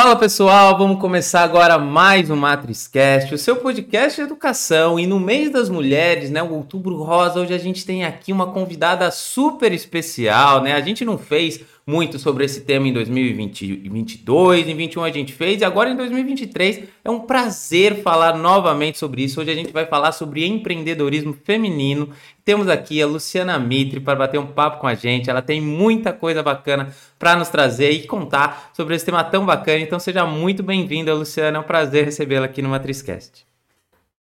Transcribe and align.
Fala 0.00 0.14
pessoal, 0.14 0.78
vamos 0.78 1.00
começar 1.00 1.42
agora 1.42 1.76
mais 1.76 2.30
um 2.30 2.36
MatrizCast, 2.36 3.34
o 3.34 3.36
seu 3.36 3.56
podcast 3.56 4.14
de 4.14 4.22
educação. 4.22 4.96
E 4.96 5.08
no 5.08 5.18
mês 5.18 5.50
das 5.50 5.68
mulheres, 5.68 6.30
né, 6.30 6.40
o 6.40 6.54
Outubro 6.54 7.02
Rosa, 7.02 7.40
hoje 7.40 7.52
a 7.52 7.58
gente 7.58 7.84
tem 7.84 8.04
aqui 8.04 8.32
uma 8.32 8.52
convidada 8.52 9.10
super 9.10 9.72
especial, 9.72 10.62
né? 10.62 10.74
A 10.74 10.80
gente 10.80 11.04
não 11.04 11.18
fez 11.18 11.62
muito 11.88 12.18
sobre 12.18 12.44
esse 12.44 12.60
tema 12.60 12.86
em 12.86 12.92
2022, 12.92 14.60
em 14.60 14.64
2021 14.64 15.04
a 15.04 15.10
gente 15.10 15.32
fez 15.32 15.62
e 15.62 15.64
agora 15.64 15.88
em 15.88 15.96
2023 15.96 16.82
é 17.02 17.10
um 17.10 17.20
prazer 17.20 18.02
falar 18.02 18.36
novamente 18.36 18.98
sobre 18.98 19.24
isso. 19.24 19.40
Hoje 19.40 19.50
a 19.50 19.54
gente 19.54 19.72
vai 19.72 19.86
falar 19.86 20.12
sobre 20.12 20.46
empreendedorismo 20.46 21.32
feminino. 21.32 22.12
Temos 22.44 22.68
aqui 22.68 23.00
a 23.00 23.06
Luciana 23.06 23.58
Mitre 23.58 24.00
para 24.00 24.18
bater 24.18 24.38
um 24.38 24.48
papo 24.48 24.82
com 24.82 24.86
a 24.86 24.94
gente. 24.94 25.30
Ela 25.30 25.40
tem 25.40 25.62
muita 25.62 26.12
coisa 26.12 26.42
bacana 26.42 26.94
para 27.18 27.34
nos 27.34 27.48
trazer 27.48 27.90
e 27.92 28.06
contar 28.06 28.70
sobre 28.74 28.94
esse 28.94 29.06
tema 29.06 29.24
tão 29.24 29.46
bacana. 29.46 29.78
Então 29.78 29.98
seja 29.98 30.26
muito 30.26 30.62
bem-vinda, 30.62 31.14
Luciana. 31.14 31.56
É 31.56 31.60
um 31.60 31.64
prazer 31.64 32.04
recebê-la 32.04 32.44
aqui 32.44 32.60
no 32.60 32.68
Matrizcast. 32.68 33.46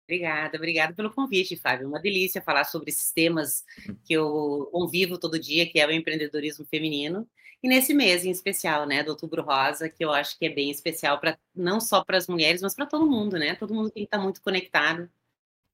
Obrigada, 0.04 0.58
obrigada 0.58 0.94
pelo 0.94 1.10
convite, 1.10 1.56
Fábio. 1.56 1.88
Uma 1.88 2.02
delícia 2.02 2.42
falar 2.42 2.66
sobre 2.66 2.90
esses 2.90 3.12
temas 3.12 3.64
que 4.04 4.14
eu 4.14 4.68
convivo 4.74 5.18
todo 5.18 5.40
dia, 5.40 5.66
que 5.66 5.80
é 5.80 5.88
o 5.88 5.92
empreendedorismo 5.92 6.66
feminino. 6.66 7.26
E 7.64 7.68
nesse 7.68 7.94
mês 7.94 8.26
em 8.26 8.32
especial, 8.32 8.86
né, 8.86 9.04
do 9.04 9.10
Outubro 9.10 9.42
Rosa, 9.42 9.90
que 9.90 10.04
eu 10.04 10.12
acho 10.12 10.38
que 10.38 10.46
é 10.46 10.50
bem 10.50 10.70
especial 10.70 11.20
para 11.20 11.38
não 11.56 11.80
só 11.80 12.04
para 12.04 12.18
as 12.18 12.28
mulheres, 12.28 12.62
mas 12.62 12.76
para 12.76 12.86
todo 12.86 13.06
mundo, 13.10 13.38
né? 13.38 13.56
Todo 13.56 13.74
mundo 13.74 13.92
que 13.92 14.02
estar 14.02 14.18
tá 14.18 14.24
muito 14.24 14.42
conectado 14.42 15.10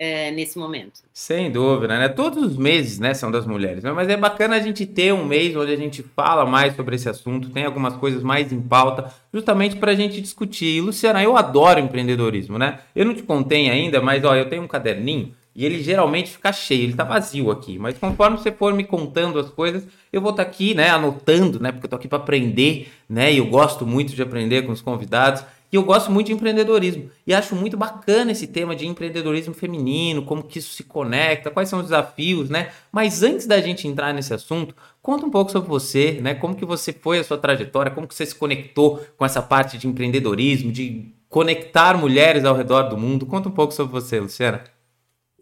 é, 0.01 0.31
nesse 0.31 0.57
momento. 0.57 1.01
Sem 1.13 1.51
dúvida, 1.51 1.99
né? 1.99 2.09
Todos 2.09 2.43
os 2.43 2.57
meses, 2.57 2.97
né, 2.97 3.13
são 3.13 3.29
das 3.29 3.45
mulheres, 3.45 3.83
né? 3.83 3.91
mas 3.91 4.09
é 4.09 4.17
bacana 4.17 4.55
a 4.55 4.59
gente 4.59 4.83
ter 4.83 5.13
um 5.13 5.23
mês 5.23 5.55
onde 5.55 5.71
a 5.71 5.75
gente 5.75 6.01
fala 6.01 6.43
mais 6.43 6.75
sobre 6.75 6.95
esse 6.95 7.07
assunto, 7.07 7.51
tem 7.51 7.65
algumas 7.65 7.95
coisas 7.97 8.23
mais 8.23 8.51
em 8.51 8.59
pauta, 8.59 9.13
justamente 9.31 9.75
para 9.75 9.91
a 9.91 9.95
gente 9.95 10.19
discutir. 10.19 10.77
E, 10.77 10.81
Luciana, 10.81 11.21
eu 11.21 11.37
adoro 11.37 11.79
empreendedorismo, 11.79 12.57
né? 12.57 12.79
Eu 12.95 13.05
não 13.05 13.13
te 13.13 13.21
contei 13.21 13.69
ainda, 13.69 14.01
mas 14.01 14.23
ó, 14.23 14.35
eu 14.35 14.49
tenho 14.49 14.63
um 14.63 14.67
caderninho 14.67 15.35
e 15.55 15.65
ele 15.65 15.83
geralmente 15.83 16.31
fica 16.31 16.51
cheio, 16.53 16.83
ele 16.83 16.93
tá 16.93 17.03
vazio 17.03 17.51
aqui. 17.51 17.77
Mas 17.77 17.97
conforme 17.97 18.37
você 18.37 18.51
for 18.51 18.73
me 18.73 18.83
contando 18.83 19.37
as 19.37 19.49
coisas, 19.49 19.85
eu 20.11 20.21
vou 20.21 20.31
estar 20.31 20.45
tá 20.45 20.49
aqui, 20.49 20.73
né, 20.73 20.89
anotando, 20.89 21.59
né, 21.59 21.71
porque 21.71 21.85
eu 21.85 21.89
tô 21.89 21.95
aqui 21.95 22.07
para 22.07 22.19
aprender, 22.19 22.91
né, 23.09 23.33
e 23.33 23.37
eu 23.37 23.47
gosto 23.47 23.85
muito 23.85 24.13
de 24.13 24.21
aprender 24.21 24.63
com 24.63 24.71
os 24.71 24.81
convidados. 24.81 25.43
E 25.71 25.75
eu 25.77 25.83
gosto 25.83 26.11
muito 26.11 26.27
de 26.27 26.33
empreendedorismo. 26.33 27.09
E 27.25 27.33
acho 27.33 27.55
muito 27.55 27.77
bacana 27.77 28.33
esse 28.33 28.45
tema 28.45 28.75
de 28.75 28.85
empreendedorismo 28.85 29.53
feminino, 29.53 30.21
como 30.21 30.43
que 30.43 30.59
isso 30.59 30.73
se 30.73 30.83
conecta, 30.83 31.49
quais 31.49 31.69
são 31.69 31.79
os 31.79 31.85
desafios, 31.85 32.49
né? 32.49 32.71
Mas 32.91 33.23
antes 33.23 33.47
da 33.47 33.61
gente 33.61 33.87
entrar 33.87 34.13
nesse 34.13 34.33
assunto, 34.33 34.75
conta 35.01 35.25
um 35.25 35.29
pouco 35.29 35.49
sobre 35.49 35.69
você, 35.69 36.19
né? 36.21 36.35
Como 36.35 36.55
que 36.55 36.65
você 36.65 36.91
foi 36.91 37.19
a 37.19 37.23
sua 37.23 37.37
trajetória, 37.37 37.89
como 37.89 38.05
que 38.05 38.13
você 38.13 38.25
se 38.25 38.35
conectou 38.35 39.01
com 39.15 39.23
essa 39.23 39.41
parte 39.41 39.77
de 39.77 39.87
empreendedorismo, 39.87 40.73
de 40.73 41.05
conectar 41.29 41.97
mulheres 41.97 42.43
ao 42.43 42.53
redor 42.53 42.89
do 42.89 42.97
mundo. 42.97 43.25
Conta 43.25 43.47
um 43.47 43.53
pouco 43.53 43.73
sobre 43.73 43.93
você, 43.93 44.19
Luciana 44.19 44.61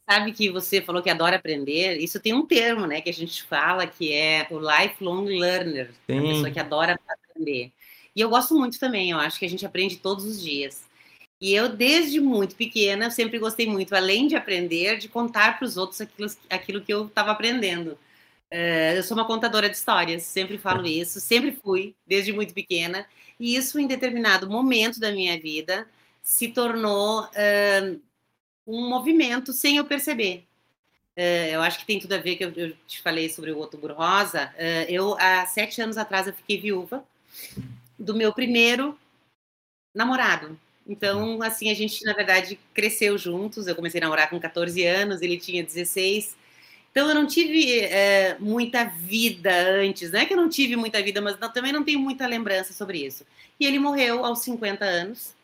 sabe 0.10 0.32
que 0.32 0.50
você 0.50 0.82
falou 0.82 1.04
que 1.04 1.10
adora 1.10 1.36
aprender. 1.36 1.98
Isso 1.98 2.20
tem 2.20 2.34
um 2.34 2.46
termo, 2.46 2.88
né, 2.88 3.00
que 3.00 3.10
a 3.10 3.14
gente 3.14 3.44
fala 3.44 3.86
que 3.86 4.12
é 4.12 4.48
o 4.50 4.60
lifelong 4.60 5.26
learner, 5.26 5.92
Sim. 6.08 6.18
a 6.18 6.22
pessoa 6.22 6.52
que 6.52 6.60
adora 6.60 7.00
aprender. 7.08 7.72
E 8.16 8.22
eu 8.22 8.30
gosto 8.30 8.56
muito 8.56 8.80
também. 8.80 9.12
Eu 9.12 9.20
acho 9.20 9.38
que 9.38 9.46
a 9.46 9.50
gente 9.50 9.66
aprende 9.66 9.98
todos 9.98 10.26
os 10.26 10.42
dias. 10.42 10.84
E 11.40 11.54
eu, 11.54 11.70
desde 11.70 12.20
muito 12.20 12.56
pequena, 12.56 13.12
sempre 13.12 13.38
gostei 13.38 13.68
muito, 13.68 13.96
além 13.96 14.28
de 14.28 14.36
aprender, 14.36 14.98
de 14.98 15.08
contar 15.08 15.58
para 15.58 15.66
os 15.66 15.78
outros 15.78 16.02
aquilo, 16.02 16.30
aquilo 16.50 16.82
que 16.82 16.94
eu 16.94 17.06
estava 17.06 17.32
aprendendo. 17.32 17.92
Uh, 18.52 18.96
eu 18.98 19.04
sou 19.04 19.16
uma 19.16 19.28
contadora 19.28 19.70
de 19.70 19.78
histórias, 19.78 20.23
sempre 20.23 20.58
falo 20.58 20.86
isso, 20.88 21.20
sempre 21.20 21.52
fui, 21.52 21.96
desde 22.06 22.34
muito 22.34 22.54
pequena. 22.54 23.06
E 23.40 23.56
isso, 23.56 23.80
em 23.80 23.88
determinado 23.88 24.50
momento 24.50 25.00
da 25.00 25.12
minha 25.12 25.40
vida, 25.40 25.88
se 26.22 26.50
tornou 26.50 27.23
uh, 27.23 28.02
um 28.70 28.88
movimento 28.88 29.52
sem 29.52 29.78
eu 29.78 29.86
perceber. 29.86 30.45
Uh, 31.17 31.50
eu 31.52 31.62
acho 31.62 31.80
que 31.80 31.86
tem 31.86 32.00
tudo 32.00 32.14
a 32.14 32.17
ver 32.17 32.36
que 32.36 32.45
eu, 32.45 32.54
eu 32.55 32.76
te 32.88 33.02
falei 33.02 33.30
sobre 33.30 33.52
o 33.52 33.58
Outubro 33.58 33.94
Rosa. 33.94 34.54
Uh, 34.55 34.86
eu, 34.88 35.17
há 35.20 35.45
sete 35.45 35.82
anos 35.82 35.98
atrás, 35.98 36.27
eu 36.27 36.33
fiquei 36.33 36.60
viúva 36.60 37.04
do 37.98 38.16
meu 38.16 38.32
primeiro 38.32 38.98
namorado. 39.94 40.58
Então, 40.88 41.42
assim, 41.42 41.70
a 41.70 41.73
gente, 41.73 42.04
na 42.05 42.14
verdade, 42.14 42.60
cresceu 42.73 43.17
juntos. 43.17 43.67
Eu 43.67 43.76
comecei 43.76 43.99
a 43.99 44.04
namorar 44.04 44.30
com 44.30 44.39
14 44.39 44.83
anos, 44.86 45.21
ele 45.21 45.38
tinha 45.38 45.64
16. 45.64 46.38
Então, 46.92 47.08
eu 47.10 47.15
não 47.15 47.27
tive 47.27 47.82
é, 47.82 48.38
muita 48.39 48.86
vida 48.86 49.52
antes. 49.52 50.11
Não 50.11 50.20
é 50.20 50.26
que 50.26 50.33
eu 50.33 50.38
não 50.38 50.49
tive 50.49 50.76
muita 50.76 51.02
vida, 51.04 51.21
mas 51.21 51.38
não, 51.39 51.52
também 51.52 51.73
não 51.73 51.83
tenho 51.83 51.99
muita 51.99 52.26
lembrança 52.26 52.73
sobre 52.73 53.05
isso. 53.05 53.26
E 53.60 53.65
ele 53.65 53.77
morreu 53.77 54.26
aos 54.26 54.39
50 54.39 54.86
anos 54.86 55.36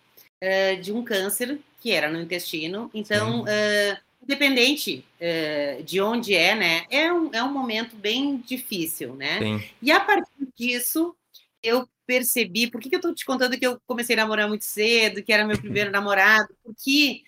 é, 0.45 0.75
de 0.75 0.93
um 0.93 1.03
câncer 1.03 1.59
que 1.79 1.91
era 1.91 2.07
no 2.07 2.21
intestino. 2.21 2.89
Então, 2.93 3.41
uh, 3.41 3.97
independente 4.21 5.03
uh, 5.19 5.83
de 5.83 5.99
onde 5.99 6.35
é, 6.35 6.55
né, 6.55 6.85
é 6.91 7.11
um, 7.11 7.33
é 7.33 7.43
um 7.43 7.51
momento 7.51 7.95
bem 7.95 8.37
difícil, 8.37 9.15
né? 9.15 9.39
Sim. 9.39 9.63
E 9.81 9.91
a 9.91 9.99
partir 9.99 10.47
disso, 10.55 11.15
eu 11.63 11.89
percebi, 12.05 12.69
por 12.69 12.79
que, 12.79 12.89
que 12.89 12.95
eu 12.95 12.99
estou 12.99 13.15
te 13.15 13.25
contando 13.25 13.57
que 13.57 13.65
eu 13.65 13.81
comecei 13.87 14.15
a 14.15 14.21
namorar 14.21 14.47
muito 14.47 14.65
cedo, 14.65 15.23
que 15.23 15.33
era 15.33 15.47
meu 15.47 15.57
primeiro 15.57 15.89
namorado? 15.89 16.55
Porque 16.63 17.23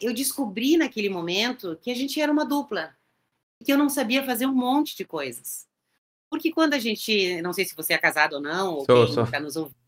eu 0.00 0.14
descobri 0.14 0.78
naquele 0.78 1.10
momento 1.10 1.76
que 1.82 1.90
a 1.90 1.94
gente 1.94 2.18
era 2.18 2.32
uma 2.32 2.46
dupla, 2.46 2.94
que 3.62 3.70
eu 3.72 3.76
não 3.76 3.90
sabia 3.90 4.24
fazer 4.24 4.46
um 4.46 4.54
monte 4.54 4.96
de 4.96 5.04
coisas. 5.04 5.66
Porque 6.30 6.50
quando 6.50 6.72
a 6.72 6.78
gente, 6.78 7.42
não 7.42 7.52
sei 7.52 7.66
se 7.66 7.76
você 7.76 7.92
é 7.92 7.98
casado 7.98 8.36
ou 8.36 8.40
não, 8.40 8.76
ou 8.76 8.86
sou, 8.86 9.14
quem 9.14 9.24
está 9.24 9.38
nos 9.38 9.56
ouvindo, 9.56 9.81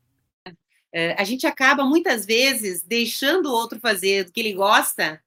a 1.16 1.24
gente 1.24 1.46
acaba 1.46 1.84
muitas 1.84 2.24
vezes 2.24 2.82
deixando 2.82 3.46
o 3.46 3.52
outro 3.52 3.80
fazer 3.80 4.26
o 4.26 4.32
que 4.32 4.40
ele 4.40 4.52
gosta, 4.52 5.22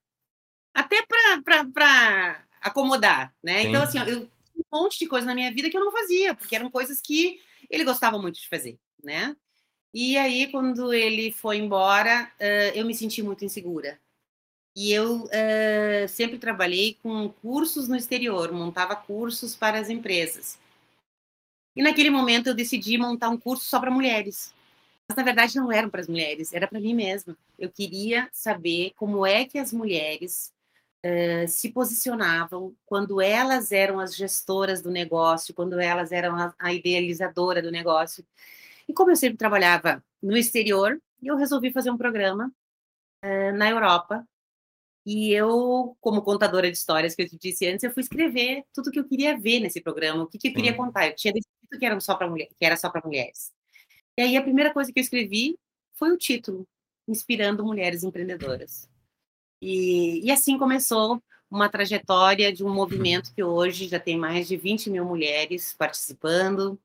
até 0.72 1.04
para 1.04 2.44
acomodar, 2.60 3.34
né? 3.42 3.62
Sim. 3.62 3.68
Então, 3.68 3.82
assim, 3.82 3.98
eu 3.98 4.28
um 4.72 4.82
monte 4.82 4.98
de 4.98 5.06
coisa 5.06 5.24
na 5.24 5.34
minha 5.34 5.52
vida 5.52 5.70
que 5.70 5.76
eu 5.76 5.84
não 5.84 5.92
fazia, 5.92 6.34
porque 6.34 6.56
eram 6.56 6.68
coisas 6.68 7.00
que 7.00 7.40
ele 7.70 7.84
gostava 7.84 8.18
muito 8.18 8.40
de 8.40 8.48
fazer, 8.48 8.76
né? 9.02 9.36
E 9.94 10.18
aí, 10.18 10.50
quando 10.50 10.92
ele 10.92 11.30
foi 11.30 11.58
embora, 11.58 12.30
eu 12.74 12.84
me 12.84 12.94
senti 12.94 13.22
muito 13.22 13.44
insegura. 13.44 14.00
E 14.76 14.92
eu 14.92 15.28
sempre 16.08 16.38
trabalhei 16.38 16.98
com 17.02 17.28
cursos 17.28 17.88
no 17.88 17.96
exterior, 17.96 18.52
montava 18.52 18.96
cursos 18.96 19.54
para 19.54 19.78
as 19.78 19.88
empresas. 19.88 20.58
E 21.76 21.82
naquele 21.82 22.10
momento 22.10 22.48
eu 22.48 22.54
decidi 22.54 22.98
montar 22.98 23.28
um 23.28 23.38
curso 23.38 23.64
só 23.64 23.78
para 23.78 23.90
mulheres 23.90 24.52
mas 25.08 25.16
na 25.16 25.22
verdade 25.22 25.56
não 25.56 25.72
eram 25.72 25.88
para 25.88 26.00
as 26.00 26.08
mulheres, 26.08 26.52
era 26.52 26.68
para 26.68 26.80
mim 26.80 26.94
mesma. 26.94 27.36
Eu 27.58 27.70
queria 27.70 28.28
saber 28.32 28.92
como 28.94 29.24
é 29.26 29.46
que 29.46 29.58
as 29.58 29.72
mulheres 29.72 30.52
uh, 31.04 31.48
se 31.48 31.70
posicionavam 31.72 32.74
quando 32.84 33.20
elas 33.20 33.72
eram 33.72 33.98
as 33.98 34.14
gestoras 34.14 34.82
do 34.82 34.90
negócio, 34.90 35.54
quando 35.54 35.80
elas 35.80 36.12
eram 36.12 36.36
a, 36.36 36.54
a 36.58 36.72
idealizadora 36.74 37.62
do 37.62 37.70
negócio. 37.70 38.24
E 38.88 38.92
como 38.92 39.10
eu 39.10 39.16
sempre 39.16 39.38
trabalhava 39.38 40.04
no 40.22 40.36
exterior, 40.36 41.00
eu 41.22 41.36
resolvi 41.36 41.72
fazer 41.72 41.90
um 41.90 41.98
programa 41.98 42.52
uh, 43.24 43.52
na 43.56 43.70
Europa. 43.70 44.26
E 45.06 45.32
eu, 45.32 45.96
como 46.00 46.22
contadora 46.22 46.70
de 46.70 46.76
histórias 46.76 47.14
que 47.14 47.22
eu 47.22 47.28
te 47.28 47.38
disse 47.38 47.66
antes, 47.66 47.82
eu 47.82 47.90
fui 47.92 48.02
escrever 48.02 48.64
tudo 48.74 48.90
que 48.90 48.98
eu 49.00 49.08
queria 49.08 49.38
ver 49.38 49.60
nesse 49.60 49.80
programa, 49.80 50.24
o 50.24 50.26
que, 50.26 50.38
que 50.38 50.48
eu 50.48 50.54
queria 50.54 50.74
contar. 50.76 51.08
Eu 51.08 51.16
tinha 51.16 51.32
decidido 51.32 51.78
que 51.78 51.86
era 51.86 51.98
só 52.00 52.14
para 52.14 52.28
mulher, 52.28 52.48
que 52.58 52.64
era 52.64 52.76
só 52.76 52.90
para 52.90 53.00
mulheres. 53.02 53.50
E 54.18 54.20
aí 54.20 54.36
a 54.36 54.42
primeira 54.42 54.72
coisa 54.72 54.92
que 54.92 54.98
eu 54.98 55.02
escrevi 55.02 55.56
foi 55.94 56.10
o 56.10 56.18
título, 56.18 56.66
Inspirando 57.06 57.64
Mulheres 57.64 58.02
Empreendedoras. 58.02 58.90
E, 59.62 60.26
e 60.26 60.32
assim 60.32 60.58
começou 60.58 61.22
uma 61.48 61.68
trajetória 61.68 62.52
de 62.52 62.64
um 62.64 62.74
movimento 62.74 63.32
que 63.32 63.44
hoje 63.44 63.86
já 63.86 64.00
tem 64.00 64.18
mais 64.18 64.48
de 64.48 64.56
20 64.56 64.90
mil 64.90 65.04
mulheres 65.04 65.72
participando, 65.72 66.76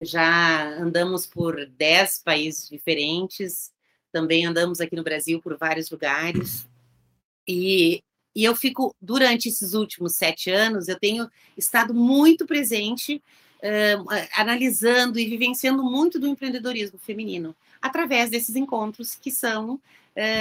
já 0.00 0.70
andamos 0.80 1.26
por 1.26 1.66
10 1.66 2.22
países 2.24 2.66
diferentes, 2.66 3.70
também 4.10 4.46
andamos 4.46 4.80
aqui 4.80 4.96
no 4.96 5.04
Brasil 5.04 5.38
por 5.38 5.58
vários 5.58 5.90
lugares. 5.90 6.66
E, 7.46 8.02
e 8.34 8.42
eu 8.42 8.56
fico, 8.56 8.96
durante 8.98 9.50
esses 9.50 9.74
últimos 9.74 10.16
sete 10.16 10.50
anos, 10.50 10.88
eu 10.88 10.98
tenho 10.98 11.30
estado 11.58 11.92
muito 11.92 12.46
presente 12.46 13.22
uh, 13.62 14.28
analisando 14.36 15.18
e 15.18 15.26
vivenciando 15.26 15.82
muito 15.82 16.18
do 16.18 16.26
empreendedorismo 16.26 16.98
feminino 16.98 17.54
através 17.80 18.30
desses 18.30 18.56
encontros 18.56 19.14
que 19.14 19.30
são 19.30 19.74
uh, 19.74 19.80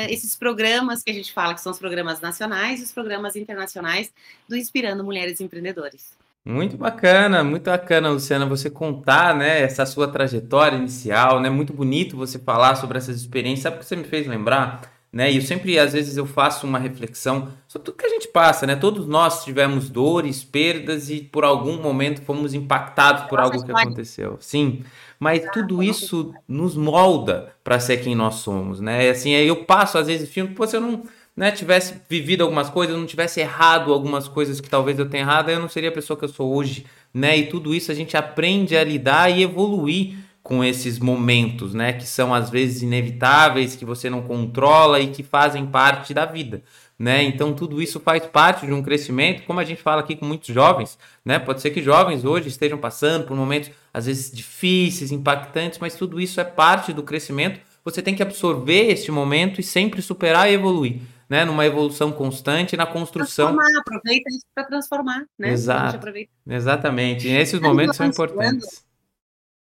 esses 0.10 0.36
programas 0.36 1.04
que 1.04 1.12
a 1.12 1.14
gente 1.14 1.32
fala 1.32 1.54
que 1.54 1.62
são 1.62 1.72
os 1.72 1.80
programas 1.80 2.20
nacionais 2.20 2.80
e 2.80 2.84
os 2.84 2.92
programas 2.92 3.36
internacionais 3.36 4.12
do 4.48 4.56
Inspirando 4.56 5.04
Mulheres 5.04 5.40
Empreendedoras. 5.40 6.18
Muito 6.46 6.78
bacana, 6.78 7.44
muito 7.44 7.66
bacana, 7.66 8.10
Luciana, 8.10 8.46
você 8.46 8.70
contar, 8.70 9.36
né, 9.36 9.62
essa 9.62 9.86
sua 9.86 10.08
trajetória 10.08 10.78
inicial, 10.78 11.40
né, 11.40 11.50
muito 11.50 11.74
bonito 11.74 12.18
você 12.18 12.40
falar 12.40 12.76
sobre 12.76 12.98
essas 12.98 13.18
experiências. 13.18 13.64
Sabe 13.64 13.76
o 13.76 13.80
que 13.80 13.86
você 13.86 13.96
me 13.96 14.06
fez 14.06 14.26
lembrar? 14.26 14.82
Né? 15.12 15.32
E 15.32 15.38
eu 15.38 15.42
sempre, 15.42 15.78
às 15.80 15.94
vezes, 15.94 16.18
eu 16.18 16.26
faço 16.26 16.68
uma 16.68 16.78
reflexão 16.78 17.50
sobre 17.68 17.86
tudo 17.86 17.98
que 17.98 18.06
a 18.06 18.10
gente 18.10 18.28
passa, 18.28 18.68
né? 18.68 18.76
Todos 18.76 19.08
nós 19.08 19.44
tivemos 19.44 19.90
dores, 19.90 20.44
perdas 20.44 21.10
e 21.10 21.22
por 21.22 21.44
algum 21.44 21.82
momento 21.82 22.22
fomos 22.22 22.54
impactados 22.54 23.24
por 23.24 23.40
algo 23.40 23.64
que 23.64 23.72
aconteceu. 23.72 24.38
Sim, 24.40 24.84
mas 25.20 25.44
tudo 25.52 25.82
isso 25.82 26.34
nos 26.48 26.76
molda 26.76 27.54
para 27.64 27.80
ser 27.80 27.98
quem 27.98 28.16
nós 28.16 28.36
somos, 28.36 28.80
né? 28.80 29.10
Assim, 29.10 29.32
eu 29.32 29.66
passo 29.66 29.98
às 29.98 30.08
vezes 30.08 30.30
filme, 30.30 30.54
pô, 30.54 30.68
se 30.68 30.78
eu 30.78 30.82
não 30.82 31.04
né, 31.36 31.52
tivesse 31.52 31.96
vivido 32.10 32.44
algumas 32.44 32.70
coisas, 32.70 32.96
não 32.96 33.06
tivesse 33.06 33.40
errado 33.40 33.94
algumas 33.94 34.28
coisas 34.28 34.60
que 34.60 34.70
talvez 34.70 35.00
eu 35.00 35.10
tenha 35.10 35.24
errado, 35.24 35.50
eu 35.50 35.60
não 35.60 35.70
seria 35.70 35.90
a 35.90 35.94
pessoa 35.94 36.18
que 36.18 36.26
eu 36.26 36.30
sou 36.30 36.54
hoje, 36.54 36.86
né? 37.14 37.38
E 37.38 37.48
tudo 37.48 37.74
isso 37.74 37.92
a 37.92 37.96
gente 37.96 38.16
aprende 38.16 38.76
a 38.76 38.84
lidar 38.84 39.30
e 39.30 39.42
evoluir 39.42 40.18
com 40.50 40.64
esses 40.64 40.98
momentos, 40.98 41.76
né, 41.76 41.94
que 41.94 42.08
são 42.08 42.34
às 42.34 42.50
vezes 42.50 42.82
inevitáveis, 42.82 43.76
que 43.76 43.86
você 43.86 44.10
não 44.10 44.24
controla 44.24 45.00
e 45.00 45.10
que 45.10 45.22
fazem 45.22 45.68
parte 45.68 46.12
da 46.12 46.26
vida, 46.26 46.64
né? 46.98 47.22
Então 47.22 47.54
tudo 47.54 47.80
isso 47.80 48.00
faz 48.00 48.26
parte 48.26 48.66
de 48.66 48.74
um 48.74 48.82
crescimento, 48.82 49.44
como 49.44 49.60
a 49.60 49.64
gente 49.64 49.80
fala 49.80 50.02
aqui 50.02 50.16
com 50.16 50.26
muitos 50.26 50.52
jovens, 50.52 50.98
né? 51.24 51.38
Pode 51.38 51.62
ser 51.62 51.70
que 51.70 51.84
jovens 51.84 52.26
hoje 52.26 52.48
estejam 52.48 52.80
passando 52.80 53.28
por 53.28 53.38
momentos 53.38 53.70
às 53.94 54.08
vezes 54.08 54.32
difíceis, 54.32 55.12
impactantes, 55.12 55.78
mas 55.78 55.94
tudo 55.94 56.20
isso 56.20 56.42
é 56.42 56.44
parte 56.44 56.92
do 56.94 57.04
crescimento. 57.04 57.60
Você 57.86 58.02
tem 58.02 58.16
que 58.16 58.24
absorver 58.24 58.90
este 58.90 59.12
momento 59.12 59.62
e 59.62 59.64
sempre 59.64 60.02
superar 60.02 60.50
e 60.50 60.56
evoluir, 60.56 61.00
né? 61.30 61.46
Numa 61.46 61.64
evolução 61.64 62.12
constante, 62.12 62.76
na 62.76 62.88
construção. 62.88 63.54
Transformar, 63.54 63.82
aproveita 63.82 64.30
isso 64.32 64.46
para 64.56 64.64
transformar, 64.64 65.26
né? 65.38 65.52
Exato. 65.52 66.00
Exatamente. 66.48 67.28
E 67.28 67.38
esses 67.38 67.60
momentos 67.60 67.96
são 67.96 68.08
importantes. 68.08 68.89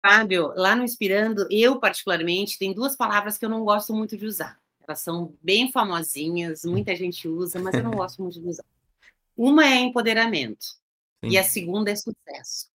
Fábio, 0.05 0.53
lá 0.55 0.77
no 0.77 0.85
Inspirando, 0.85 1.47
eu 1.51 1.81
particularmente, 1.81 2.59
tem 2.59 2.75
duas 2.75 2.95
palavras 2.95 3.39
que 3.39 3.45
eu 3.47 3.49
não 3.49 3.65
gosto 3.65 3.95
muito 3.95 4.19
de 4.19 4.27
usar. 4.27 4.61
Elas 4.87 5.01
são 5.01 5.35
bem 5.43 5.73
famosinhas, 5.73 6.63
muita 6.63 6.95
gente 6.95 7.27
usa, 7.27 7.59
mas 7.59 7.75
eu 7.75 7.83
não 7.83 7.93
gosto 7.97 8.21
muito 8.21 8.39
de 8.39 8.47
usar. 8.47 8.65
Uma 9.35 9.65
é 9.65 9.79
empoderamento 9.79 10.67
Sim. 11.25 11.31
e 11.31 11.39
a 11.39 11.43
segunda 11.43 11.91
é 11.91 11.97
sucesso. 11.97 12.69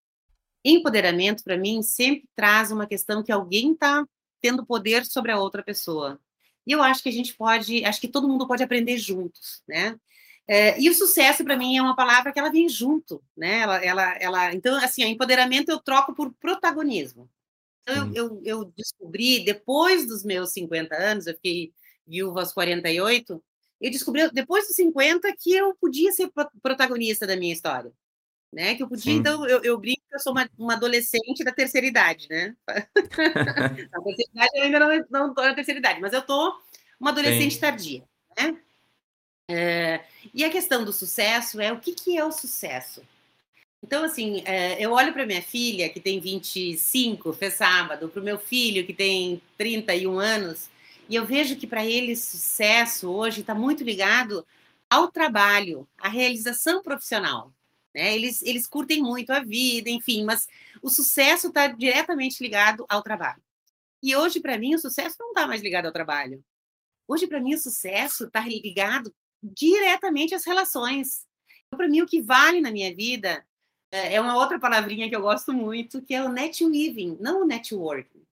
Empoderamento, 0.65 1.43
para 1.43 1.55
mim, 1.55 1.83
sempre 1.83 2.27
traz 2.35 2.71
uma 2.71 2.87
questão 2.87 3.21
que 3.21 3.31
alguém 3.31 3.73
está 3.73 4.03
tendo 4.41 4.65
poder 4.65 5.05
sobre 5.05 5.31
a 5.31 5.37
outra 5.37 5.61
pessoa. 5.61 6.19
E 6.65 6.71
eu 6.71 6.81
acho 6.81 7.03
que 7.03 7.09
a 7.09 7.13
gente 7.13 7.35
pode, 7.35 7.85
acho 7.85 8.01
que 8.01 8.07
todo 8.07 8.27
mundo 8.27 8.47
pode 8.47 8.63
aprender 8.63 8.97
juntos, 8.97 9.61
né? 9.67 9.95
É, 10.51 10.81
e 10.81 10.89
o 10.89 10.95
sucesso, 10.95 11.43
para 11.43 11.55
mim, 11.55 11.77
é 11.77 11.81
uma 11.81 11.95
palavra 11.95 12.33
que 12.33 12.39
ela 12.39 12.49
vem 12.49 12.67
junto, 12.67 13.23
né? 13.37 13.59
Ela, 13.59 13.85
ela, 13.85 14.17
ela, 14.19 14.55
então, 14.55 14.75
assim, 14.83 15.03
empoderamento 15.03 15.69
eu 15.69 15.79
troco 15.79 16.11
por 16.11 16.33
protagonismo. 16.33 17.29
Então, 17.83 18.07
eu, 18.07 18.13
eu, 18.15 18.41
eu, 18.43 18.65
descobri, 18.75 19.45
depois 19.45 20.07
dos 20.07 20.23
meus 20.23 20.51
50 20.51 20.95
anos, 20.95 21.27
eu 21.27 21.35
fiquei 21.35 21.71
viúva 22.07 22.39
aos 22.39 22.51
48, 22.51 23.43
eu 23.79 23.91
descobri, 23.91 24.27
depois 24.31 24.65
dos 24.65 24.75
50, 24.75 25.31
que 25.37 25.53
eu 25.53 25.75
podia 25.75 26.11
ser 26.11 26.31
protagonista 26.63 27.27
da 27.27 27.37
minha 27.37 27.53
história. 27.53 27.93
Né? 28.51 28.73
Que 28.73 28.81
eu 28.81 28.89
podia, 28.89 29.13
Sim. 29.13 29.19
então, 29.19 29.47
eu, 29.47 29.61
eu 29.63 29.77
brinco 29.77 30.01
que 30.09 30.15
eu 30.15 30.19
sou 30.19 30.31
uma, 30.31 30.49
uma 30.57 30.73
adolescente 30.73 31.43
da 31.43 31.51
terceira 31.51 31.85
idade, 31.85 32.27
né? 32.27 32.55
na 32.97 34.01
terceira 34.01 34.31
idade 34.33 34.49
eu 34.55 34.63
ainda 34.63 34.79
não 35.11 35.29
estou 35.29 35.43
na 35.43 35.53
terceira 35.53 35.79
idade, 35.79 36.01
mas 36.01 36.11
eu 36.11 36.21
estou 36.21 36.55
uma 36.99 37.11
adolescente 37.11 37.53
Sim. 37.53 37.61
tardia, 37.61 38.03
né? 38.35 38.59
É, 39.51 40.05
e 40.31 40.45
a 40.45 40.49
questão 40.51 40.85
do 40.85 40.93
sucesso 40.93 41.59
é 41.59 41.73
o 41.73 41.79
que, 41.79 41.93
que 41.93 42.15
é 42.15 42.23
o 42.23 42.31
sucesso? 42.31 43.01
Então, 43.81 44.03
assim, 44.03 44.43
é, 44.45 44.79
eu 44.79 44.91
olho 44.91 45.11
para 45.11 45.25
minha 45.25 45.41
filha, 45.41 45.89
que 45.89 45.99
tem 45.99 46.19
25, 46.19 47.33
fez 47.33 47.55
sábado, 47.55 48.09
para 48.09 48.21
o 48.21 48.23
meu 48.23 48.37
filho, 48.37 48.85
que 48.85 48.93
tem 48.93 49.41
31 49.57 50.19
anos, 50.19 50.69
e 51.09 51.15
eu 51.15 51.25
vejo 51.25 51.55
que 51.55 51.65
para 51.65 51.83
eles 51.83 52.23
sucesso 52.23 53.09
hoje 53.09 53.41
está 53.41 53.55
muito 53.55 53.83
ligado 53.83 54.45
ao 54.87 55.09
trabalho, 55.11 55.87
à 55.97 56.09
realização 56.09 56.83
profissional. 56.83 57.51
Né? 57.95 58.13
Eles, 58.15 58.43
eles 58.43 58.67
curtem 58.67 59.01
muito 59.01 59.31
a 59.31 59.39
vida, 59.39 59.89
enfim, 59.89 60.23
mas 60.23 60.47
o 60.81 60.89
sucesso 60.89 61.47
está 61.47 61.67
diretamente 61.67 62.43
ligado 62.43 62.85
ao 62.87 63.01
trabalho. 63.01 63.41
E 64.03 64.15
hoje, 64.15 64.39
para 64.39 64.59
mim, 64.59 64.75
o 64.75 64.79
sucesso 64.79 65.15
não 65.19 65.29
está 65.29 65.47
mais 65.47 65.61
ligado 65.61 65.87
ao 65.87 65.91
trabalho. 65.91 66.43
Hoje, 67.07 67.25
para 67.25 67.41
mim, 67.41 67.55
o 67.55 67.59
sucesso 67.59 68.25
está 68.25 68.41
ligado 68.41 69.11
diretamente 69.41 70.35
às 70.35 70.45
relações. 70.45 71.25
Então, 71.67 71.77
para 71.77 71.87
mim, 71.87 72.01
o 72.01 72.07
que 72.07 72.21
vale 72.21 72.61
na 72.61 72.71
minha 72.71 72.93
vida 72.95 73.45
é, 73.91 74.15
é 74.15 74.21
uma 74.21 74.35
outra 74.35 74.59
palavrinha 74.59 75.09
que 75.09 75.15
eu 75.15 75.21
gosto 75.21 75.53
muito, 75.53 76.01
que 76.01 76.13
é 76.13 76.23
o 76.23 76.29
netweaving, 76.29 77.17
não 77.19 77.43
o 77.43 77.45
networking. 77.45 78.23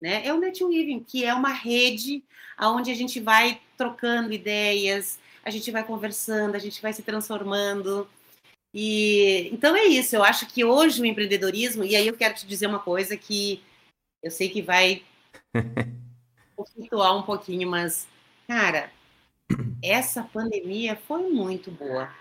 Né? 0.00 0.26
É 0.26 0.32
o 0.32 0.38
netweaving, 0.38 1.04
que 1.04 1.24
é 1.24 1.32
uma 1.32 1.52
rede 1.52 2.24
onde 2.60 2.90
a 2.90 2.94
gente 2.94 3.20
vai 3.20 3.60
trocando 3.76 4.32
ideias, 4.32 5.18
a 5.44 5.50
gente 5.50 5.70
vai 5.70 5.84
conversando, 5.84 6.54
a 6.54 6.58
gente 6.58 6.80
vai 6.82 6.92
se 6.92 7.02
transformando. 7.02 8.08
E 8.74 9.48
então 9.52 9.76
é 9.76 9.84
isso. 9.84 10.16
Eu 10.16 10.24
acho 10.24 10.46
que 10.46 10.64
hoje 10.64 11.00
o 11.00 11.06
empreendedorismo, 11.06 11.84
e 11.84 11.94
aí 11.94 12.06
eu 12.06 12.16
quero 12.16 12.34
te 12.34 12.46
dizer 12.46 12.66
uma 12.66 12.78
coisa 12.78 13.16
que 13.16 13.62
eu 14.22 14.30
sei 14.30 14.48
que 14.48 14.62
vai 14.62 15.02
conflituar 16.56 17.16
um 17.16 17.22
pouquinho, 17.22 17.68
mas 17.68 18.08
cara, 18.46 18.90
essa 19.82 20.22
pandemia 20.22 20.96
foi 20.96 21.30
muito 21.30 21.70
boa. 21.70 22.12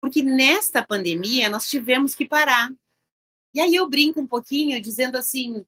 Porque 0.00 0.22
nesta 0.22 0.84
pandemia 0.84 1.48
nós 1.48 1.68
tivemos 1.68 2.14
que 2.14 2.26
parar. 2.26 2.70
E 3.54 3.60
aí 3.60 3.74
eu 3.74 3.88
brinco 3.88 4.20
um 4.20 4.26
pouquinho 4.26 4.80
dizendo 4.80 5.16
assim, 5.16 5.64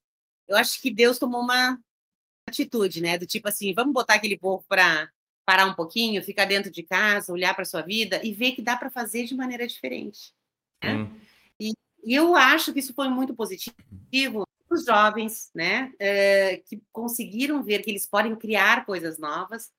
eu 0.46 0.56
acho 0.56 0.80
que 0.80 0.90
Deus 0.90 1.18
tomou 1.18 1.40
uma 1.40 1.78
atitude, 2.48 3.00
né, 3.00 3.18
do 3.18 3.26
tipo 3.26 3.48
assim, 3.48 3.74
vamos 3.74 3.92
botar 3.92 4.14
aquele 4.14 4.38
povo 4.38 4.64
para 4.68 5.10
parar 5.44 5.66
um 5.66 5.74
pouquinho, 5.74 6.22
ficar 6.22 6.44
dentro 6.44 6.70
de 6.70 6.82
casa, 6.82 7.32
olhar 7.32 7.54
para 7.54 7.64
sua 7.64 7.82
vida 7.82 8.20
e 8.22 8.32
ver 8.32 8.52
que 8.52 8.62
dá 8.62 8.76
para 8.76 8.90
fazer 8.90 9.24
de 9.24 9.34
maneira 9.34 9.66
diferente. 9.66 10.34
Né? 10.82 11.10
E, 11.58 11.72
e, 12.04 12.14
eu 12.14 12.34
acho 12.36 12.72
que 12.72 12.80
isso 12.80 12.92
foi 12.92 13.08
muito 13.08 13.34
positivo 13.34 14.46
para 14.68 14.76
os 14.76 14.84
jovens, 14.84 15.50
né, 15.54 15.92
é, 15.98 16.58
que 16.58 16.82
conseguiram 16.92 17.62
ver 17.62 17.82
que 17.82 17.90
eles 17.90 18.06
podem 18.06 18.36
criar 18.36 18.84
coisas 18.84 19.18
novas, 19.18 19.70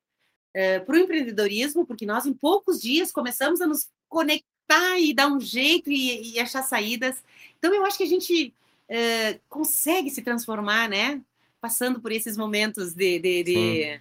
é, 0.54 0.78
para 0.80 0.94
o 0.94 0.98
empreendedorismo, 0.98 1.86
porque 1.86 2.06
nós 2.06 2.26
em 2.26 2.32
poucos 2.32 2.80
dias 2.80 3.12
começamos 3.12 3.60
a 3.60 3.66
nos 3.66 3.88
conectar 4.08 4.98
e 4.98 5.14
dar 5.14 5.28
um 5.28 5.40
jeito 5.40 5.90
e, 5.90 6.34
e 6.34 6.40
achar 6.40 6.62
saídas. 6.62 7.22
Então 7.58 7.74
eu 7.74 7.84
acho 7.84 7.98
que 7.98 8.04
a 8.04 8.08
gente 8.08 8.54
é, 8.88 9.38
consegue 9.48 10.10
se 10.10 10.22
transformar, 10.22 10.88
né, 10.88 11.20
passando 11.60 12.00
por 12.00 12.12
esses 12.12 12.36
momentos 12.36 12.94
de, 12.94 13.18
de, 13.18 13.44
de 13.44 14.00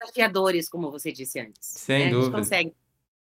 desafiadores, 0.00 0.68
como 0.68 0.90
você 0.90 1.10
disse 1.10 1.40
antes. 1.40 1.60
Sem 1.60 2.06
né? 2.06 2.10
dúvida. 2.10 2.36
A 2.36 2.40
gente 2.40 2.44
consegue. 2.44 2.74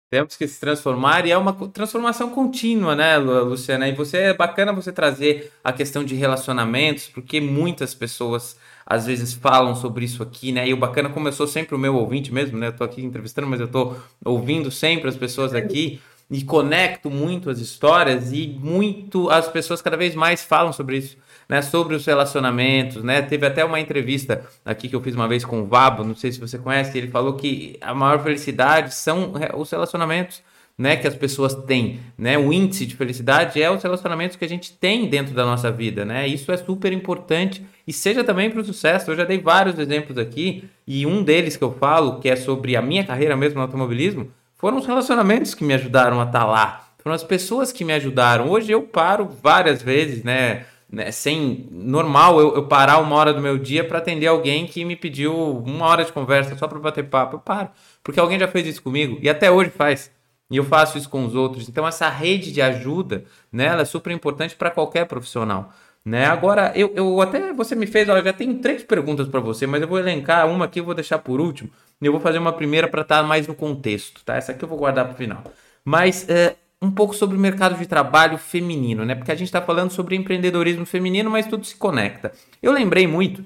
Temos 0.09 0.35
que 0.35 0.47
se 0.47 0.59
transformar 0.59 1.25
e 1.25 1.31
é 1.31 1.37
uma 1.37 1.53
transformação 1.69 2.29
contínua, 2.29 2.95
né, 2.95 3.17
Luciana? 3.17 3.87
E 3.89 3.93
você 3.93 4.17
é 4.17 4.33
bacana 4.33 4.71
você 4.71 4.91
trazer 4.91 5.51
a 5.63 5.73
questão 5.73 6.03
de 6.03 6.15
relacionamentos, 6.15 7.07
porque 7.07 7.41
muitas 7.41 7.93
pessoas 7.93 8.57
às 8.85 9.05
vezes 9.05 9.33
falam 9.33 9.75
sobre 9.75 10.05
isso 10.05 10.21
aqui, 10.21 10.51
né? 10.51 10.67
E 10.67 10.73
o 10.73 10.77
bacana, 10.77 11.11
sou 11.31 11.47
sempre 11.47 11.75
o 11.75 11.79
meu 11.79 11.95
ouvinte 11.95 12.33
mesmo, 12.33 12.57
né? 12.57 12.67
Eu 12.67 12.73
tô 12.73 12.83
aqui 12.83 13.03
entrevistando, 13.03 13.47
mas 13.47 13.59
eu 13.59 13.67
tô 13.67 13.95
ouvindo 14.23 14.69
sempre 14.69 15.09
as 15.09 15.15
pessoas 15.15 15.53
aqui 15.53 15.99
e 16.29 16.43
conecto 16.43 17.09
muito 17.09 17.49
as 17.49 17.59
histórias 17.59 18.31
e 18.31 18.47
muito 18.59 19.29
as 19.29 19.47
pessoas 19.47 19.81
cada 19.81 19.95
vez 19.95 20.15
mais 20.15 20.43
falam 20.43 20.73
sobre 20.73 20.97
isso 20.97 21.17
né, 21.47 21.61
sobre 21.61 21.95
os 21.95 22.05
relacionamentos, 22.05 23.03
né? 23.03 23.21
Teve 23.21 23.45
até 23.45 23.63
uma 23.63 23.79
entrevista 23.79 24.45
aqui 24.63 24.89
que 24.89 24.95
eu 24.95 25.01
fiz 25.01 25.15
uma 25.15 25.27
vez 25.27 25.45
com 25.45 25.61
o 25.61 25.65
Vabo, 25.65 26.03
não 26.03 26.15
sei 26.15 26.31
se 26.31 26.39
você 26.39 26.57
conhece, 26.57 26.97
ele 26.97 27.09
falou 27.09 27.33
que 27.33 27.77
a 27.81 27.93
maior 27.93 28.21
felicidade 28.23 28.93
são 28.93 29.33
os 29.55 29.69
relacionamentos, 29.69 30.41
né, 30.77 30.97
que 30.97 31.07
as 31.07 31.15
pessoas 31.15 31.55
têm, 31.55 31.99
né? 32.17 32.37
O 32.37 32.51
índice 32.51 32.85
de 32.85 32.95
felicidade 32.95 33.61
é 33.61 33.71
os 33.71 33.81
relacionamentos 33.81 34.35
que 34.35 34.43
a 34.43 34.49
gente 34.49 34.73
tem 34.73 35.07
dentro 35.07 35.33
da 35.33 35.45
nossa 35.45 35.71
vida, 35.71 36.03
né? 36.03 36.27
Isso 36.27 36.51
é 36.51 36.57
super 36.57 36.91
importante 36.91 37.65
e 37.87 37.93
seja 37.93 38.23
também 38.23 38.49
para 38.49 38.59
o 38.59 38.65
sucesso. 38.65 39.09
Eu 39.09 39.15
já 39.15 39.23
dei 39.23 39.39
vários 39.39 39.79
exemplos 39.79 40.17
aqui 40.17 40.65
e 40.85 41.05
um 41.05 41.23
deles 41.23 41.55
que 41.55 41.63
eu 41.63 41.71
falo, 41.71 42.19
que 42.19 42.29
é 42.29 42.35
sobre 42.35 42.75
a 42.75 42.81
minha 42.81 43.05
carreira 43.05 43.37
mesmo 43.37 43.55
no 43.55 43.61
automobilismo, 43.61 44.29
foram 44.57 44.77
os 44.77 44.85
relacionamentos 44.85 45.53
que 45.53 45.63
me 45.63 45.73
ajudaram 45.73 46.19
a 46.19 46.25
estar 46.25 46.39
tá 46.39 46.45
lá. 46.45 46.87
Foram 46.97 47.15
as 47.15 47.23
pessoas 47.23 47.71
que 47.71 47.85
me 47.85 47.93
ajudaram. 47.93 48.49
Hoje 48.49 48.71
eu 48.71 48.81
paro 48.81 49.29
várias 49.41 49.81
vezes, 49.81 50.23
né? 50.23 50.65
né, 50.91 51.11
sem 51.11 51.67
normal 51.71 52.39
eu, 52.39 52.55
eu, 52.55 52.67
parar 52.67 52.99
uma 52.99 53.15
hora 53.15 53.33
do 53.33 53.41
meu 53.41 53.57
dia 53.57 53.83
para 53.83 53.99
atender 53.99 54.27
alguém 54.27 54.65
que 54.65 54.83
me 54.85 54.95
pediu 54.95 55.33
uma 55.59 55.85
hora 55.85 56.03
de 56.03 56.11
conversa 56.11 56.55
só 56.57 56.67
para 56.67 56.79
bater 56.79 57.05
papo. 57.05 57.35
Eu 57.35 57.39
paro, 57.39 57.69
porque 58.03 58.19
alguém 58.19 58.39
já 58.39 58.47
fez 58.47 58.67
isso 58.67 58.83
comigo 58.83 59.17
e 59.21 59.29
até 59.29 59.49
hoje 59.49 59.69
faz. 59.69 60.11
E 60.49 60.57
eu 60.57 60.63
faço 60.63 60.97
isso 60.97 61.09
com 61.09 61.25
os 61.25 61.35
outros. 61.35 61.67
Então 61.67 61.87
essa 61.87 62.07
rede 62.09 62.51
de 62.51 62.61
ajuda, 62.61 63.23
né, 63.51 63.65
ela 63.65 63.81
é 63.81 63.85
super 63.85 64.11
importante 64.11 64.55
para 64.55 64.71
qualquer 64.71 65.05
profissional. 65.05 65.73
Né? 66.03 66.25
Agora, 66.25 66.71
eu, 66.75 66.93
eu 66.95 67.19
até 67.19 67.51
você 67.51 67.75
me 67.75 67.87
fez, 67.87 68.07
olha, 68.07 68.23
já 68.23 68.31
tenho 68.31 68.59
três 68.59 68.83
perguntas 68.83 69.27
para 69.27 69.39
você, 69.39 69.65
mas 69.65 69.81
eu 69.81 69.87
vou 69.87 69.97
elencar 69.97 70.47
uma 70.47 70.65
aqui, 70.65 70.79
eu 70.79 70.85
vou 70.85 70.93
deixar 70.93 71.17
por 71.17 71.41
último. 71.41 71.71
E 71.99 72.05
eu 72.05 72.11
vou 72.11 72.21
fazer 72.21 72.37
uma 72.37 72.53
primeira 72.53 72.87
para 72.87 73.01
estar 73.01 73.21
tá 73.21 73.27
mais 73.27 73.47
no 73.47 73.55
contexto, 73.55 74.23
tá? 74.23 74.35
Essa 74.35 74.51
aqui 74.51 74.63
eu 74.63 74.69
vou 74.69 74.77
guardar 74.77 75.05
para 75.05 75.15
o 75.15 75.17
final. 75.17 75.43
Mas 75.83 76.29
é, 76.29 76.55
um 76.79 76.91
pouco 76.91 77.15
sobre 77.15 77.35
o 77.35 77.39
mercado 77.39 77.75
de 77.75 77.87
trabalho 77.87 78.37
feminino, 78.37 79.03
né? 79.03 79.15
Porque 79.15 79.31
a 79.31 79.35
gente 79.35 79.47
está 79.47 79.61
falando 79.61 79.91
sobre 79.91 80.15
empreendedorismo 80.15 80.85
feminino, 80.85 81.31
mas 81.31 81.47
tudo 81.47 81.65
se 81.65 81.75
conecta. 81.75 82.31
Eu 82.61 82.71
lembrei 82.71 83.07
muito 83.07 83.43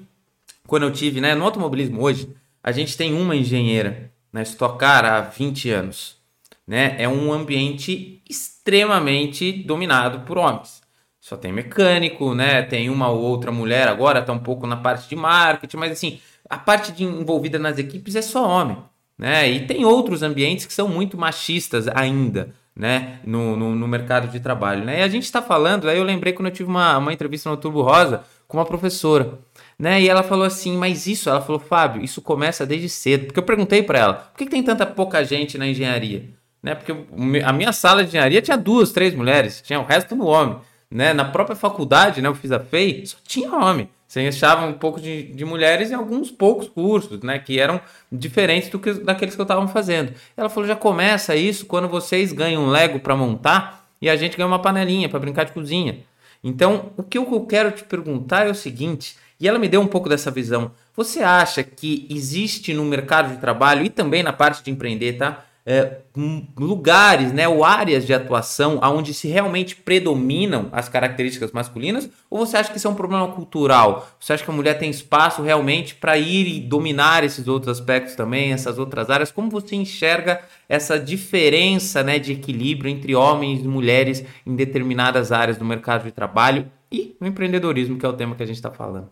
quando 0.66 0.82
eu 0.82 0.92
tive, 0.92 1.20
né, 1.20 1.34
no 1.34 1.44
automobilismo 1.44 2.00
hoje, 2.00 2.28
a 2.62 2.70
gente 2.70 2.96
tem 2.96 3.14
uma 3.14 3.34
engenheira 3.34 4.12
na 4.32 4.42
Stock 4.42 4.78
Car 4.78 5.04
há 5.04 5.20
20 5.20 5.70
anos. 5.70 6.19
Né? 6.70 6.94
É 6.98 7.08
um 7.08 7.32
ambiente 7.32 8.22
extremamente 8.30 9.50
dominado 9.50 10.20
por 10.20 10.38
homens. 10.38 10.80
Só 11.20 11.36
tem 11.36 11.50
mecânico, 11.52 12.32
né? 12.32 12.62
Tem 12.62 12.88
uma 12.88 13.08
ou 13.08 13.20
outra 13.22 13.50
mulher 13.50 13.88
agora, 13.88 14.22
tá 14.22 14.32
um 14.32 14.38
pouco 14.38 14.68
na 14.68 14.76
parte 14.76 15.08
de 15.08 15.16
marketing, 15.16 15.76
mas 15.76 15.90
assim, 15.90 16.20
a 16.48 16.56
parte 16.56 16.92
de 16.92 17.02
envolvida 17.02 17.58
nas 17.58 17.76
equipes 17.76 18.14
é 18.14 18.22
só 18.22 18.48
homem, 18.48 18.76
né? 19.18 19.50
E 19.50 19.66
tem 19.66 19.84
outros 19.84 20.22
ambientes 20.22 20.64
que 20.64 20.72
são 20.72 20.86
muito 20.86 21.18
machistas 21.18 21.88
ainda, 21.88 22.54
né? 22.72 23.18
No, 23.24 23.56
no, 23.56 23.74
no 23.74 23.88
mercado 23.88 24.28
de 24.28 24.38
trabalho, 24.38 24.84
né? 24.84 25.00
E 25.00 25.02
a 25.02 25.08
gente 25.08 25.24
está 25.24 25.42
falando, 25.42 25.88
aí 25.88 25.98
eu 25.98 26.04
lembrei 26.04 26.32
quando 26.32 26.50
eu 26.50 26.54
tive 26.54 26.70
uma, 26.70 26.98
uma 26.98 27.12
entrevista 27.12 27.50
no 27.50 27.56
Turbo 27.56 27.82
Rosa 27.82 28.22
com 28.46 28.58
uma 28.58 28.64
professora, 28.64 29.40
né? 29.76 30.00
E 30.00 30.08
ela 30.08 30.22
falou 30.22 30.44
assim, 30.44 30.76
mas 30.76 31.08
isso, 31.08 31.28
ela 31.28 31.40
falou, 31.40 31.58
Fábio, 31.58 32.00
isso 32.00 32.22
começa 32.22 32.64
desde 32.64 32.88
cedo. 32.88 33.26
Porque 33.26 33.40
eu 33.40 33.44
perguntei 33.44 33.82
para 33.82 33.98
ela, 33.98 34.14
por 34.14 34.38
que, 34.38 34.44
que 34.44 34.52
tem 34.52 34.62
tanta 34.62 34.86
pouca 34.86 35.24
gente 35.24 35.58
na 35.58 35.66
engenharia? 35.66 36.38
Né? 36.62 36.74
Porque 36.74 36.94
a 37.44 37.52
minha 37.52 37.72
sala 37.72 38.02
de 38.02 38.08
engenharia 38.08 38.42
tinha 38.42 38.56
duas, 38.56 38.92
três 38.92 39.14
mulheres, 39.14 39.62
tinha 39.62 39.80
o 39.80 39.84
resto 39.84 40.14
no 40.14 40.26
homem. 40.26 40.58
Né? 40.90 41.12
Na 41.12 41.24
própria 41.24 41.56
faculdade, 41.56 42.20
né, 42.20 42.28
eu 42.28 42.34
fiz 42.34 42.52
a 42.52 42.60
FEI, 42.60 43.06
só 43.06 43.16
tinha 43.24 43.54
homem. 43.54 43.88
Você 44.10 44.26
achava 44.26 44.66
um 44.66 44.72
pouco 44.72 45.00
de, 45.00 45.22
de 45.22 45.44
mulheres 45.44 45.92
em 45.92 45.94
alguns 45.94 46.32
poucos 46.32 46.68
cursos, 46.68 47.20
né? 47.20 47.38
Que 47.38 47.60
eram 47.60 47.80
diferentes 48.10 48.68
do 48.68 48.76
que 48.76 48.92
daqueles 48.94 49.36
que 49.36 49.40
eu 49.40 49.44
estava 49.44 49.68
fazendo. 49.68 50.12
Ela 50.36 50.48
falou: 50.48 50.66
já 50.66 50.74
começa 50.74 51.36
isso 51.36 51.64
quando 51.64 51.86
vocês 51.86 52.32
ganham 52.32 52.64
um 52.64 52.70
Lego 52.70 52.98
para 52.98 53.14
montar 53.14 53.88
e 54.02 54.10
a 54.10 54.16
gente 54.16 54.36
ganha 54.36 54.48
uma 54.48 54.58
panelinha 54.58 55.08
para 55.08 55.20
brincar 55.20 55.44
de 55.44 55.52
cozinha. 55.52 56.00
Então, 56.42 56.90
o 56.96 57.04
que 57.04 57.18
eu 57.18 57.46
quero 57.46 57.70
te 57.70 57.84
perguntar 57.84 58.48
é 58.48 58.50
o 58.50 58.54
seguinte, 58.54 59.16
e 59.38 59.46
ela 59.46 59.60
me 59.60 59.68
deu 59.68 59.80
um 59.80 59.86
pouco 59.86 60.08
dessa 60.08 60.28
visão. 60.28 60.72
Você 60.96 61.20
acha 61.20 61.62
que 61.62 62.08
existe 62.10 62.74
no 62.74 62.84
mercado 62.84 63.32
de 63.32 63.40
trabalho 63.40 63.84
e 63.84 63.90
também 63.90 64.24
na 64.24 64.32
parte 64.32 64.64
de 64.64 64.72
empreender, 64.72 65.18
tá? 65.18 65.44
É, 65.72 66.00
lugares, 66.58 67.32
né, 67.32 67.46
ou 67.46 67.62
áreas 67.62 68.04
de 68.04 68.12
atuação 68.12 68.80
onde 68.82 69.14
se 69.14 69.28
realmente 69.28 69.76
predominam 69.76 70.68
as 70.72 70.88
características 70.88 71.52
masculinas? 71.52 72.10
Ou 72.28 72.44
você 72.44 72.56
acha 72.56 72.72
que 72.72 72.76
isso 72.76 72.88
é 72.88 72.90
um 72.90 72.96
problema 72.96 73.30
cultural? 73.30 74.08
Você 74.18 74.32
acha 74.32 74.42
que 74.42 74.50
a 74.50 74.52
mulher 74.52 74.80
tem 74.80 74.90
espaço 74.90 75.42
realmente 75.42 75.94
para 75.94 76.18
ir 76.18 76.48
e 76.48 76.60
dominar 76.60 77.22
esses 77.22 77.46
outros 77.46 77.78
aspectos 77.78 78.16
também, 78.16 78.52
essas 78.52 78.80
outras 78.80 79.10
áreas? 79.10 79.30
Como 79.30 79.48
você 79.48 79.76
enxerga 79.76 80.42
essa 80.68 80.98
diferença 80.98 82.02
né, 82.02 82.18
de 82.18 82.32
equilíbrio 82.32 82.90
entre 82.90 83.14
homens 83.14 83.60
e 83.60 83.68
mulheres 83.68 84.24
em 84.44 84.56
determinadas 84.56 85.30
áreas 85.30 85.56
do 85.56 85.64
mercado 85.64 86.02
de 86.02 86.10
trabalho 86.10 86.68
e 86.90 87.14
no 87.20 87.28
empreendedorismo, 87.28 87.96
que 87.96 88.04
é 88.04 88.08
o 88.08 88.14
tema 88.14 88.34
que 88.34 88.42
a 88.42 88.46
gente 88.46 88.56
está 88.56 88.72
falando? 88.72 89.08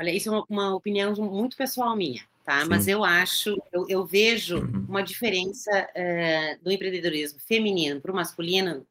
Olha, 0.00 0.10
isso 0.10 0.28
é 0.28 0.32
uma, 0.32 0.44
uma 0.50 0.74
opinião 0.74 1.14
muito 1.14 1.56
pessoal 1.56 1.94
minha 1.94 2.20
tá? 2.46 2.62
Sim. 2.62 2.68
Mas 2.68 2.88
eu 2.88 3.04
acho, 3.04 3.60
eu, 3.72 3.86
eu 3.88 4.06
vejo 4.06 4.58
uhum. 4.60 4.86
uma 4.88 5.02
diferença 5.02 5.70
uh, 5.90 6.64
do 6.64 6.70
empreendedorismo 6.70 7.40
feminino 7.40 8.00
para 8.00 8.12
o 8.12 8.14
masculino 8.14 8.86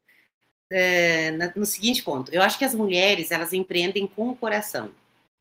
uh, 0.70 1.58
no 1.58 1.64
seguinte 1.64 2.02
ponto. 2.02 2.30
Eu 2.32 2.42
acho 2.42 2.58
que 2.58 2.64
as 2.64 2.74
mulheres 2.74 3.30
elas 3.30 3.54
empreendem 3.54 4.06
com 4.06 4.28
o 4.28 4.36
coração 4.36 4.90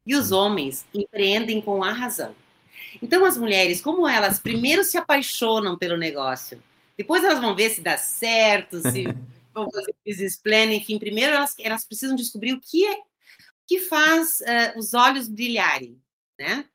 e 0.07 0.15
os 0.15 0.31
homens 0.31 0.85
empreendem 0.93 1.61
com 1.61 1.83
a 1.83 1.91
razão. 1.91 2.33
Então 3.01 3.25
as 3.25 3.37
mulheres, 3.37 3.81
como 3.81 4.07
elas 4.07 4.39
primeiro 4.39 4.83
se 4.83 4.97
apaixonam 4.97 5.77
pelo 5.77 5.97
negócio, 5.97 6.63
depois 6.97 7.23
elas 7.23 7.41
vão 7.41 7.53
ver 7.53 7.71
se 7.71 7.81
dá 7.81 7.97
certo, 7.97 8.79
se 8.89 9.03
vão 9.53 9.69
fazer 9.69 9.93
business 10.05 10.37
plan, 10.37 10.73
enfim, 10.73 10.97
primeiro 10.97 11.33
elas, 11.33 11.55
elas 11.59 11.85
precisam 11.85 12.15
descobrir 12.15 12.53
o 12.53 12.61
que 12.61 12.85
é 12.85 12.97
que 13.67 13.79
faz 13.79 14.41
uh, 14.41 14.77
os 14.77 14.93
olhos 14.93 15.27
brilharem, 15.27 15.99
né? 16.39 16.65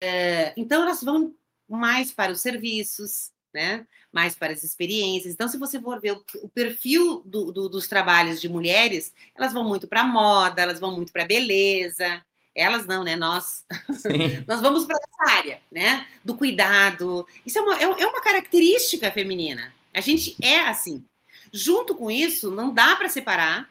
É, 0.00 0.52
então, 0.56 0.82
elas 0.82 1.02
vão 1.02 1.34
mais 1.68 2.12
para 2.12 2.32
os 2.32 2.40
serviços, 2.40 3.30
né? 3.52 3.86
mais 4.14 4.36
para 4.36 4.52
as 4.52 4.62
experiências. 4.62 5.34
Então, 5.34 5.48
se 5.48 5.58
você 5.58 5.80
for 5.80 6.00
ver 6.00 6.12
o, 6.12 6.24
o 6.36 6.48
perfil 6.48 7.20
do, 7.26 7.50
do, 7.50 7.68
dos 7.68 7.88
trabalhos 7.88 8.40
de 8.40 8.48
mulheres, 8.48 9.12
elas 9.34 9.52
vão 9.52 9.64
muito 9.64 9.88
para 9.88 10.04
moda, 10.04 10.62
elas 10.62 10.78
vão 10.78 10.94
muito 10.94 11.12
para 11.12 11.24
beleza. 11.24 12.22
Elas 12.54 12.86
não, 12.86 13.02
né? 13.02 13.16
Nós. 13.16 13.64
Nós 14.46 14.60
vamos 14.60 14.84
para 14.84 14.96
essa 14.96 15.36
área, 15.36 15.60
né? 15.68 16.06
Do 16.24 16.36
cuidado. 16.36 17.26
Isso 17.44 17.58
é 17.58 17.62
uma, 17.62 17.76
é, 17.76 17.82
é 17.82 18.06
uma 18.06 18.22
característica 18.22 19.10
feminina. 19.10 19.74
A 19.92 20.00
gente 20.00 20.36
é 20.40 20.60
assim. 20.60 21.04
Junto 21.52 21.96
com 21.96 22.08
isso, 22.08 22.52
não 22.52 22.72
dá 22.72 22.94
para 22.94 23.08
separar 23.08 23.68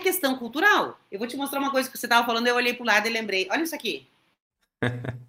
a 0.00 0.02
questão 0.02 0.38
cultural. 0.38 0.98
Eu 1.12 1.18
vou 1.18 1.28
te 1.28 1.36
mostrar 1.36 1.58
uma 1.58 1.70
coisa 1.70 1.90
que 1.90 1.98
você 1.98 2.06
estava 2.06 2.24
falando, 2.24 2.46
eu 2.46 2.56
olhei 2.56 2.72
para 2.72 2.82
o 2.82 2.86
lado 2.86 3.06
e 3.06 3.10
lembrei. 3.10 3.46
Olha 3.50 3.62
isso 3.62 3.74
aqui. 3.74 4.06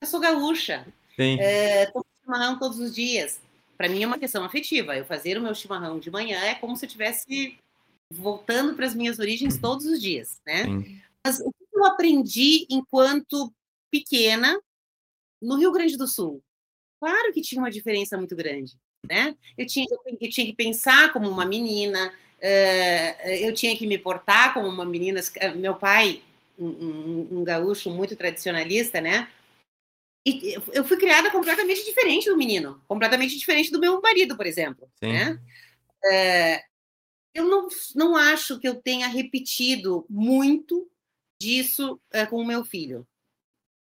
Eu 0.00 0.06
sou 0.06 0.20
gaúcha. 0.20 0.86
Sim. 1.16 1.38
É, 1.40 1.86
tomo 1.86 2.04
chimarrão 2.22 2.58
todos 2.58 2.78
os 2.78 2.94
dias. 2.94 3.40
Para 3.76 3.88
mim 3.88 4.02
é 4.02 4.06
uma 4.06 4.18
questão 4.18 4.44
afetiva. 4.44 4.96
Eu 4.96 5.04
fazer 5.04 5.36
o 5.36 5.42
meu 5.42 5.54
chimarrão 5.54 5.98
de 5.98 6.10
manhã 6.10 6.38
é 6.40 6.54
como 6.54 6.76
se 6.76 6.84
eu 6.84 6.88
estivesse 6.88 7.58
voltando 8.10 8.74
para 8.74 8.86
as 8.86 8.94
minhas 8.94 9.18
origens 9.18 9.58
todos 9.58 9.86
os 9.86 10.00
dias, 10.00 10.40
né? 10.46 10.64
Sim. 10.64 11.00
Mas 11.24 11.40
o 11.40 11.50
que 11.50 11.64
eu 11.74 11.84
aprendi 11.84 12.66
enquanto 12.70 13.52
pequena 13.90 14.60
no 15.42 15.56
Rio 15.56 15.72
Grande 15.72 15.96
do 15.96 16.06
Sul? 16.06 16.42
Claro 17.00 17.32
que 17.32 17.42
tinha 17.42 17.60
uma 17.60 17.70
diferença 17.70 18.16
muito 18.16 18.34
grande, 18.36 18.74
né? 19.06 19.34
Eu 19.56 19.66
tinha, 19.66 19.86
eu 20.20 20.30
tinha 20.30 20.46
que 20.46 20.54
pensar 20.54 21.12
como 21.12 21.28
uma 21.28 21.44
menina, 21.44 22.12
uh, 22.38 23.28
eu 23.28 23.52
tinha 23.52 23.76
que 23.76 23.86
me 23.86 23.98
portar 23.98 24.54
como 24.54 24.68
uma 24.68 24.84
menina. 24.84 25.20
Meu 25.56 25.74
pai, 25.74 26.22
um, 26.58 26.66
um, 26.66 27.28
um 27.32 27.44
gaúcho 27.44 27.90
muito 27.90 28.16
tradicionalista, 28.16 29.00
né? 29.00 29.28
E 30.26 30.54
eu 30.72 30.84
fui 30.84 30.96
criada 30.96 31.30
completamente 31.30 31.84
diferente 31.84 32.28
do 32.28 32.36
menino, 32.36 32.82
completamente 32.88 33.38
diferente 33.38 33.70
do 33.70 33.78
meu 33.78 34.00
marido, 34.00 34.36
por 34.36 34.44
exemplo. 34.44 34.90
Sim. 34.98 35.12
Né? 35.12 35.40
É, 36.04 36.64
eu 37.32 37.44
não, 37.44 37.68
não 37.94 38.16
acho 38.16 38.58
que 38.58 38.66
eu 38.66 38.74
tenha 38.74 39.06
repetido 39.06 40.04
muito 40.10 40.90
disso 41.40 42.00
é, 42.10 42.26
com 42.26 42.36
o 42.36 42.46
meu 42.46 42.64
filho, 42.64 43.06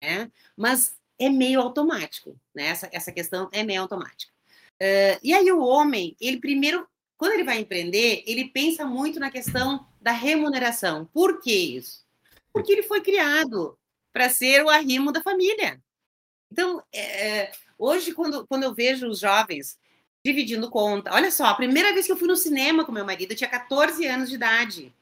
né? 0.02 0.32
mas 0.58 0.98
é 1.20 1.30
meio 1.30 1.62
automático, 1.62 2.36
né? 2.56 2.64
essa, 2.68 2.90
essa 2.92 3.12
questão 3.12 3.48
é 3.52 3.62
meio 3.62 3.82
automática. 3.82 4.34
É, 4.82 5.20
e 5.22 5.36
aí 5.36 5.52
o 5.52 5.62
homem, 5.62 6.18
ele 6.20 6.40
primeiro, 6.40 6.88
quando 7.18 7.34
ele 7.34 7.44
vai 7.44 7.60
empreender, 7.60 8.24
ele 8.26 8.50
pensa 8.50 8.84
muito 8.84 9.20
na 9.20 9.30
questão 9.30 9.88
da 10.02 10.12
remuneração. 10.12 11.06
Por 11.14 11.40
que 11.40 11.54
isso? 11.54 12.04
Porque 12.52 12.72
ele 12.72 12.82
foi 12.82 13.00
criado 13.02 13.78
para 14.12 14.28
ser 14.28 14.66
o 14.66 14.70
arrimo 14.70 15.12
da 15.12 15.22
família. 15.22 15.80
Então, 16.52 16.84
é, 16.94 17.52
hoje, 17.78 18.14
quando, 18.14 18.46
quando 18.46 18.64
eu 18.64 18.74
vejo 18.74 19.08
os 19.08 19.20
jovens 19.20 19.80
dividindo 20.24 20.70
conta, 20.70 21.14
olha 21.14 21.32
só, 21.32 21.46
a 21.46 21.56
primeira 21.56 21.94
vez 21.94 22.06
que 22.06 22.12
eu 22.12 22.18
fui 22.18 22.28
no 22.28 22.36
cinema 22.36 22.86
com 22.86 22.92
meu 22.92 23.06
marido, 23.06 23.32
eu 23.32 23.38
tinha 23.38 23.50
14 23.50 24.06
anos 24.06 24.30
de 24.30 24.36
idade. 24.36 24.94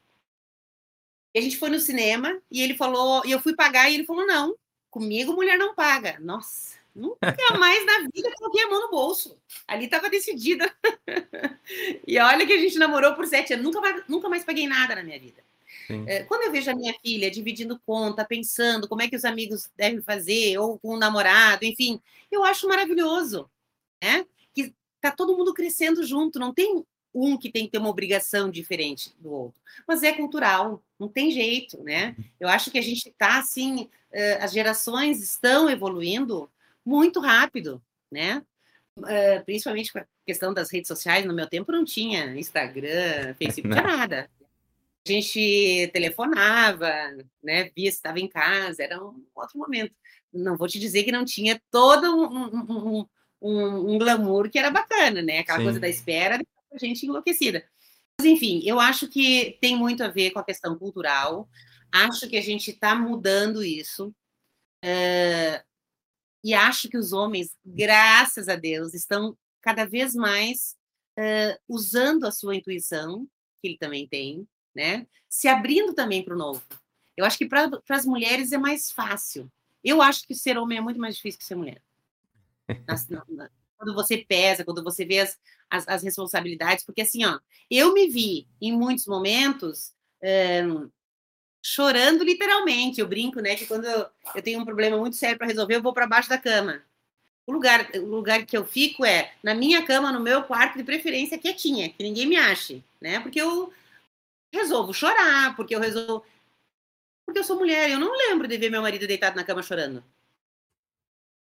E 1.34 1.38
a 1.38 1.42
gente 1.42 1.58
foi 1.58 1.70
no 1.70 1.78
cinema 1.78 2.40
e 2.50 2.62
ele 2.62 2.76
falou, 2.76 3.22
e 3.24 3.30
eu 3.30 3.40
fui 3.40 3.54
pagar 3.54 3.90
e 3.90 3.94
ele 3.94 4.06
falou: 4.06 4.26
não, 4.26 4.56
comigo 4.90 5.32
mulher 5.32 5.58
não 5.58 5.74
paga. 5.74 6.18
Nossa, 6.20 6.76
nunca 6.94 7.18
mais 7.58 7.84
na 7.86 8.08
vida 8.12 8.32
coloquei 8.36 8.64
a 8.64 8.68
mão 8.68 8.80
no 8.82 8.90
bolso. 8.90 9.36
Ali 9.66 9.84
estava 9.84 10.10
decidida. 10.10 10.72
e 12.06 12.18
olha 12.18 12.46
que 12.46 12.52
a 12.52 12.58
gente 12.58 12.78
namorou 12.78 13.14
por 13.14 13.26
sete 13.26 13.52
anos, 13.52 13.64
nunca 13.64 14.04
nunca 14.08 14.28
mais 14.28 14.44
paguei 14.44 14.66
nada 14.66 14.96
na 14.96 15.02
minha 15.02 15.18
vida. 15.18 15.42
É, 16.06 16.22
quando 16.24 16.42
eu 16.42 16.52
vejo 16.52 16.70
a 16.70 16.74
minha 16.74 16.94
filha 17.00 17.30
dividindo 17.30 17.80
conta, 17.84 18.24
pensando 18.24 18.88
como 18.88 19.02
é 19.02 19.08
que 19.08 19.16
os 19.16 19.24
amigos 19.24 19.70
devem 19.76 20.00
fazer, 20.00 20.58
ou 20.58 20.78
com 20.78 20.90
o 20.94 20.98
namorado, 20.98 21.64
enfim, 21.64 22.00
eu 22.30 22.44
acho 22.44 22.68
maravilhoso, 22.68 23.50
né? 24.02 24.24
Que 24.54 24.74
tá 25.00 25.10
todo 25.10 25.36
mundo 25.36 25.54
crescendo 25.54 26.04
junto, 26.04 26.38
não 26.38 26.52
tem 26.52 26.84
um 27.12 27.36
que 27.36 27.50
tem 27.50 27.64
que 27.64 27.72
ter 27.72 27.78
uma 27.78 27.88
obrigação 27.88 28.50
diferente 28.50 29.12
do 29.18 29.32
outro, 29.32 29.60
mas 29.86 30.02
é 30.04 30.12
cultural, 30.12 30.80
não 30.98 31.08
tem 31.08 31.32
jeito, 31.32 31.82
né? 31.82 32.14
Eu 32.38 32.48
acho 32.48 32.70
que 32.70 32.78
a 32.78 32.82
gente 32.82 33.08
está 33.08 33.38
assim, 33.38 33.88
as 34.40 34.52
gerações 34.52 35.20
estão 35.20 35.68
evoluindo 35.68 36.48
muito 36.84 37.18
rápido, 37.20 37.82
né? 38.10 38.42
principalmente 39.46 39.92
com 39.92 39.98
a 39.98 40.06
questão 40.26 40.52
das 40.52 40.70
redes 40.70 40.88
sociais, 40.88 41.24
no 41.24 41.32
meu 41.32 41.48
tempo 41.48 41.72
não 41.72 41.84
tinha 41.84 42.38
Instagram, 42.38 43.34
Facebook, 43.34 43.74
não 43.74 43.82
nada 43.96 44.28
a 45.06 45.12
gente 45.12 45.90
telefonava, 45.92 46.92
né, 47.42 47.70
via 47.74 47.90
se 47.90 47.96
estava 47.96 48.20
em 48.20 48.28
casa, 48.28 48.82
era 48.82 49.02
um 49.02 49.24
outro 49.34 49.58
momento. 49.58 49.94
Não 50.32 50.56
vou 50.56 50.68
te 50.68 50.78
dizer 50.78 51.04
que 51.04 51.12
não 51.12 51.24
tinha 51.24 51.60
todo 51.70 52.04
um, 52.04 53.00
um, 53.00 53.06
um, 53.40 53.94
um 53.94 53.98
glamour 53.98 54.50
que 54.50 54.58
era 54.58 54.70
bacana, 54.70 55.22
né? 55.22 55.38
Aquela 55.38 55.58
Sim. 55.58 55.64
coisa 55.64 55.80
da 55.80 55.88
espera, 55.88 56.40
a 56.72 56.78
gente 56.78 57.06
enlouquecida. 57.06 57.64
Mas, 58.18 58.26
enfim, 58.26 58.60
eu 58.64 58.78
acho 58.78 59.08
que 59.08 59.58
tem 59.60 59.76
muito 59.76 60.04
a 60.04 60.08
ver 60.08 60.30
com 60.30 60.38
a 60.38 60.44
questão 60.44 60.78
cultural. 60.78 61.48
Acho 61.90 62.28
que 62.28 62.36
a 62.36 62.42
gente 62.42 62.70
está 62.70 62.94
mudando 62.94 63.64
isso. 63.64 64.14
Uh, 64.84 65.64
e 66.44 66.54
acho 66.54 66.88
que 66.88 66.96
os 66.96 67.12
homens, 67.12 67.56
graças 67.64 68.48
a 68.48 68.56
Deus, 68.56 68.94
estão 68.94 69.36
cada 69.60 69.84
vez 69.84 70.14
mais 70.14 70.76
uh, 71.18 71.58
usando 71.68 72.24
a 72.24 72.30
sua 72.30 72.54
intuição, 72.54 73.26
que 73.60 73.68
ele 73.68 73.78
também 73.78 74.06
tem, 74.06 74.46
né? 74.74 75.06
Se 75.28 75.48
abrindo 75.48 75.94
também 75.94 76.22
para 76.22 76.34
o 76.34 76.38
novo. 76.38 76.62
Eu 77.16 77.24
acho 77.24 77.36
que 77.36 77.46
para 77.46 77.70
as 77.88 78.06
mulheres 78.06 78.52
é 78.52 78.58
mais 78.58 78.90
fácil, 78.90 79.50
Eu 79.84 80.00
acho 80.00 80.26
que 80.26 80.34
ser 80.34 80.58
homem 80.58 80.78
é 80.78 80.80
muito 80.80 81.00
mais 81.00 81.16
difícil 81.16 81.38
que 81.38 81.44
ser 81.44 81.54
mulher. 81.54 81.82
na, 82.68 83.24
na, 83.28 83.50
quando 83.76 83.94
você 83.94 84.18
pesa, 84.18 84.64
quando 84.64 84.84
você 84.84 85.04
vê 85.04 85.20
as, 85.20 85.38
as, 85.70 85.88
as, 85.88 86.02
responsabilidades, 86.02 86.84
porque 86.84 87.00
assim, 87.00 87.24
ó, 87.24 87.38
eu 87.70 87.94
me 87.94 88.08
vi 88.08 88.46
em 88.60 88.72
muitos 88.72 89.06
momentos 89.06 89.92
é, 90.22 90.62
chorando 91.62 92.24
literalmente. 92.24 93.00
Eu 93.00 93.08
brinco, 93.08 93.40
né, 93.40 93.54
que 93.56 93.66
quando 93.66 93.84
eu, 93.84 94.06
eu 94.34 94.42
tenho 94.42 94.60
um 94.60 94.64
problema 94.64 94.96
muito 94.96 95.16
sério 95.16 95.38
para 95.38 95.46
resolver, 95.46 95.76
eu 95.76 95.82
vou 95.82 95.92
para 95.92 96.06
baixo 96.06 96.28
da 96.28 96.38
cama. 96.38 96.82
O 97.46 97.52
lugar, 97.52 97.90
o 97.96 98.06
lugar 98.06 98.44
que 98.46 98.56
eu 98.56 98.64
fico 98.64 99.04
é 99.04 99.32
na 99.42 99.54
minha 99.54 99.84
cama, 99.84 100.12
no 100.12 100.20
meu 100.20 100.42
quarto, 100.44 100.76
de 100.76 100.84
preferência 100.84 101.38
quietinha, 101.38 101.88
que 101.88 102.02
ninguém 102.02 102.26
me 102.26 102.36
ache, 102.36 102.84
né? 103.00 103.18
Porque 103.20 103.40
eu 103.40 103.72
resolvo 104.52 104.92
chorar, 104.92 105.54
porque 105.56 105.74
eu 105.74 105.80
resolvo. 105.80 106.24
Porque 107.24 107.38
eu 107.38 107.44
sou 107.44 107.56
mulher, 107.56 107.90
eu 107.90 108.00
não 108.00 108.12
lembro 108.16 108.48
de 108.48 108.58
ver 108.58 108.70
meu 108.70 108.82
marido 108.82 109.06
deitado 109.06 109.36
na 109.36 109.44
cama 109.44 109.62
chorando. 109.62 110.04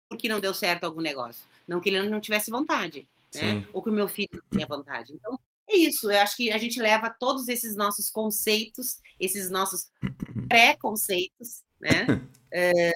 Porque 0.09 0.27
não 0.27 0.39
deu 0.39 0.53
certo 0.53 0.83
algum 0.83 1.01
negócio. 1.01 1.45
Não 1.67 1.79
que 1.79 1.89
ele 1.89 2.09
não 2.09 2.19
tivesse 2.19 2.51
vontade, 2.51 3.07
né? 3.33 3.65
Ou 3.71 3.81
que 3.81 3.89
o 3.89 3.93
meu 3.93 4.07
filho 4.07 4.29
não 4.33 4.57
tinha 4.57 4.67
vontade. 4.67 5.13
Então, 5.13 5.39
é 5.69 5.77
isso. 5.77 6.11
Eu 6.11 6.19
acho 6.19 6.35
que 6.35 6.51
a 6.51 6.57
gente 6.57 6.81
leva 6.81 7.15
todos 7.17 7.47
esses 7.47 7.75
nossos 7.75 8.09
conceitos, 8.09 8.99
esses 9.19 9.49
nossos 9.49 9.89
pré-conceitos, 10.49 11.63
né? 11.79 12.05
É, 12.51 12.91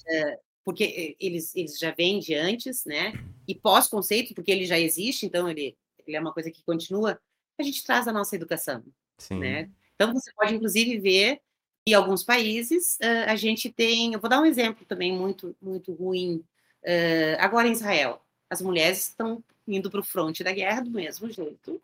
porque 0.63 1.15
eles, 1.19 1.55
eles 1.55 1.77
já 1.77 1.91
vêm 1.91 2.19
de 2.19 2.33
antes, 2.33 2.83
né? 2.86 3.13
E 3.48 3.53
pós-conceito, 3.53 4.33
porque 4.33 4.51
ele 4.51 4.65
já 4.65 4.79
existe, 4.79 5.25
então 5.25 5.48
ele, 5.50 5.77
ele 6.05 6.17
é 6.17 6.19
uma 6.19 6.33
coisa 6.33 6.50
que 6.50 6.63
continua, 6.63 7.19
a 7.60 7.63
gente 7.63 7.83
traz 7.83 8.07
a 8.07 8.13
nossa 8.13 8.36
educação, 8.36 8.83
Sim. 9.17 9.39
né? 9.39 9.69
Então 9.95 10.13
você 10.13 10.31
pode 10.33 10.55
inclusive 10.55 10.97
ver 11.00 11.41
em 11.85 11.93
alguns 11.93 12.23
países 12.23 12.97
uh, 13.01 13.29
a 13.29 13.35
gente 13.35 13.71
tem, 13.71 14.13
eu 14.13 14.19
vou 14.19 14.29
dar 14.29 14.41
um 14.41 14.45
exemplo 14.45 14.85
também 14.85 15.12
muito 15.12 15.55
muito 15.62 15.93
ruim. 15.93 16.43
Uh, 16.83 17.38
agora 17.39 17.67
em 17.67 17.71
Israel, 17.71 18.21
as 18.50 18.62
mulheres 18.62 19.09
estão 19.09 19.43
indo 19.67 19.89
para 19.89 20.00
o 20.00 20.03
fronte 20.03 20.43
da 20.43 20.51
guerra 20.51 20.81
do 20.81 20.91
mesmo 20.91 21.29
jeito 21.31 21.81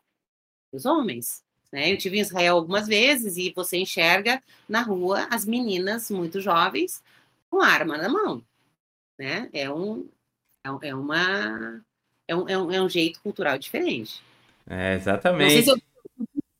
os 0.72 0.86
homens. 0.86 1.44
Né? 1.72 1.92
Eu 1.92 1.98
tive 1.98 2.18
em 2.18 2.22
Israel 2.22 2.56
algumas 2.58 2.88
vezes 2.88 3.38
e 3.38 3.54
você 3.56 3.78
enxerga 3.78 4.42
na 4.68 4.82
rua 4.82 5.28
as 5.32 5.46
meninas 5.46 6.10
muito 6.10 6.42
jovens 6.42 7.04
com 7.50 7.62
arma 7.62 7.98
na 7.98 8.10
mão 8.10 8.44
né? 9.20 9.50
É 9.52 9.70
um, 9.70 10.10
é, 10.66 10.88
é 10.88 10.96
uma, 10.96 11.84
é 12.26 12.36
um, 12.36 12.48
é 12.48 12.58
um, 12.58 12.72
é 12.72 12.82
um 12.82 12.90
jeito 12.90 13.22
cultural 13.22 13.58
diferente. 13.58 14.24
É, 14.68 14.96
exatamente. 14.96 15.44
Não 15.44 15.50
sei 15.50 15.64
se 15.64 15.70
eu 15.72 15.78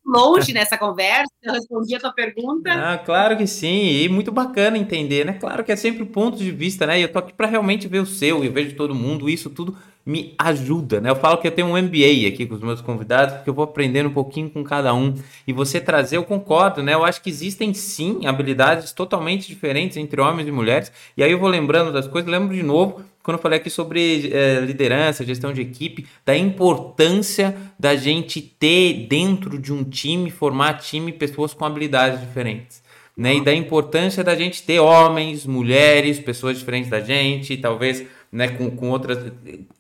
longe 0.10 0.52
nessa 0.54 0.78
conversa, 0.78 1.32
eu 1.44 1.54
respondi 1.54 1.96
a 1.96 2.00
tua 2.00 2.12
pergunta. 2.12 2.72
Ah, 2.72 2.98
claro 2.98 3.38
que 3.38 3.46
sim, 3.46 4.02
e 4.02 4.10
muito 4.10 4.32
bacana 4.32 4.78
entender, 4.78 5.26
né? 5.26 5.34
Claro 5.34 5.64
que 5.64 5.72
é 5.72 5.76
sempre 5.76 6.04
o 6.04 6.08
ponto 6.08 6.38
de 6.38 6.52
vista, 6.52 6.88
né? 6.88 7.00
E 7.00 7.04
eu 7.04 7.12
tô 7.12 7.20
aqui 7.20 7.34
para 7.34 7.48
realmente 7.48 7.88
ver 7.88 8.00
o 8.00 8.06
seu, 8.06 8.44
eu 8.44 8.52
vejo 8.52 8.76
todo 8.76 8.96
mundo, 8.96 9.30
isso 9.30 9.50
tudo 9.50 9.78
me 10.06 10.34
ajuda, 10.40 11.00
né? 11.00 11.12
Eu 11.12 11.16
falo 11.16 11.38
que 11.38 11.48
eu 11.48 11.52
tenho 11.52 11.68
um 11.68 11.78
MBA 11.78 12.28
aqui 12.28 12.48
com 12.48 12.56
os 12.56 12.62
meus 12.62 12.82
convidados, 12.82 13.36
porque 13.36 13.50
eu 13.50 13.54
vou 13.54 13.64
aprendendo 13.64 14.10
um 14.10 14.14
pouquinho 14.14 14.50
com 14.50 14.64
cada 14.64 14.92
um. 14.94 15.14
E 15.46 15.54
você 15.54 15.80
trazer, 15.80 16.18
eu 16.18 16.24
concordo, 16.24 16.82
né? 16.82 16.96
Eu 16.96 17.06
acho 17.06 17.22
que 17.22 17.30
existem 17.30 17.74
sim 17.76 18.26
habilidades 18.26 18.92
totalmente 18.92 19.48
diferentes 19.48 19.98
entre 19.98 20.20
homens 20.20 20.48
e 20.48 20.52
mulheres. 20.52 20.92
E 21.16 21.24
aí 21.24 21.32
eu 21.32 21.38
vou 21.38 21.48
lembrando 21.48 21.92
das 21.92 22.08
coisas, 22.08 22.30
lembro 22.30 22.56
de 22.56 22.64
novo 22.64 23.04
quando 23.30 23.38
eu 23.38 23.44
falei 23.44 23.60
aqui 23.60 23.70
sobre 23.70 24.34
é, 24.34 24.60
liderança, 24.62 25.24
gestão 25.24 25.54
de 25.54 25.62
equipe, 25.62 26.08
da 26.26 26.36
importância 26.36 27.56
da 27.78 27.96
gente 27.96 28.42
ter 28.42 29.06
dentro 29.08 29.60
de 29.60 29.72
um 29.72 29.84
time, 29.84 30.32
formar 30.32 30.80
time, 30.80 31.14
pessoas 31.14 31.54
com 31.54 31.64
habilidades 31.64 32.20
diferentes. 32.20 32.82
Né? 33.16 33.36
E 33.36 33.44
da 33.44 33.54
importância 33.54 34.24
da 34.24 34.36
gente 34.36 34.64
ter 34.64 34.80
homens, 34.80 35.46
mulheres, 35.46 36.20
pessoas 36.20 36.58
diferentes 36.58 36.90
da 36.90 37.02
gente, 37.02 37.56
talvez 37.56 38.04
né, 38.32 38.48
com, 38.48 38.72
com 38.72 38.90
outras. 38.90 39.32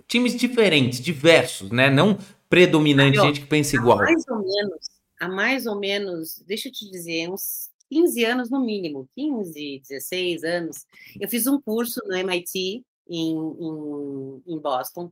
times 0.07 0.35
diferentes, 0.35 1.01
diversos, 1.01 1.71
né? 1.71 1.89
Não 1.89 2.19
predominante, 2.47 3.19
gente 3.19 3.41
que 3.41 3.47
pensa 3.47 3.75
igual. 3.77 3.97
Mais 3.97 4.23
ou 4.27 4.37
menos, 4.37 4.89
há 5.19 5.27
mais 5.27 5.65
ou 5.65 5.79
menos, 5.79 6.43
deixa 6.45 6.67
eu 6.67 6.71
te 6.71 6.87
dizer, 6.91 7.29
uns 7.29 7.69
15 7.89 8.25
anos 8.25 8.49
no 8.51 8.63
mínimo, 8.63 9.07
15, 9.15 9.81
16 9.89 10.43
anos, 10.43 10.85
eu 11.19 11.27
fiz 11.27 11.47
um 11.47 11.59
curso 11.59 11.99
no 12.05 12.15
MIT 12.15 12.83
em, 13.09 13.35
em, 13.35 14.43
em 14.47 14.59
Boston. 14.59 15.11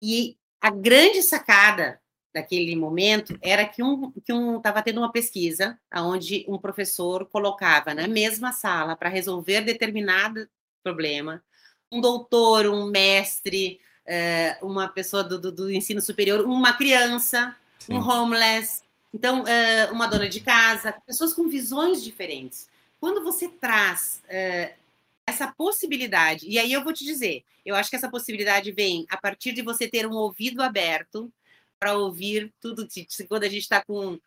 E 0.00 0.36
a 0.60 0.70
grande 0.70 1.22
sacada 1.22 2.00
daquele 2.34 2.74
momento 2.76 3.38
era 3.42 3.66
que 3.66 3.82
um 3.82 4.10
que 4.10 4.32
um 4.32 4.56
estava 4.56 4.82
tendo 4.82 4.98
uma 4.98 5.12
pesquisa 5.12 5.78
onde 5.94 6.44
um 6.48 6.58
professor 6.58 7.26
colocava 7.26 7.94
na 7.94 8.08
mesma 8.08 8.52
sala 8.52 8.96
para 8.96 9.08
resolver 9.08 9.60
determinado 9.62 10.48
problema 10.82 11.42
um 11.92 12.00
doutor, 12.00 12.66
um 12.66 12.86
mestre, 12.86 13.78
é, 14.06 14.56
uma 14.62 14.88
pessoa 14.88 15.22
do, 15.22 15.38
do, 15.38 15.52
do, 15.52 15.70
ensino 15.70 16.00
superior, 16.00 16.46
uma 16.46 16.72
criança, 16.72 17.54
Sim. 17.78 17.94
um 17.94 17.98
homeless, 17.98 18.82
então 19.12 19.46
é, 19.46 19.90
uma 19.92 20.06
dona 20.06 20.26
de 20.26 20.40
casa, 20.40 20.94
pessoas 21.06 21.34
com 21.34 21.48
visões 21.48 22.02
diferentes. 22.02 22.66
Quando 22.98 23.22
você 23.22 23.46
traz 23.46 24.22
é, 24.26 24.74
essa 25.32 25.52
possibilidade, 25.52 26.46
e 26.48 26.58
aí 26.58 26.72
eu 26.72 26.84
vou 26.84 26.92
te 26.92 27.04
dizer, 27.04 27.44
eu 27.64 27.74
acho 27.74 27.90
que 27.90 27.96
essa 27.96 28.10
possibilidade 28.10 28.70
vem 28.72 29.06
a 29.08 29.16
partir 29.16 29.52
de 29.52 29.62
você 29.62 29.88
ter 29.88 30.06
um 30.06 30.14
ouvido 30.14 30.62
aberto 30.62 31.32
para 31.78 31.96
ouvir 31.96 32.52
tudo. 32.60 32.86
Quando 33.28 33.44
a 33.44 33.48
gente 33.48 33.62
está 33.62 33.82
com, 33.84 34.18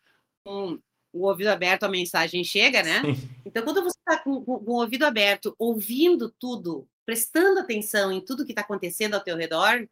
com, 0.44 0.78
o 1.12 1.26
ouvido 1.26 1.48
aberto, 1.48 1.84
a 1.84 1.88
mensagem 1.88 2.44
chega, 2.44 2.82
né? 2.82 3.00
Sim. 3.00 3.28
Então, 3.46 3.64
quando 3.64 3.82
você 3.82 3.98
está 3.98 4.18
com, 4.18 4.44
com, 4.44 4.62
o 4.66 4.80
ouvido 4.80 5.04
aberto, 5.04 5.54
ouvindo 5.58 6.34
tudo, 6.38 6.86
prestando 7.06 7.60
atenção 7.60 8.12
em 8.12 8.20
tudo 8.20 8.44
que 8.44 8.52
está 8.52 8.60
acontecendo 8.60 9.14
ao 9.14 9.22
teu 9.22 9.36
redor, 9.36 9.88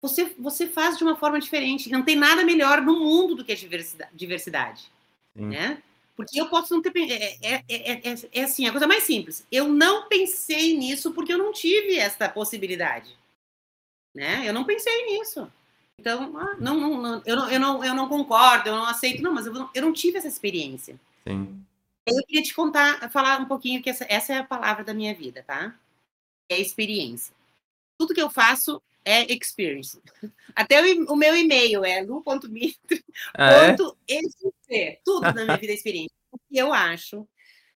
você, 0.00 0.24
você 0.38 0.68
faz 0.68 0.98
de 0.98 1.02
uma 1.02 1.16
forma 1.16 1.40
diferente. 1.40 1.90
Não 1.90 2.04
tem 2.04 2.14
nada 2.14 2.44
melhor 2.44 2.80
no 2.80 3.00
mundo 3.00 3.34
do 3.34 3.44
que 3.44 3.52
a 3.52 3.56
diversidade, 3.56 4.14
diversidade 4.14 4.92
né? 5.34 5.82
Porque 6.14 6.40
eu 6.40 6.48
posso 6.48 6.74
não 6.74 6.82
ter. 6.82 6.92
É, 7.10 7.38
é, 7.42 7.64
é, 7.68 8.14
é, 8.32 8.42
assim, 8.42 8.66
a 8.66 8.70
coisa 8.70 8.86
mais 8.86 9.04
simples. 9.04 9.46
Eu 9.50 9.68
não 9.68 10.08
pensei 10.08 10.76
nisso 10.76 11.12
porque 11.12 11.32
eu 11.32 11.38
não 11.38 11.52
tive 11.52 11.96
essa 11.96 12.28
possibilidade. 12.28 13.16
Né? 14.14 14.46
Eu 14.46 14.52
não 14.52 14.64
pensei 14.64 15.06
nisso. 15.06 15.50
Então, 15.98 16.36
ah, 16.36 16.56
não, 16.58 16.78
não, 16.78 17.00
não, 17.00 17.22
eu, 17.24 17.36
não, 17.36 17.50
eu, 17.50 17.60
não, 17.60 17.84
eu 17.84 17.94
não 17.94 18.08
concordo, 18.08 18.68
eu 18.68 18.74
não 18.74 18.86
aceito, 18.86 19.22
não, 19.22 19.32
mas 19.32 19.46
eu 19.46 19.52
não, 19.52 19.70
eu 19.74 19.82
não 19.82 19.92
tive 19.92 20.18
essa 20.18 20.28
experiência. 20.28 20.98
Sim. 21.26 21.64
Eu 22.04 22.22
queria 22.26 22.42
te 22.42 22.54
contar, 22.54 23.08
falar 23.10 23.40
um 23.40 23.46
pouquinho 23.46 23.80
que 23.80 23.88
essa, 23.88 24.04
essa 24.08 24.32
é 24.32 24.38
a 24.38 24.44
palavra 24.44 24.82
da 24.82 24.92
minha 24.92 25.14
vida, 25.14 25.44
tá? 25.46 25.78
É 26.50 26.60
experiência. 26.60 27.32
Tudo 27.96 28.12
que 28.12 28.20
eu 28.20 28.28
faço 28.28 28.82
é 29.04 29.32
experience. 29.32 30.00
Até 30.54 30.82
o, 30.82 31.12
o 31.12 31.16
meu 31.16 31.36
e-mail 31.36 31.84
é 31.84 32.02
lu.mitre.ec. 32.02 33.04
Ah, 33.36 33.74
é? 34.68 35.00
Tudo 35.04 35.32
na 35.32 35.44
minha 35.44 35.56
vida 35.58 35.72
é 35.72 35.74
experiência. 35.74 36.16
O 36.30 36.38
que 36.38 36.56
eu 36.56 36.72
acho. 36.72 37.26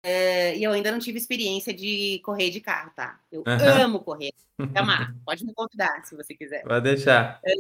É, 0.05 0.57
e 0.57 0.65
eu 0.65 0.73
ainda 0.73 0.91
não 0.91 0.99
tive 0.99 1.17
experiência 1.19 1.73
de 1.73 2.21
correr 2.25 2.51
de 2.51 2.61
carro, 2.61 2.93
tá? 2.97 3.21
Eu 3.31 3.45
amo 3.47 4.01
correr. 4.01 4.33
Amar. 4.75 5.15
Pode 5.25 5.45
me 5.45 5.55
convidar 5.55 6.05
se 6.05 6.17
você 6.17 6.35
quiser. 6.35 6.65
Pode 6.65 6.83
deixar. 6.83 7.41
É, 7.45 7.53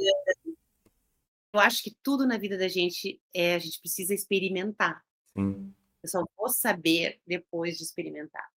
eu 1.54 1.60
acho 1.60 1.82
que 1.82 1.94
tudo 2.02 2.26
na 2.26 2.38
vida 2.38 2.58
da 2.58 2.66
gente 2.66 3.20
é 3.32 3.54
a 3.54 3.58
gente 3.58 3.78
precisa 3.80 4.12
experimentar. 4.12 5.04
Sim. 5.36 5.72
Eu 6.02 6.08
só 6.08 6.24
vou 6.36 6.48
saber 6.48 7.20
depois 7.24 7.76
de 7.76 7.84
experimentar, 7.84 8.48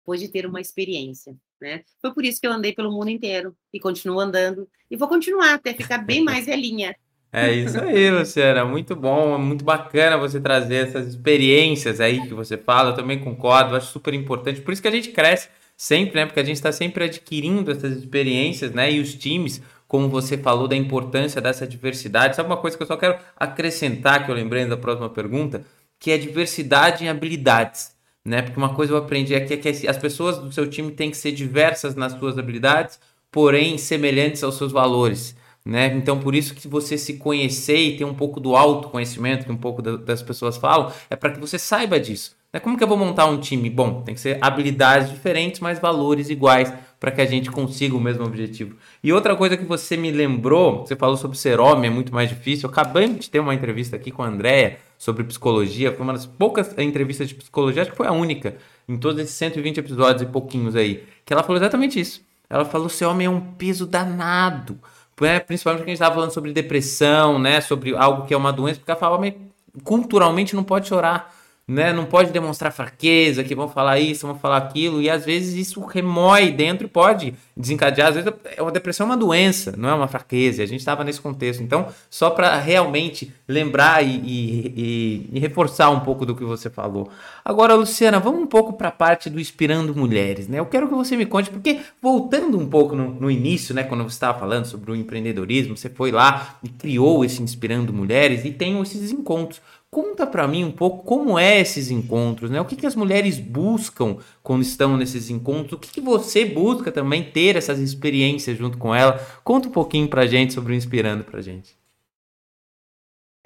depois 0.00 0.20
de 0.20 0.28
ter 0.28 0.46
uma 0.46 0.60
experiência. 0.60 1.36
Né? 1.62 1.82
Foi 2.00 2.12
por 2.12 2.24
isso 2.24 2.40
que 2.40 2.46
eu 2.46 2.52
andei 2.52 2.72
pelo 2.72 2.90
mundo 2.90 3.08
inteiro 3.08 3.54
e 3.72 3.78
continuo 3.78 4.18
andando 4.18 4.68
e 4.90 4.96
vou 4.96 5.06
continuar 5.06 5.54
até 5.54 5.72
ficar 5.72 5.98
bem 5.98 6.20
mais 6.24 6.46
velhinha. 6.46 6.92
É 7.32 7.50
isso 7.52 7.80
aí, 7.80 8.10
Luciana. 8.10 8.64
Muito 8.64 8.96
bom, 8.96 9.38
muito 9.38 9.64
bacana 9.64 10.18
você 10.18 10.40
trazer 10.40 10.88
essas 10.88 11.06
experiências 11.06 12.00
aí 12.00 12.20
que 12.26 12.34
você 12.34 12.58
fala. 12.58 12.90
Eu 12.90 12.96
também 12.96 13.20
concordo, 13.20 13.76
acho 13.76 13.92
super 13.92 14.12
importante. 14.12 14.60
Por 14.60 14.72
isso 14.72 14.82
que 14.82 14.88
a 14.88 14.90
gente 14.90 15.12
cresce 15.12 15.48
sempre, 15.76 16.16
né? 16.16 16.26
Porque 16.26 16.40
a 16.40 16.44
gente 16.44 16.56
está 16.56 16.72
sempre 16.72 17.04
adquirindo 17.04 17.70
essas 17.70 17.96
experiências, 17.96 18.72
né? 18.72 18.92
E 18.92 19.00
os 19.00 19.14
times, 19.14 19.62
como 19.86 20.08
você 20.08 20.36
falou, 20.36 20.66
da 20.66 20.76
importância 20.76 21.40
dessa 21.40 21.66
diversidade. 21.66 22.34
Sabe 22.34 22.48
uma 22.48 22.58
coisa 22.58 22.76
que 22.76 22.82
eu 22.82 22.88
só 22.88 22.96
quero 22.96 23.16
acrescentar, 23.36 24.26
que 24.26 24.30
eu 24.30 24.34
lembrei 24.34 24.66
da 24.66 24.76
próxima 24.76 25.08
pergunta, 25.08 25.64
que 25.98 26.10
é 26.10 26.18
diversidade 26.18 27.04
em 27.04 27.08
habilidades 27.08 27.91
né? 28.24 28.42
Porque 28.42 28.58
uma 28.58 28.74
coisa 28.74 28.92
eu 28.92 28.96
aprendi 28.96 29.34
aqui 29.34 29.54
é 29.54 29.56
que 29.56 29.88
as 29.88 29.96
pessoas 29.96 30.38
do 30.38 30.52
seu 30.52 30.68
time 30.68 30.92
têm 30.92 31.10
que 31.10 31.16
ser 31.16 31.32
diversas 31.32 31.94
nas 31.94 32.12
suas 32.12 32.38
habilidades, 32.38 32.98
porém 33.30 33.78
semelhantes 33.78 34.42
aos 34.44 34.56
seus 34.56 34.72
valores. 34.72 35.36
Né? 35.64 35.86
Então, 35.94 36.18
por 36.18 36.34
isso 36.34 36.54
que 36.54 36.66
você 36.66 36.98
se 36.98 37.14
conhecer 37.14 37.76
e 37.76 37.96
ter 37.96 38.04
um 38.04 38.14
pouco 38.14 38.40
do 38.40 38.56
autoconhecimento, 38.56 39.46
que 39.46 39.52
um 39.52 39.56
pouco 39.56 39.80
das 39.80 40.22
pessoas 40.22 40.56
falam, 40.56 40.92
é 41.08 41.14
para 41.14 41.30
que 41.30 41.40
você 41.40 41.58
saiba 41.58 42.00
disso. 42.00 42.36
Né? 42.52 42.58
Como 42.58 42.76
que 42.76 42.82
eu 42.82 42.88
vou 42.88 42.96
montar 42.96 43.26
um 43.26 43.38
time? 43.38 43.70
Bom, 43.70 44.02
tem 44.02 44.14
que 44.14 44.20
ser 44.20 44.38
habilidades 44.40 45.10
diferentes, 45.10 45.60
mas 45.60 45.78
valores 45.78 46.30
iguais, 46.30 46.72
para 47.02 47.10
que 47.10 47.20
a 47.20 47.26
gente 47.26 47.50
consiga 47.50 47.96
o 47.96 48.00
mesmo 48.00 48.24
objetivo. 48.24 48.76
E 49.02 49.12
outra 49.12 49.34
coisa 49.34 49.56
que 49.56 49.64
você 49.64 49.96
me 49.96 50.12
lembrou, 50.12 50.86
você 50.86 50.94
falou 50.94 51.16
sobre 51.16 51.36
ser 51.36 51.58
homem, 51.58 51.90
é 51.90 51.92
muito 51.92 52.14
mais 52.14 52.28
difícil. 52.28 52.68
Eu 52.68 52.70
acabei 52.70 53.08
de 53.08 53.28
ter 53.28 53.40
uma 53.40 53.52
entrevista 53.52 53.96
aqui 53.96 54.12
com 54.12 54.22
a 54.22 54.28
Andrea 54.28 54.78
sobre 54.96 55.24
psicologia, 55.24 55.90
foi 55.90 56.00
uma 56.00 56.12
das 56.12 56.26
poucas 56.26 56.78
entrevistas 56.78 57.28
de 57.28 57.34
psicologia, 57.34 57.82
acho 57.82 57.90
que 57.90 57.96
foi 57.96 58.06
a 58.06 58.12
única, 58.12 58.56
em 58.88 58.96
todos 58.96 59.20
esses 59.20 59.34
120 59.34 59.78
episódios 59.78 60.22
e 60.22 60.26
pouquinhos 60.26 60.76
aí, 60.76 61.02
que 61.26 61.32
ela 61.32 61.42
falou 61.42 61.56
exatamente 61.56 61.98
isso. 61.98 62.24
Ela 62.48 62.64
falou: 62.64 62.88
ser 62.88 63.06
homem 63.06 63.26
é 63.26 63.30
um 63.30 63.40
peso 63.40 63.84
danado. 63.84 64.78
Né? 65.20 65.40
Principalmente 65.40 65.80
porque 65.80 65.90
a 65.90 65.94
gente 65.94 66.00
estava 66.00 66.14
falando 66.14 66.32
sobre 66.32 66.52
depressão, 66.52 67.36
né? 67.36 67.60
Sobre 67.60 67.96
algo 67.96 68.26
que 68.26 68.34
é 68.34 68.36
uma 68.36 68.52
doença, 68.52 68.78
porque 68.78 68.92
ela 68.92 69.00
fala, 69.00 69.20
culturalmente 69.82 70.54
não 70.54 70.62
pode 70.62 70.86
chorar 70.86 71.34
né? 71.72 71.92
Não 71.92 72.04
pode 72.04 72.30
demonstrar 72.30 72.72
fraqueza, 72.72 73.42
que 73.42 73.54
vão 73.54 73.68
falar 73.68 73.98
isso, 73.98 74.26
vão 74.26 74.38
falar 74.38 74.58
aquilo, 74.58 75.00
e 75.00 75.08
às 75.08 75.24
vezes 75.24 75.54
isso 75.54 75.80
remói 75.80 76.50
dentro 76.50 76.86
e 76.86 76.88
pode 76.88 77.34
desencadear. 77.56 78.08
Às 78.08 78.14
vezes 78.16 78.32
é 78.56 78.62
uma 78.62 78.70
depressão 78.70 79.06
é 79.06 79.10
uma 79.10 79.16
doença, 79.16 79.74
não 79.76 79.88
é 79.88 79.94
uma 79.94 80.08
fraqueza. 80.08 80.62
A 80.62 80.66
gente 80.66 80.80
estava 80.80 81.04
nesse 81.04 81.20
contexto. 81.20 81.62
Então, 81.62 81.88
só 82.10 82.30
para 82.30 82.58
realmente 82.58 83.32
lembrar 83.48 84.04
e, 84.04 84.16
e, 84.16 84.74
e, 84.76 85.30
e, 85.32 85.38
reforçar 85.38 85.90
um 85.90 86.00
pouco 86.00 86.24
do 86.24 86.34
que 86.34 86.44
você 86.44 86.70
falou. 86.70 87.10
Agora, 87.44 87.74
Luciana, 87.74 88.18
vamos 88.18 88.42
um 88.42 88.46
pouco 88.46 88.74
para 88.74 88.88
a 88.88 88.92
parte 88.92 89.28
do 89.28 89.40
Inspirando 89.40 89.94
Mulheres, 89.94 90.48
né? 90.48 90.58
Eu 90.58 90.66
quero 90.66 90.88
que 90.88 90.94
você 90.94 91.16
me 91.16 91.26
conte, 91.26 91.50
porque 91.50 91.80
voltando 92.00 92.58
um 92.58 92.66
pouco 92.66 92.94
no, 92.94 93.10
no 93.10 93.30
início, 93.30 93.74
né, 93.74 93.82
quando 93.82 94.02
você 94.04 94.14
estava 94.14 94.38
falando 94.38 94.66
sobre 94.66 94.90
o 94.90 94.96
empreendedorismo, 94.96 95.76
você 95.76 95.88
foi 95.88 96.10
lá 96.10 96.56
e 96.62 96.68
criou 96.68 97.24
esse 97.24 97.42
Inspirando 97.42 97.92
Mulheres 97.92 98.44
e 98.44 98.50
tem 98.50 98.80
esses 98.80 99.10
encontros. 99.10 99.60
Conta 99.94 100.26
para 100.26 100.48
mim 100.48 100.64
um 100.64 100.72
pouco 100.72 101.04
como 101.04 101.38
é 101.38 101.60
esses 101.60 101.90
encontros, 101.90 102.50
né? 102.50 102.58
O 102.58 102.64
que, 102.64 102.76
que 102.76 102.86
as 102.86 102.94
mulheres 102.94 103.38
buscam 103.38 104.16
quando 104.42 104.62
estão 104.62 104.96
nesses 104.96 105.28
encontros? 105.28 105.74
O 105.74 105.78
que, 105.78 105.90
que 105.90 106.00
você 106.00 106.46
busca 106.46 106.90
também 106.90 107.30
ter 107.30 107.56
essas 107.56 107.78
experiências 107.78 108.56
junto 108.56 108.78
com 108.78 108.94
ela? 108.94 109.18
Conta 109.44 109.68
um 109.68 109.70
pouquinho 109.70 110.08
pra 110.08 110.26
gente 110.26 110.54
sobre 110.54 110.72
o 110.72 110.74
Inspirando 110.74 111.24
pra 111.24 111.42
gente. 111.42 111.76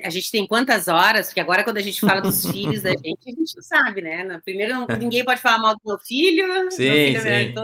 A 0.01 0.09
gente 0.09 0.31
tem 0.31 0.47
quantas 0.47 0.87
horas? 0.87 1.27
Porque 1.27 1.41
agora, 1.41 1.65
quando 1.65 1.79
a 1.79 1.83
gente 1.83 2.01
fala 2.01 2.21
dos 2.21 2.47
filhos 2.47 2.81
da 2.83 2.91
gente, 2.91 3.19
a 3.27 3.31
gente 3.31 3.57
não 3.57 3.63
sabe, 3.65 4.03
né? 4.03 4.41
Primeiro, 4.45 4.87
ninguém 5.01 5.25
pode 5.25 5.41
falar 5.41 5.59
mal 5.59 5.75
do 5.75 5.81
meu 5.85 5.99
filho. 5.99 6.47
Sim, 6.71 6.85
meu 6.85 7.21
filho 7.21 7.29
é 7.29 7.45
sim. 7.47 7.55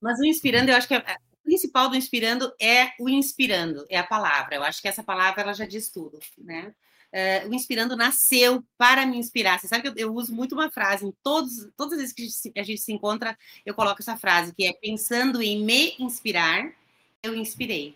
Mas 0.00 0.18
o 0.18 0.24
Inspirando, 0.24 0.68
eu 0.68 0.76
acho 0.76 0.88
que 0.88 0.94
é, 0.94 0.98
o 0.98 1.23
principal 1.44 1.88
do 1.88 1.96
Inspirando 1.96 2.52
é 2.60 2.92
o 2.98 3.08
inspirando, 3.08 3.86
é 3.88 3.98
a 3.98 4.04
palavra. 4.04 4.56
Eu 4.56 4.64
acho 4.64 4.80
que 4.80 4.88
essa 4.88 5.02
palavra 5.02 5.42
ela 5.42 5.52
já 5.52 5.66
diz 5.66 5.88
tudo, 5.88 6.18
né? 6.38 6.74
Uh, 7.14 7.48
o 7.48 7.54
Inspirando 7.54 7.96
nasceu 7.96 8.64
para 8.76 9.06
me 9.06 9.16
inspirar. 9.16 9.60
Você 9.60 9.68
sabe 9.68 9.82
que 9.82 9.88
eu, 9.88 10.08
eu, 10.08 10.12
uso 10.12 10.34
muito 10.34 10.52
uma 10.52 10.68
frase, 10.68 11.06
em 11.06 11.14
todos, 11.22 11.68
todas 11.76 11.92
as 11.92 11.98
vezes 12.00 12.12
que 12.12 12.22
a 12.22 12.24
gente, 12.24 12.58
a 12.58 12.62
gente, 12.64 12.80
se 12.80 12.92
encontra, 12.92 13.38
eu 13.64 13.72
coloco 13.72 14.02
essa 14.02 14.16
frase, 14.16 14.52
que 14.52 14.66
é 14.66 14.72
pensando 14.72 15.40
em 15.40 15.64
me 15.64 15.94
inspirar, 16.00 16.72
eu 17.22 17.36
inspirei. 17.36 17.94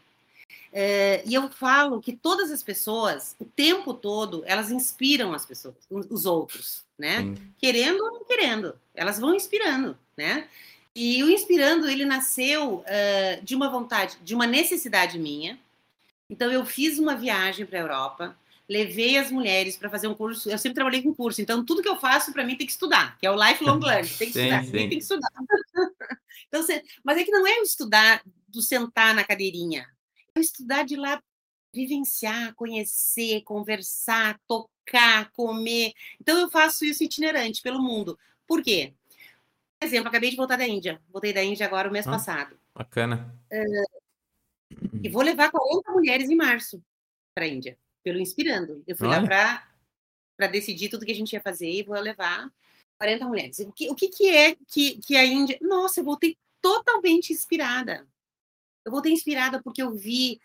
Uh, 0.72 1.26
e 1.26 1.34
eu 1.34 1.50
falo 1.50 2.00
que 2.00 2.12
todas 2.12 2.52
as 2.52 2.62
pessoas, 2.62 3.34
o 3.40 3.44
tempo 3.44 3.92
todo, 3.92 4.44
elas 4.46 4.70
inspiram 4.70 5.32
as 5.32 5.44
pessoas, 5.44 5.74
os 5.90 6.24
outros, 6.24 6.84
né? 6.96 7.22
Sim. 7.22 7.36
Querendo 7.58 8.00
ou 8.04 8.12
não 8.12 8.24
querendo, 8.24 8.78
elas 8.94 9.18
vão 9.18 9.34
inspirando, 9.34 9.98
né? 10.16 10.46
E 11.00 11.22
o 11.22 11.30
Inspirando, 11.30 11.88
ele 11.88 12.04
nasceu 12.04 12.78
uh, 12.78 13.44
de 13.44 13.54
uma 13.54 13.70
vontade, 13.70 14.18
de 14.20 14.34
uma 14.34 14.48
necessidade 14.48 15.16
minha. 15.16 15.56
Então, 16.28 16.50
eu 16.50 16.66
fiz 16.66 16.98
uma 16.98 17.14
viagem 17.14 17.64
para 17.64 17.78
a 17.78 17.82
Europa, 17.82 18.36
levei 18.68 19.16
as 19.16 19.30
mulheres 19.30 19.76
para 19.76 19.88
fazer 19.88 20.08
um 20.08 20.14
curso. 20.14 20.50
Eu 20.50 20.58
sempre 20.58 20.74
trabalhei 20.74 21.00
com 21.00 21.14
curso, 21.14 21.40
então 21.40 21.64
tudo 21.64 21.82
que 21.82 21.88
eu 21.88 22.00
faço 22.00 22.32
para 22.32 22.44
mim 22.44 22.56
tem 22.56 22.66
que 22.66 22.72
estudar, 22.72 23.16
que 23.16 23.24
é 23.24 23.30
o 23.30 23.36
lifelong 23.40 23.78
learning, 23.86 24.08
tem 24.08 24.26
que 24.26 24.32
sim, 24.32 24.40
estudar, 24.40 24.64
sim. 24.64 24.72
tem 24.72 24.88
que 24.88 24.96
estudar. 24.96 25.30
então, 26.48 26.62
você, 26.62 26.82
mas 27.04 27.16
é 27.16 27.22
que 27.22 27.30
não 27.30 27.46
é 27.46 27.60
o 27.60 27.62
estudar 27.62 28.20
do 28.48 28.60
sentar 28.60 29.14
na 29.14 29.22
cadeirinha, 29.22 29.86
é 30.34 30.40
o 30.40 30.42
estudar 30.42 30.82
de 30.82 30.96
lá 30.96 31.22
vivenciar, 31.72 32.56
conhecer, 32.56 33.42
conversar, 33.42 34.36
tocar, 34.48 35.30
comer. 35.30 35.92
Então 36.20 36.36
eu 36.40 36.50
faço 36.50 36.84
isso 36.84 37.04
itinerante 37.04 37.62
pelo 37.62 37.80
mundo. 37.80 38.18
Por 38.48 38.64
quê? 38.64 38.94
Exemplo, 39.80 40.08
acabei 40.08 40.30
de 40.30 40.36
voltar 40.36 40.56
da 40.56 40.66
Índia. 40.66 41.00
Voltei 41.08 41.32
da 41.32 41.42
Índia 41.42 41.66
agora 41.66 41.88
o 41.88 41.92
mês 41.92 42.06
ah, 42.06 42.10
passado. 42.10 42.58
Bacana. 42.74 43.34
Uh, 43.50 43.98
e 45.02 45.08
vou 45.08 45.22
levar 45.22 45.50
40 45.50 45.92
mulheres 45.92 46.28
em 46.28 46.36
março 46.36 46.82
para 47.34 47.44
a 47.44 47.48
Índia 47.48 47.78
pelo 48.02 48.18
Inspirando. 48.18 48.82
Eu 48.86 48.96
fui 48.96 49.06
Olha. 49.06 49.20
lá 49.20 49.68
para 50.36 50.46
decidir 50.48 50.88
tudo 50.88 51.04
que 51.04 51.12
a 51.12 51.14
gente 51.14 51.32
ia 51.32 51.40
fazer 51.40 51.70
e 51.70 51.82
vou 51.82 51.98
levar 51.98 52.50
40 52.96 53.26
mulheres. 53.26 53.58
O 53.60 53.72
que, 53.72 53.88
o 53.90 53.94
que, 53.94 54.08
que 54.08 54.28
é 54.28 54.56
que, 54.66 54.98
que 54.98 55.16
a 55.16 55.24
Índia. 55.24 55.58
Nossa, 55.60 56.00
eu 56.00 56.04
voltei 56.04 56.36
totalmente 56.60 57.32
inspirada. 57.32 58.06
Eu 58.84 58.92
voltei 58.92 59.12
inspirada 59.12 59.62
porque 59.62 59.82
eu 59.82 59.92
vi 59.92 60.40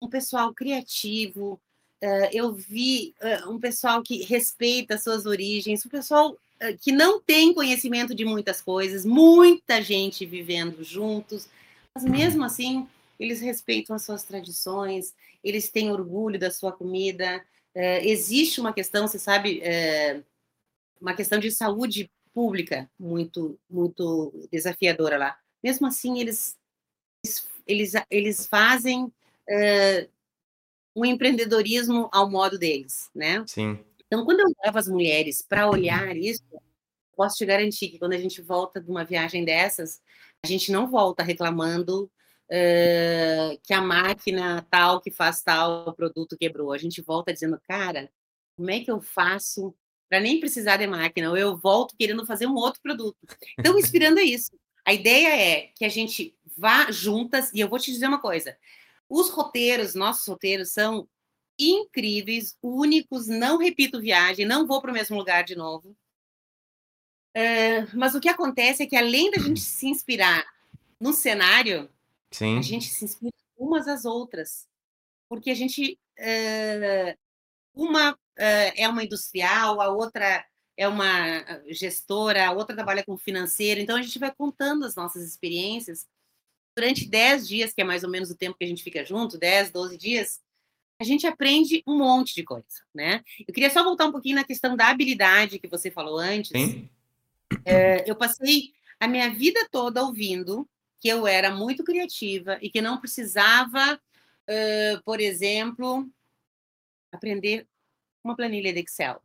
um 0.00 0.08
pessoal 0.08 0.54
criativo, 0.54 1.60
uh, 2.02 2.28
eu 2.32 2.54
vi 2.54 3.14
uh, 3.20 3.50
um 3.50 3.58
pessoal 3.58 4.02
que 4.02 4.22
respeita 4.22 4.96
suas 4.96 5.26
origens, 5.26 5.84
um 5.84 5.88
pessoal 5.88 6.38
que 6.80 6.92
não 6.92 7.20
tem 7.20 7.54
conhecimento 7.54 8.14
de 8.14 8.24
muitas 8.24 8.60
coisas, 8.60 9.04
muita 9.04 9.80
gente 9.82 10.26
vivendo 10.26 10.82
juntos, 10.82 11.48
mas 11.94 12.04
mesmo 12.04 12.44
assim 12.44 12.86
eles 13.18 13.40
respeitam 13.40 13.96
as 13.96 14.02
suas 14.02 14.22
tradições, 14.22 15.14
eles 15.42 15.68
têm 15.68 15.90
orgulho 15.90 16.38
da 16.38 16.50
sua 16.50 16.72
comida. 16.72 17.44
É, 17.74 18.06
existe 18.08 18.60
uma 18.60 18.72
questão, 18.72 19.06
você 19.06 19.18
sabe, 19.18 19.60
é, 19.60 20.22
uma 21.00 21.14
questão 21.14 21.38
de 21.38 21.50
saúde 21.50 22.10
pública 22.32 22.88
muito, 22.98 23.58
muito 23.68 24.32
desafiadora 24.52 25.18
lá. 25.18 25.38
Mesmo 25.62 25.86
assim, 25.86 26.20
eles, 26.20 26.56
eles, 27.66 27.92
eles 28.08 28.46
fazem 28.46 29.12
é, 29.48 30.08
um 30.94 31.04
empreendedorismo 31.04 32.08
ao 32.12 32.30
modo 32.30 32.58
deles, 32.58 33.10
né? 33.14 33.44
Sim. 33.46 33.78
Então, 34.08 34.24
quando 34.24 34.40
eu 34.40 34.46
levo 34.64 34.78
as 34.78 34.88
mulheres 34.88 35.44
para 35.46 35.68
olhar 35.70 36.16
isso, 36.16 36.42
posso 37.14 37.36
te 37.36 37.44
garantir 37.44 37.90
que 37.90 37.98
quando 37.98 38.14
a 38.14 38.18
gente 38.18 38.40
volta 38.40 38.80
de 38.80 38.90
uma 38.90 39.04
viagem 39.04 39.44
dessas, 39.44 40.00
a 40.42 40.46
gente 40.46 40.72
não 40.72 40.88
volta 40.88 41.22
reclamando 41.22 42.04
uh, 42.04 43.60
que 43.62 43.74
a 43.74 43.82
máquina 43.82 44.66
tal 44.70 45.00
que 45.00 45.10
faz 45.10 45.42
tal 45.42 45.92
produto 45.94 46.36
quebrou. 46.38 46.72
A 46.72 46.78
gente 46.78 47.02
volta 47.02 47.32
dizendo, 47.32 47.60
cara, 47.68 48.10
como 48.56 48.70
é 48.70 48.80
que 48.80 48.90
eu 48.90 49.00
faço 49.00 49.74
para 50.08 50.20
nem 50.20 50.40
precisar 50.40 50.78
de 50.78 50.86
máquina? 50.86 51.30
Ou 51.30 51.36
eu 51.36 51.56
volto 51.56 51.94
querendo 51.98 52.24
fazer 52.24 52.46
um 52.46 52.54
outro 52.54 52.80
produto. 52.80 53.16
Então, 53.58 53.78
inspirando 53.78 54.20
é 54.20 54.24
isso. 54.24 54.52
A 54.86 54.94
ideia 54.94 55.36
é 55.36 55.70
que 55.76 55.84
a 55.84 55.88
gente 55.88 56.34
vá 56.56 56.90
juntas, 56.90 57.52
e 57.52 57.60
eu 57.60 57.68
vou 57.68 57.78
te 57.78 57.92
dizer 57.92 58.06
uma 58.06 58.20
coisa: 58.20 58.56
os 59.08 59.28
roteiros, 59.28 59.94
nossos 59.94 60.26
roteiros, 60.26 60.72
são 60.72 61.06
incríveis, 61.58 62.56
únicos, 62.62 63.26
não 63.26 63.58
repito 63.58 64.00
viagem, 64.00 64.46
não 64.46 64.66
vou 64.66 64.80
para 64.80 64.90
o 64.90 64.94
mesmo 64.94 65.16
lugar 65.16 65.44
de 65.44 65.56
novo. 65.56 65.96
Uh, 67.36 67.86
mas 67.94 68.14
o 68.14 68.20
que 68.20 68.28
acontece 68.28 68.82
é 68.82 68.86
que, 68.86 68.96
além 68.96 69.30
da 69.30 69.38
gente 69.40 69.60
se 69.60 69.86
inspirar 69.86 70.44
no 71.00 71.12
cenário, 71.12 71.88
Sim. 72.30 72.58
A 72.58 72.62
gente 72.62 72.86
se 72.86 73.04
inspira 73.04 73.32
umas 73.56 73.88
às 73.88 74.04
outras, 74.04 74.68
porque 75.28 75.50
a 75.50 75.54
gente 75.54 75.98
uh, 76.18 77.18
uma 77.74 78.12
uh, 78.12 78.16
é 78.76 78.88
uma 78.88 79.04
industrial, 79.04 79.80
a 79.80 79.88
outra 79.88 80.44
é 80.76 80.86
uma 80.86 81.62
gestora, 81.68 82.46
a 82.46 82.52
outra 82.52 82.76
trabalha 82.76 83.04
com 83.04 83.16
financeiro, 83.16 83.80
então 83.80 83.96
a 83.96 84.02
gente 84.02 84.18
vai 84.18 84.32
contando 84.32 84.84
as 84.84 84.94
nossas 84.94 85.24
experiências 85.24 86.06
durante 86.76 87.08
10 87.08 87.48
dias, 87.48 87.72
que 87.72 87.80
é 87.80 87.84
mais 87.84 88.04
ou 88.04 88.10
menos 88.10 88.30
o 88.30 88.36
tempo 88.36 88.56
que 88.56 88.64
a 88.64 88.68
gente 88.68 88.84
fica 88.84 89.04
junto, 89.04 89.36
10, 89.36 89.72
12 89.72 89.98
dias, 89.98 90.40
a 91.00 91.04
gente 91.04 91.26
aprende 91.26 91.82
um 91.86 91.96
monte 91.96 92.34
de 92.34 92.42
coisa, 92.42 92.82
né? 92.92 93.22
Eu 93.46 93.54
queria 93.54 93.70
só 93.70 93.84
voltar 93.84 94.06
um 94.06 94.12
pouquinho 94.12 94.34
na 94.34 94.44
questão 94.44 94.76
da 94.76 94.88
habilidade 94.88 95.58
que 95.58 95.68
você 95.68 95.90
falou 95.90 96.18
antes. 96.18 96.50
É, 97.64 98.08
eu 98.10 98.16
passei 98.16 98.72
a 98.98 99.06
minha 99.06 99.30
vida 99.30 99.68
toda 99.70 100.02
ouvindo 100.02 100.68
que 101.00 101.08
eu 101.08 101.26
era 101.26 101.54
muito 101.54 101.84
criativa 101.84 102.58
e 102.60 102.68
que 102.68 102.82
não 102.82 102.98
precisava, 102.98 103.94
uh, 103.94 105.02
por 105.04 105.20
exemplo, 105.20 106.10
aprender 107.12 107.66
uma 108.24 108.34
planilha 108.34 108.72
de 108.72 108.80
Excel. 108.80 109.22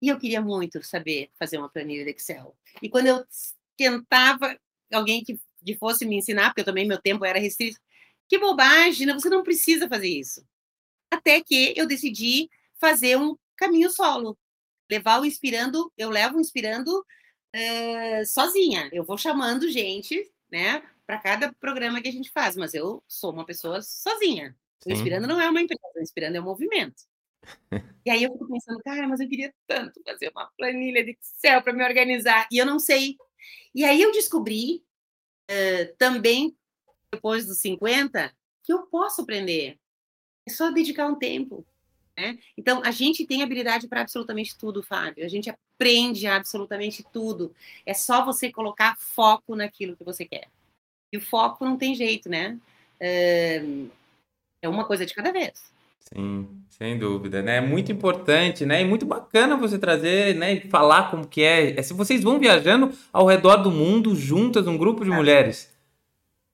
E 0.00 0.08
eu 0.08 0.18
queria 0.18 0.40
muito 0.40 0.80
saber 0.84 1.30
fazer 1.36 1.58
uma 1.58 1.68
planilha 1.68 2.04
de 2.04 2.12
Excel. 2.12 2.56
E 2.80 2.88
quando 2.88 3.08
eu 3.08 3.24
tentava 3.76 4.56
alguém 4.92 5.24
que, 5.24 5.40
que 5.64 5.76
fosse 5.76 6.04
me 6.04 6.16
ensinar, 6.16 6.50
porque 6.50 6.60
eu 6.60 6.64
também 6.64 6.86
meu 6.86 7.00
tempo 7.00 7.24
era 7.24 7.40
restrito, 7.40 7.80
que 8.28 8.38
bobagem, 8.38 9.12
você 9.12 9.28
não 9.28 9.42
precisa 9.42 9.88
fazer 9.88 10.08
isso. 10.08 10.46
Até 11.12 11.42
que 11.42 11.74
eu 11.76 11.86
decidi 11.86 12.48
fazer 12.80 13.18
um 13.18 13.36
caminho 13.54 13.90
solo, 13.90 14.38
levar 14.90 15.20
o 15.20 15.26
inspirando, 15.26 15.92
eu 15.96 16.08
levo 16.08 16.38
o 16.38 16.40
inspirando 16.40 16.88
uh, 16.98 18.26
sozinha. 18.26 18.88
Eu 18.92 19.04
vou 19.04 19.18
chamando 19.18 19.70
gente, 19.70 20.32
né, 20.50 20.82
para 21.06 21.18
cada 21.18 21.52
programa 21.52 22.00
que 22.00 22.08
a 22.08 22.12
gente 22.12 22.30
faz, 22.30 22.56
mas 22.56 22.72
eu 22.72 23.04
sou 23.06 23.30
uma 23.30 23.44
pessoa 23.44 23.82
sozinha. 23.82 24.56
O 24.86 24.90
Inspirando 24.90 25.28
não 25.28 25.40
é 25.40 25.48
uma 25.48 25.60
empresa, 25.60 25.80
o 25.94 26.00
Inspirando 26.00 26.38
é 26.38 26.40
um 26.40 26.44
movimento. 26.44 27.02
e 28.06 28.10
aí 28.10 28.22
eu 28.22 28.32
fico 28.32 28.48
pensando, 28.48 28.80
cara, 28.82 29.06
mas 29.06 29.20
eu 29.20 29.28
queria 29.28 29.52
tanto 29.66 30.00
fazer 30.02 30.30
uma 30.34 30.50
planilha 30.56 31.04
de 31.04 31.16
Excel 31.20 31.62
para 31.62 31.74
me 31.74 31.84
organizar, 31.84 32.48
e 32.50 32.56
eu 32.56 32.64
não 32.64 32.78
sei. 32.78 33.16
E 33.74 33.84
aí 33.84 34.00
eu 34.00 34.12
descobri 34.12 34.82
uh, 35.50 35.96
também, 35.98 36.56
depois 37.12 37.46
dos 37.46 37.60
50, 37.60 38.34
que 38.64 38.72
eu 38.72 38.86
posso 38.86 39.20
aprender. 39.20 39.78
É 40.46 40.50
só 40.50 40.70
dedicar 40.70 41.06
um 41.06 41.14
tempo. 41.14 41.64
Né? 42.16 42.38
Então, 42.56 42.82
a 42.84 42.90
gente 42.90 43.26
tem 43.26 43.42
habilidade 43.42 43.88
para 43.88 44.02
absolutamente 44.02 44.56
tudo, 44.56 44.82
Fábio. 44.82 45.24
A 45.24 45.28
gente 45.28 45.50
aprende 45.50 46.26
absolutamente 46.26 47.04
tudo. 47.12 47.54
É 47.86 47.94
só 47.94 48.24
você 48.24 48.52
colocar 48.52 48.96
foco 48.98 49.56
naquilo 49.56 49.96
que 49.96 50.04
você 50.04 50.24
quer. 50.24 50.48
E 51.12 51.16
o 51.16 51.20
foco 51.20 51.64
não 51.64 51.76
tem 51.76 51.94
jeito, 51.94 52.28
né? 52.28 52.58
É 53.00 54.68
uma 54.68 54.84
coisa 54.84 55.04
de 55.04 55.14
cada 55.14 55.32
vez. 55.32 55.72
Sim, 56.14 56.48
sem 56.68 56.98
dúvida, 56.98 57.40
né? 57.42 57.56
É 57.56 57.60
muito 57.60 57.90
importante, 57.90 58.66
né? 58.66 58.82
E 58.82 58.84
muito 58.84 59.06
bacana 59.06 59.56
você 59.56 59.78
trazer, 59.78 60.34
né? 60.34 60.54
E 60.54 60.60
falar 60.68 61.10
como 61.10 61.26
que 61.26 61.42
é. 61.42 61.78
é. 61.78 61.82
Se 61.82 61.94
vocês 61.94 62.22
vão 62.22 62.38
viajando 62.38 62.92
ao 63.12 63.26
redor 63.26 63.56
do 63.56 63.70
mundo 63.70 64.14
juntas, 64.14 64.66
um 64.66 64.76
grupo 64.76 65.04
de 65.04 65.10
é. 65.10 65.14
mulheres. 65.14 65.71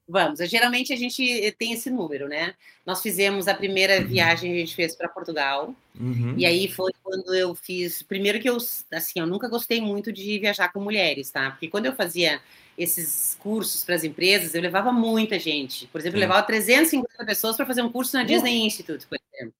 Vamos, 0.08 0.38
geralmente 0.48 0.90
a 0.90 0.96
gente 0.96 1.54
tem 1.58 1.74
esse 1.74 1.90
número, 1.90 2.28
né? 2.28 2.54
Nós 2.86 3.02
fizemos 3.02 3.46
a 3.46 3.52
primeira 3.52 4.00
uhum. 4.00 4.06
viagem, 4.06 4.52
a 4.52 4.56
gente 4.56 4.74
fez 4.74 4.96
para 4.96 5.06
Portugal, 5.06 5.74
uhum. 6.00 6.34
e 6.34 6.46
aí 6.46 6.66
foi 6.66 6.92
quando 7.02 7.34
eu 7.34 7.54
fiz. 7.54 8.02
Primeiro 8.02 8.40
que 8.40 8.48
eu, 8.48 8.56
assim, 8.90 9.20
eu 9.20 9.26
nunca 9.26 9.48
gostei 9.48 9.82
muito 9.82 10.10
de 10.10 10.38
viajar 10.38 10.72
com 10.72 10.80
mulheres, 10.80 11.30
tá? 11.30 11.50
Porque 11.50 11.68
quando 11.68 11.84
eu 11.84 11.92
fazia 11.94 12.40
esses 12.78 13.36
cursos 13.38 13.84
para 13.84 13.96
as 13.96 14.04
empresas, 14.04 14.54
eu 14.54 14.62
levava 14.62 14.90
muita 14.90 15.38
gente. 15.38 15.86
Por 15.88 16.00
exemplo, 16.00 16.16
eu 16.16 16.20
levava 16.20 16.46
350 16.46 17.26
pessoas 17.26 17.54
para 17.54 17.66
fazer 17.66 17.82
um 17.82 17.92
curso 17.92 18.16
na 18.16 18.24
Disney 18.24 18.64
Institute, 18.64 19.06
por 19.06 19.18
exemplo. 19.34 19.54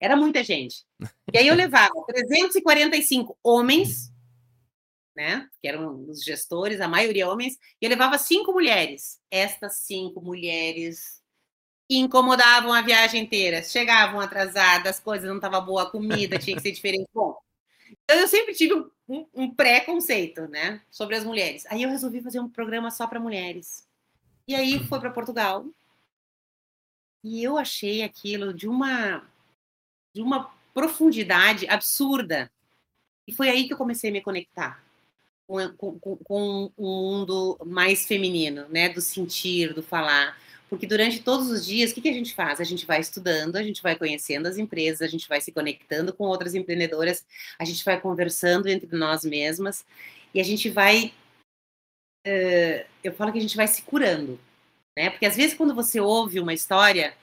Era 0.00 0.14
muita 0.14 0.44
gente. 0.44 0.84
E 1.32 1.38
aí 1.38 1.48
eu 1.48 1.56
levava 1.56 1.92
345 2.06 3.36
homens 3.42 4.12
né? 5.18 5.50
Que 5.60 5.66
eram 5.66 6.08
os 6.08 6.22
gestores, 6.22 6.80
a 6.80 6.86
maioria 6.86 7.28
homens, 7.28 7.58
e 7.82 7.84
eu 7.84 7.90
levava 7.90 8.16
cinco 8.16 8.52
mulheres. 8.52 9.20
Estas 9.28 9.78
cinco 9.78 10.20
mulheres 10.20 11.20
incomodavam 11.90 12.72
a 12.72 12.82
viagem 12.82 13.24
inteira, 13.24 13.64
chegavam 13.64 14.20
atrasadas, 14.20 14.96
as 14.96 15.00
coisas 15.00 15.28
não 15.28 15.36
estavam 15.36 15.64
boa, 15.64 15.82
a 15.82 15.90
comida 15.90 16.38
tinha 16.38 16.54
que 16.54 16.62
ser 16.62 16.70
diferente. 16.70 17.08
Bom, 17.12 17.36
então 18.04 18.16
eu 18.16 18.28
sempre 18.28 18.54
tive 18.54 18.74
um, 19.08 19.26
um, 19.34 19.52
pré-conceito, 19.52 20.46
né, 20.46 20.80
sobre 20.88 21.16
as 21.16 21.24
mulheres. 21.24 21.66
Aí 21.66 21.82
eu 21.82 21.90
resolvi 21.90 22.20
fazer 22.22 22.38
um 22.38 22.48
programa 22.48 22.88
só 22.92 23.04
para 23.08 23.18
mulheres. 23.18 23.88
E 24.46 24.54
aí 24.54 24.78
foi 24.86 25.00
para 25.00 25.10
Portugal. 25.10 25.66
E 27.24 27.42
eu 27.42 27.58
achei 27.58 28.04
aquilo 28.04 28.54
de 28.54 28.68
uma 28.68 29.26
de 30.14 30.22
uma 30.22 30.48
profundidade 30.72 31.66
absurda. 31.68 32.50
E 33.26 33.32
foi 33.32 33.48
aí 33.50 33.66
que 33.66 33.72
eu 33.72 33.76
comecei 33.76 34.10
a 34.10 34.12
me 34.12 34.22
conectar 34.22 34.87
com, 35.48 35.98
com, 35.98 36.16
com 36.16 36.72
um 36.76 36.86
mundo 36.86 37.58
mais 37.64 38.06
feminino, 38.06 38.66
né? 38.68 38.90
Do 38.90 39.00
sentir, 39.00 39.72
do 39.72 39.82
falar. 39.82 40.38
Porque 40.68 40.86
durante 40.86 41.22
todos 41.22 41.50
os 41.50 41.64
dias, 41.64 41.90
o 41.90 41.94
que, 41.94 42.02
que 42.02 42.08
a 42.10 42.12
gente 42.12 42.34
faz? 42.34 42.60
A 42.60 42.64
gente 42.64 42.84
vai 42.84 43.00
estudando, 43.00 43.56
a 43.56 43.62
gente 43.62 43.82
vai 43.82 43.96
conhecendo 43.96 44.46
as 44.46 44.58
empresas, 44.58 45.00
a 45.00 45.10
gente 45.10 45.26
vai 45.26 45.40
se 45.40 45.50
conectando 45.50 46.12
com 46.12 46.24
outras 46.24 46.54
empreendedoras, 46.54 47.24
a 47.58 47.64
gente 47.64 47.82
vai 47.82 47.98
conversando 47.98 48.68
entre 48.68 48.94
nós 48.94 49.24
mesmas 49.24 49.86
e 50.34 50.40
a 50.40 50.44
gente 50.44 50.68
vai. 50.68 51.14
Uh, 52.26 52.84
eu 53.02 53.14
falo 53.14 53.32
que 53.32 53.38
a 53.38 53.42
gente 53.42 53.56
vai 53.56 53.66
se 53.66 53.80
curando, 53.80 54.38
né? 54.96 55.08
Porque 55.08 55.24
às 55.24 55.36
vezes, 55.36 55.56
quando 55.56 55.74
você 55.74 55.98
ouve 55.98 56.38
uma 56.38 56.52
história, 56.52 57.14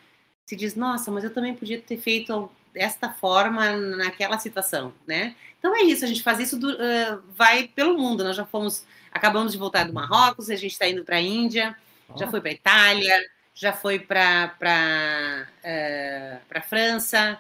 se 0.48 0.56
diz, 0.56 0.76
nossa, 0.76 1.12
mas 1.12 1.24
eu 1.24 1.32
também 1.32 1.56
podia 1.56 1.80
ter 1.80 1.98
feito 1.98 2.50
desta 2.76 3.10
forma 3.10 3.72
naquela 3.72 4.38
situação, 4.38 4.94
né? 5.08 5.34
Então 5.58 5.74
é 5.74 5.82
isso, 5.82 6.04
a 6.04 6.08
gente 6.08 6.22
faz 6.22 6.40
isso, 6.40 6.60
do, 6.60 6.74
uh, 6.74 7.24
vai 7.30 7.70
pelo 7.70 7.98
mundo. 7.98 8.24
Nós 8.24 8.36
já 8.36 8.46
fomos, 8.46 8.86
acabamos 9.12 9.54
de 9.54 9.58
voltar 9.58 9.86
do 9.86 9.94
Marrocos, 9.94 10.50
a 10.50 10.56
gente 10.56 10.74
está 10.74 10.88
indo 10.88 11.06
para 11.06 11.16
a 11.16 11.22
Índia, 11.22 11.76
oh. 12.10 12.18
já 12.18 12.28
foi 12.28 12.42
para 12.42 12.50
a 12.50 12.54
Itália, 12.54 13.26
já 13.54 13.72
foi 13.72 13.98
para 13.98 14.50
para 14.60 15.48
uh, 15.64 16.46
para 16.48 16.62
França, 16.62 17.40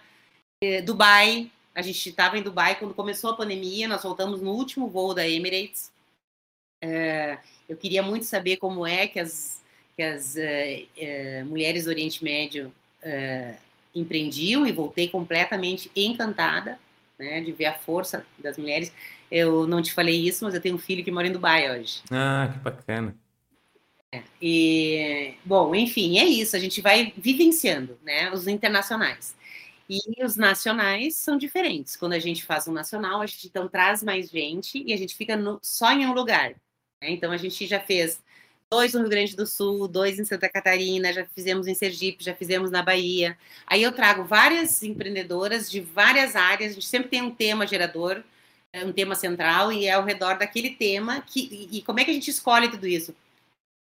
uh, 0.63 0.85
Dubai. 0.85 1.51
A 1.75 1.81
gente 1.81 2.07
estava 2.07 2.37
em 2.37 2.41
Dubai 2.41 2.79
quando 2.79 2.93
começou 2.93 3.31
a 3.31 3.35
pandemia. 3.35 3.89
Nós 3.89 4.01
voltamos 4.01 4.41
no 4.41 4.53
último 4.53 4.87
voo 4.87 5.13
da 5.13 5.27
Emirates. 5.27 5.91
Eh, 6.81 7.37
eu 7.67 7.75
queria 7.75 8.01
muito 8.01 8.25
saber 8.25 8.55
como 8.57 8.87
é 8.87 9.07
que 9.07 9.19
as 9.19 9.61
que 9.97 10.01
as 10.01 10.35
mulheres 11.45 11.83
do 11.83 11.89
Oriente 11.89 12.23
Médio 12.23 12.71
empreendiam 13.95 14.67
e 14.67 14.71
voltei 14.71 15.07
completamente 15.07 15.89
encantada, 15.95 16.77
né, 17.17 17.41
de 17.41 17.51
ver 17.51 17.65
a 17.65 17.73
força 17.73 18.25
das 18.37 18.57
mulheres. 18.57 18.91
Eu 19.31 19.65
não 19.65 19.81
te 19.81 19.93
falei 19.93 20.15
isso, 20.15 20.43
mas 20.43 20.53
eu 20.53 20.61
tenho 20.61 20.75
um 20.75 20.79
filho 20.79 21.03
que 21.03 21.11
mora 21.11 21.27
em 21.27 21.31
Dubai 21.31 21.71
hoje. 21.71 22.01
Ah, 22.11 22.49
que 22.51 22.59
bacana. 22.59 23.15
É, 24.11 24.21
e, 24.41 25.35
bom, 25.43 25.73
enfim, 25.73 26.17
é 26.17 26.25
isso. 26.25 26.55
A 26.55 26.59
gente 26.59 26.81
vai 26.81 27.13
vivenciando, 27.17 27.97
né, 28.03 28.31
os 28.31 28.47
internacionais. 28.47 29.35
E 29.89 29.99
os 30.23 30.35
nacionais 30.35 31.15
são 31.15 31.37
diferentes. 31.37 31.95
Quando 31.95 32.13
a 32.13 32.19
gente 32.19 32.43
faz 32.43 32.67
um 32.67 32.73
nacional, 32.73 33.21
a 33.21 33.25
gente 33.25 33.47
então 33.47 33.67
traz 33.67 34.01
mais 34.03 34.29
gente 34.29 34.83
e 34.85 34.91
a 34.91 34.97
gente 34.97 35.15
fica 35.15 35.37
no, 35.37 35.59
só 35.61 35.91
em 35.91 36.05
um 36.07 36.13
lugar. 36.13 36.51
Né? 37.01 37.11
Então 37.11 37.31
a 37.31 37.37
gente 37.37 37.67
já 37.67 37.79
fez 37.79 38.21
dois 38.75 38.93
no 38.93 38.99
Rio 38.99 39.09
Grande 39.09 39.35
do 39.37 39.47
Sul, 39.47 39.87
dois 39.87 40.19
em 40.19 40.25
Santa 40.25 40.49
Catarina, 40.49 41.13
já 41.13 41.25
fizemos 41.25 41.65
em 41.65 41.73
Sergipe, 41.73 42.23
já 42.23 42.35
fizemos 42.35 42.69
na 42.69 42.83
Bahia. 42.83 43.37
Aí 43.65 43.81
eu 43.81 43.93
trago 43.93 44.25
várias 44.25 44.83
empreendedoras 44.83 45.71
de 45.71 45.79
várias 45.79 46.35
áreas, 46.35 46.71
a 46.71 46.73
gente 46.73 46.85
sempre 46.85 47.07
tem 47.07 47.21
um 47.21 47.33
tema 47.33 47.65
gerador, 47.65 48.21
é, 48.73 48.83
um 48.83 48.91
tema 48.91 49.15
central, 49.15 49.71
e 49.71 49.85
é 49.85 49.93
ao 49.93 50.03
redor 50.03 50.37
daquele 50.37 50.71
tema. 50.71 51.21
Que, 51.21 51.69
e 51.71 51.81
como 51.83 52.01
é 52.01 52.05
que 52.05 52.11
a 52.11 52.13
gente 52.13 52.29
escolhe 52.29 52.69
tudo 52.69 52.85
isso? 52.85 53.15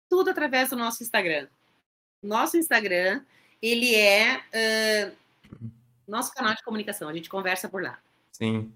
Tudo 0.10 0.30
através 0.30 0.70
do 0.70 0.76
nosso 0.76 1.02
Instagram. 1.02 1.48
Nosso 2.22 2.58
Instagram, 2.58 3.24
ele 3.62 3.96
é 3.96 4.42
uh, 5.08 5.16
nosso 6.06 6.34
canal 6.34 6.54
de 6.54 6.64
comunicação, 6.64 7.08
a 7.08 7.14
gente 7.14 7.30
conversa 7.30 7.70
por 7.70 7.82
lá. 7.82 7.98
Sim. 8.34 8.74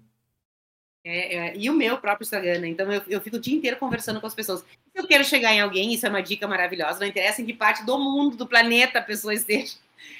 É, 1.04 1.36
é, 1.36 1.56
e 1.56 1.70
o 1.70 1.74
meu 1.74 1.96
próprio 1.98 2.24
Instagram, 2.24 2.58
né? 2.58 2.68
Então 2.68 2.92
eu, 2.92 3.02
eu 3.08 3.20
fico 3.20 3.36
o 3.36 3.40
dia 3.40 3.56
inteiro 3.56 3.76
conversando 3.78 4.20
com 4.20 4.26
as 4.26 4.34
pessoas. 4.34 4.60
Se 4.60 4.66
eu 4.94 5.06
quero 5.06 5.24
chegar 5.24 5.52
em 5.52 5.60
alguém, 5.60 5.94
isso 5.94 6.06
é 6.06 6.08
uma 6.08 6.22
dica 6.22 6.46
maravilhosa, 6.46 7.00
não 7.00 7.06
interessa 7.06 7.40
em 7.40 7.46
que 7.46 7.54
parte 7.54 7.84
do 7.84 7.98
mundo, 7.98 8.36
do 8.36 8.46
planeta 8.46 8.98
a 8.98 9.02
pessoa 9.02 9.32
esteja, 9.32 9.76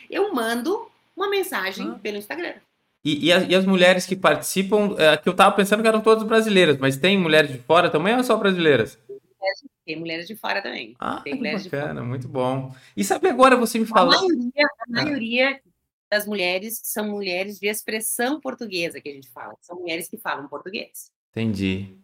eu 0.09 0.33
mando 0.35 0.91
uma 1.15 1.29
mensagem 1.29 1.87
ah. 1.91 1.99
pelo 2.03 2.17
Instagram. 2.17 2.55
E, 3.05 3.27
e, 3.27 3.33
as, 3.33 3.49
e, 3.49 3.55
as, 3.55 3.65
mulheres 3.65 4.07
que 4.07 4.15
participam, 4.15 4.95
é, 4.99 5.17
que 5.17 5.29
eu 5.29 5.35
tava 5.35 5.55
pensando 5.55 5.81
que 5.83 5.89
eram 5.89 6.01
todas 6.01 6.23
brasileiras, 6.23 6.77
mas 6.79 6.97
tem 6.97 7.19
mulheres 7.19 7.51
de 7.51 7.59
fora 7.59 7.89
também 7.89 8.15
ou 8.15 8.23
só 8.23 8.37
brasileiras? 8.37 8.99
Tem 9.87 9.99
mulheres 9.99 10.27
de 10.27 10.37
fora 10.37 10.63
também. 10.63 10.95
Ah, 11.01 11.21
tem 11.23 11.35
mulheres 11.35 11.67
bacana, 11.67 12.03
muito 12.03 12.29
bom. 12.29 12.75
E 12.97 13.03
sabe 13.03 13.29
agora 13.29 13.57
você 13.57 13.79
me 13.79 13.87
falou... 13.87 14.15
A 14.15 14.21
maioria, 14.21 14.67
a 14.67 14.91
maioria 14.91 15.61
das 16.11 16.27
mulheres 16.27 16.81
são 16.83 17.09
mulheres 17.09 17.59
de 17.59 17.69
expressão 17.69 18.41
portuguesa, 18.41 19.01
que 19.01 19.09
a 19.09 19.13
gente 19.13 19.31
fala. 19.31 19.55
São 19.61 19.79
mulheres 19.79 20.09
que 20.09 20.19
falam 20.19 20.49
português. 20.49 21.13
Entendi. 21.31 21.97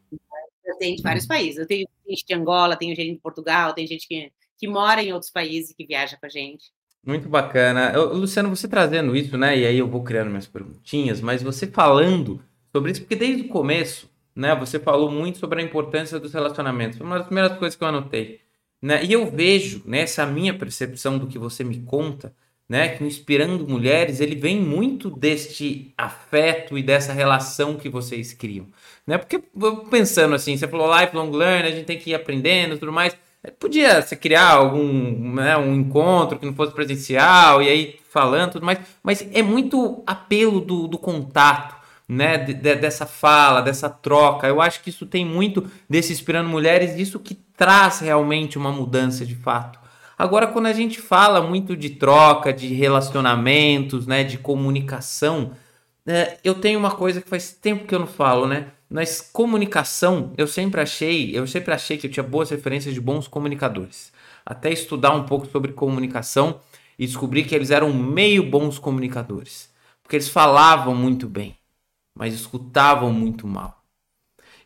Tem 0.78 0.94
de 0.94 1.02
vários 1.02 1.26
países. 1.26 1.58
Eu 1.58 1.66
tenho 1.66 1.88
gente 2.06 2.24
de 2.24 2.34
Angola, 2.34 2.76
tenho 2.76 2.94
gente 2.94 3.14
de 3.14 3.20
Portugal, 3.20 3.72
tem 3.72 3.86
gente 3.86 4.06
que, 4.06 4.30
que 4.58 4.68
mora 4.68 5.02
em 5.02 5.12
outros 5.12 5.30
países 5.30 5.74
que 5.74 5.86
viaja 5.86 6.16
com 6.16 6.26
a 6.26 6.28
gente. 6.28 6.70
Muito 7.04 7.28
bacana. 7.28 7.92
Eu, 7.92 8.14
Luciano, 8.14 8.48
você 8.48 8.68
trazendo 8.68 9.16
isso, 9.16 9.36
né? 9.36 9.58
E 9.58 9.66
aí 9.66 9.78
eu 9.78 9.88
vou 9.88 10.02
criando 10.02 10.28
minhas 10.28 10.46
perguntinhas, 10.46 11.20
mas 11.20 11.42
você 11.42 11.66
falando 11.66 12.42
sobre 12.72 12.92
isso, 12.92 13.00
porque 13.00 13.16
desde 13.16 13.42
o 13.42 13.48
começo, 13.48 14.10
né? 14.34 14.54
Você 14.56 14.78
falou 14.78 15.10
muito 15.10 15.38
sobre 15.38 15.60
a 15.60 15.64
importância 15.64 16.20
dos 16.20 16.32
relacionamentos. 16.32 16.98
Foi 16.98 17.06
uma 17.06 17.18
das 17.18 17.26
primeiras 17.26 17.56
coisas 17.58 17.76
que 17.76 17.82
eu 17.82 17.88
anotei. 17.88 18.40
Né? 18.82 19.04
E 19.04 19.12
eu 19.12 19.30
vejo, 19.30 19.82
nessa 19.86 20.26
né, 20.26 20.32
minha 20.32 20.58
percepção 20.58 21.18
do 21.18 21.26
que 21.26 21.38
você 21.38 21.64
me 21.64 21.80
conta, 21.80 22.34
né, 22.68 22.88
que 22.88 23.04
Inspirando 23.04 23.66
Mulheres, 23.66 24.20
ele 24.20 24.34
vem 24.34 24.60
muito 24.60 25.08
deste 25.08 25.92
afeto 25.96 26.76
e 26.76 26.82
dessa 26.82 27.12
relação 27.12 27.76
que 27.76 27.88
vocês 27.88 28.32
criam, 28.32 28.66
né? 29.06 29.16
Porque 29.18 29.40
pensando 29.88 30.34
assim, 30.34 30.56
você 30.56 30.66
falou 30.66 30.92
lifelong 30.98 31.30
learning, 31.30 31.68
a 31.68 31.70
gente 31.70 31.84
tem 31.84 31.98
que 31.98 32.10
ir 32.10 32.14
aprendendo, 32.14 32.78
tudo 32.78 32.92
mais. 32.92 33.16
É, 33.42 33.50
podia 33.50 34.02
você 34.02 34.16
criar 34.16 34.50
algum, 34.50 35.34
né, 35.34 35.56
um 35.56 35.74
encontro 35.74 36.38
que 36.38 36.46
não 36.46 36.54
fosse 36.54 36.72
presencial 36.72 37.62
e 37.62 37.68
aí 37.68 38.00
falando 38.10 38.52
tudo 38.52 38.66
mais, 38.66 38.80
mas 39.02 39.26
é 39.32 39.42
muito 39.42 40.02
apelo 40.06 40.60
do, 40.60 40.88
do 40.88 40.98
contato, 40.98 41.76
né, 42.08 42.38
de, 42.38 42.54
de, 42.54 42.74
dessa 42.74 43.06
fala, 43.06 43.60
dessa 43.60 43.88
troca. 43.88 44.48
Eu 44.48 44.60
acho 44.60 44.82
que 44.82 44.90
isso 44.90 45.06
tem 45.06 45.24
muito 45.24 45.70
desse 45.88 46.12
Inspirando 46.12 46.48
Mulheres, 46.48 46.96
isso 46.96 47.20
que 47.20 47.34
traz 47.34 48.00
realmente 48.00 48.58
uma 48.58 48.72
mudança 48.72 49.24
de 49.24 49.36
fato. 49.36 49.85
Agora, 50.18 50.46
quando 50.46 50.66
a 50.66 50.72
gente 50.72 51.00
fala 51.00 51.42
muito 51.42 51.76
de 51.76 51.90
troca, 51.90 52.52
de 52.52 52.68
relacionamentos, 52.68 54.06
né, 54.06 54.24
de 54.24 54.38
comunicação, 54.38 55.52
é, 56.06 56.38
eu 56.42 56.54
tenho 56.54 56.78
uma 56.78 56.92
coisa 56.92 57.20
que 57.20 57.28
faz 57.28 57.52
tempo 57.52 57.86
que 57.86 57.94
eu 57.94 57.98
não 57.98 58.06
falo, 58.06 58.46
né? 58.46 58.72
Mas 58.88 59.20
comunicação, 59.20 60.32
eu 60.38 60.46
sempre 60.46 60.80
achei, 60.80 61.36
eu 61.36 61.46
sempre 61.46 61.74
achei 61.74 61.98
que 61.98 62.06
eu 62.06 62.10
tinha 62.10 62.22
boas 62.22 62.50
referências 62.50 62.94
de 62.94 63.00
bons 63.00 63.26
comunicadores. 63.28 64.12
Até 64.44 64.72
estudar 64.72 65.12
um 65.12 65.24
pouco 65.24 65.46
sobre 65.46 65.72
comunicação 65.72 66.60
e 66.98 67.04
descobri 67.04 67.44
que 67.44 67.54
eles 67.54 67.70
eram 67.70 67.92
meio 67.92 68.48
bons 68.48 68.78
comunicadores, 68.78 69.70
porque 70.02 70.16
eles 70.16 70.28
falavam 70.28 70.94
muito 70.94 71.28
bem, 71.28 71.58
mas 72.14 72.32
escutavam 72.32 73.12
muito 73.12 73.46
mal. 73.46 73.82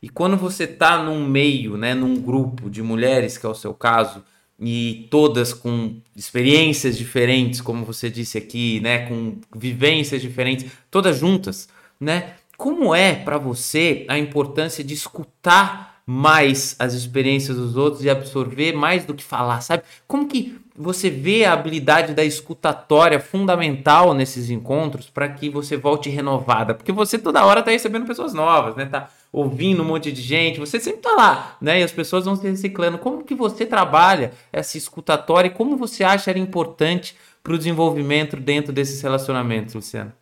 E 0.03 0.09
quando 0.09 0.37
você 0.37 0.65
está 0.65 1.03
num 1.03 1.27
meio, 1.27 1.77
né, 1.77 1.95
num 1.95 2.21
grupo 2.21 2.71
de 2.71 2.83
mulheres, 2.83 3.37
que 3.37 3.47
é 3.47 3.49
o 3.49 3.55
seu 3.55 3.75
caso, 3.75 4.23
e 4.61 5.09
todas 5.11 5.55
com 5.55 5.97
experiências 6.15 6.99
diferentes, 6.99 7.61
como 7.61 7.85
você 7.85 8.11
disse 8.11 8.37
aqui, 8.37 8.79
né, 8.81 9.07
com 9.07 9.37
vivências 9.57 10.21
diferentes, 10.21 10.71
todas 10.91 11.19
juntas, 11.19 11.69
né? 11.99 12.35
Como 12.59 12.95
é 12.95 13.15
para 13.15 13.39
você 13.39 14.05
a 14.07 14.19
importância 14.19 14.85
de 14.85 14.93
escutar 14.93 16.03
mais 16.05 16.77
as 16.79 16.93
experiências 16.93 17.57
dos 17.57 17.77
outros 17.77 18.05
e 18.05 18.11
absorver 18.11 18.73
mais 18.73 19.05
do 19.05 19.15
que 19.15 19.25
falar, 19.25 19.61
sabe? 19.63 19.85
Como 20.07 20.29
que 20.29 20.59
você 20.77 21.09
vê 21.09 21.45
a 21.45 21.53
habilidade 21.53 22.15
da 22.15 22.25
escutatória 22.25 23.21
fundamental 23.21 24.13
nesses 24.13 24.51
encontros 24.51 25.09
para 25.09 25.29
que 25.29 25.49
você 25.49 25.77
volte 25.77 26.11
renovada? 26.11 26.75
Porque 26.75 26.93
você 26.93 27.19
toda 27.19 27.45
hora 27.45 27.61
está 27.61 27.71
recebendo 27.71 28.07
pessoas 28.07 28.35
novas, 28.35 28.77
né? 28.77 28.87
Tá 28.87 29.09
ouvindo 29.33 29.83
um 29.83 29.87
monte 29.87 30.11
de 30.11 30.23
gente, 30.23 30.59
você 30.59 30.81
sempre 30.81 31.01
está 31.01 31.15
lá, 31.15 31.57
né? 31.61 31.81
E 31.81 31.83
as 31.83 31.93
pessoas 31.93 32.25
vão 32.25 32.37
se 32.37 32.49
reciclando. 32.49 32.99
Como 32.99 33.25
que 33.25 33.35
você 33.35 33.65
trabalha 33.65 34.33
essa 34.53 34.77
escutatória 34.77 35.49
e 35.49 35.55
como 35.55 35.77
você 35.77 36.03
acha 36.03 36.31
ela 36.31 36.41
importante 36.41 37.17
para 37.43 37.55
o 37.55 37.59
desenvolvimento 37.59 38.37
dentro 38.37 38.73
desses 38.73 39.01
relacionamentos, 39.01 39.75
Luciana? 39.75 40.17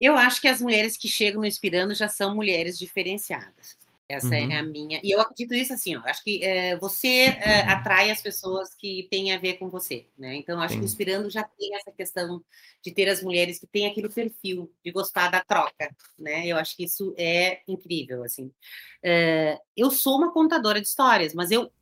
Eu 0.00 0.16
acho 0.16 0.40
que 0.40 0.48
as 0.48 0.60
mulheres 0.60 0.96
que 0.96 1.08
chegam 1.08 1.40
no 1.40 1.46
Inspirando 1.46 1.94
já 1.94 2.08
são 2.08 2.34
mulheres 2.34 2.78
diferenciadas. 2.78 3.76
Essa 4.06 4.28
uhum. 4.28 4.50
é 4.50 4.58
a 4.58 4.62
minha. 4.62 5.00
E 5.02 5.10
eu 5.10 5.20
acredito 5.20 5.54
isso 5.54 5.72
assim, 5.72 5.96
ó. 5.96 6.02
Acho 6.04 6.22
que 6.22 6.44
é, 6.44 6.76
você 6.76 7.36
é, 7.40 7.60
atrai 7.62 8.10
as 8.10 8.20
pessoas 8.20 8.74
que 8.74 9.08
têm 9.10 9.32
a 9.32 9.38
ver 9.38 9.54
com 9.54 9.70
você, 9.70 10.06
né? 10.18 10.34
Então, 10.36 10.60
acho 10.60 10.74
Sim. 10.74 10.80
que 10.80 10.84
o 10.84 10.86
Inspirando 10.86 11.30
já 11.30 11.42
tem 11.42 11.74
essa 11.74 11.90
questão 11.90 12.44
de 12.82 12.92
ter 12.92 13.08
as 13.08 13.22
mulheres 13.22 13.58
que 13.58 13.66
têm 13.66 13.86
aquele 13.86 14.10
perfil 14.10 14.70
de 14.84 14.92
gostar 14.92 15.30
da 15.30 15.40
troca, 15.40 15.90
né? 16.18 16.46
Eu 16.46 16.58
acho 16.58 16.76
que 16.76 16.84
isso 16.84 17.14
é 17.16 17.62
incrível, 17.66 18.22
assim. 18.22 18.52
É, 19.02 19.58
eu 19.74 19.90
sou 19.90 20.18
uma 20.18 20.32
contadora 20.32 20.80
de 20.80 20.86
histórias, 20.86 21.32
mas 21.32 21.50
eu, 21.50 21.72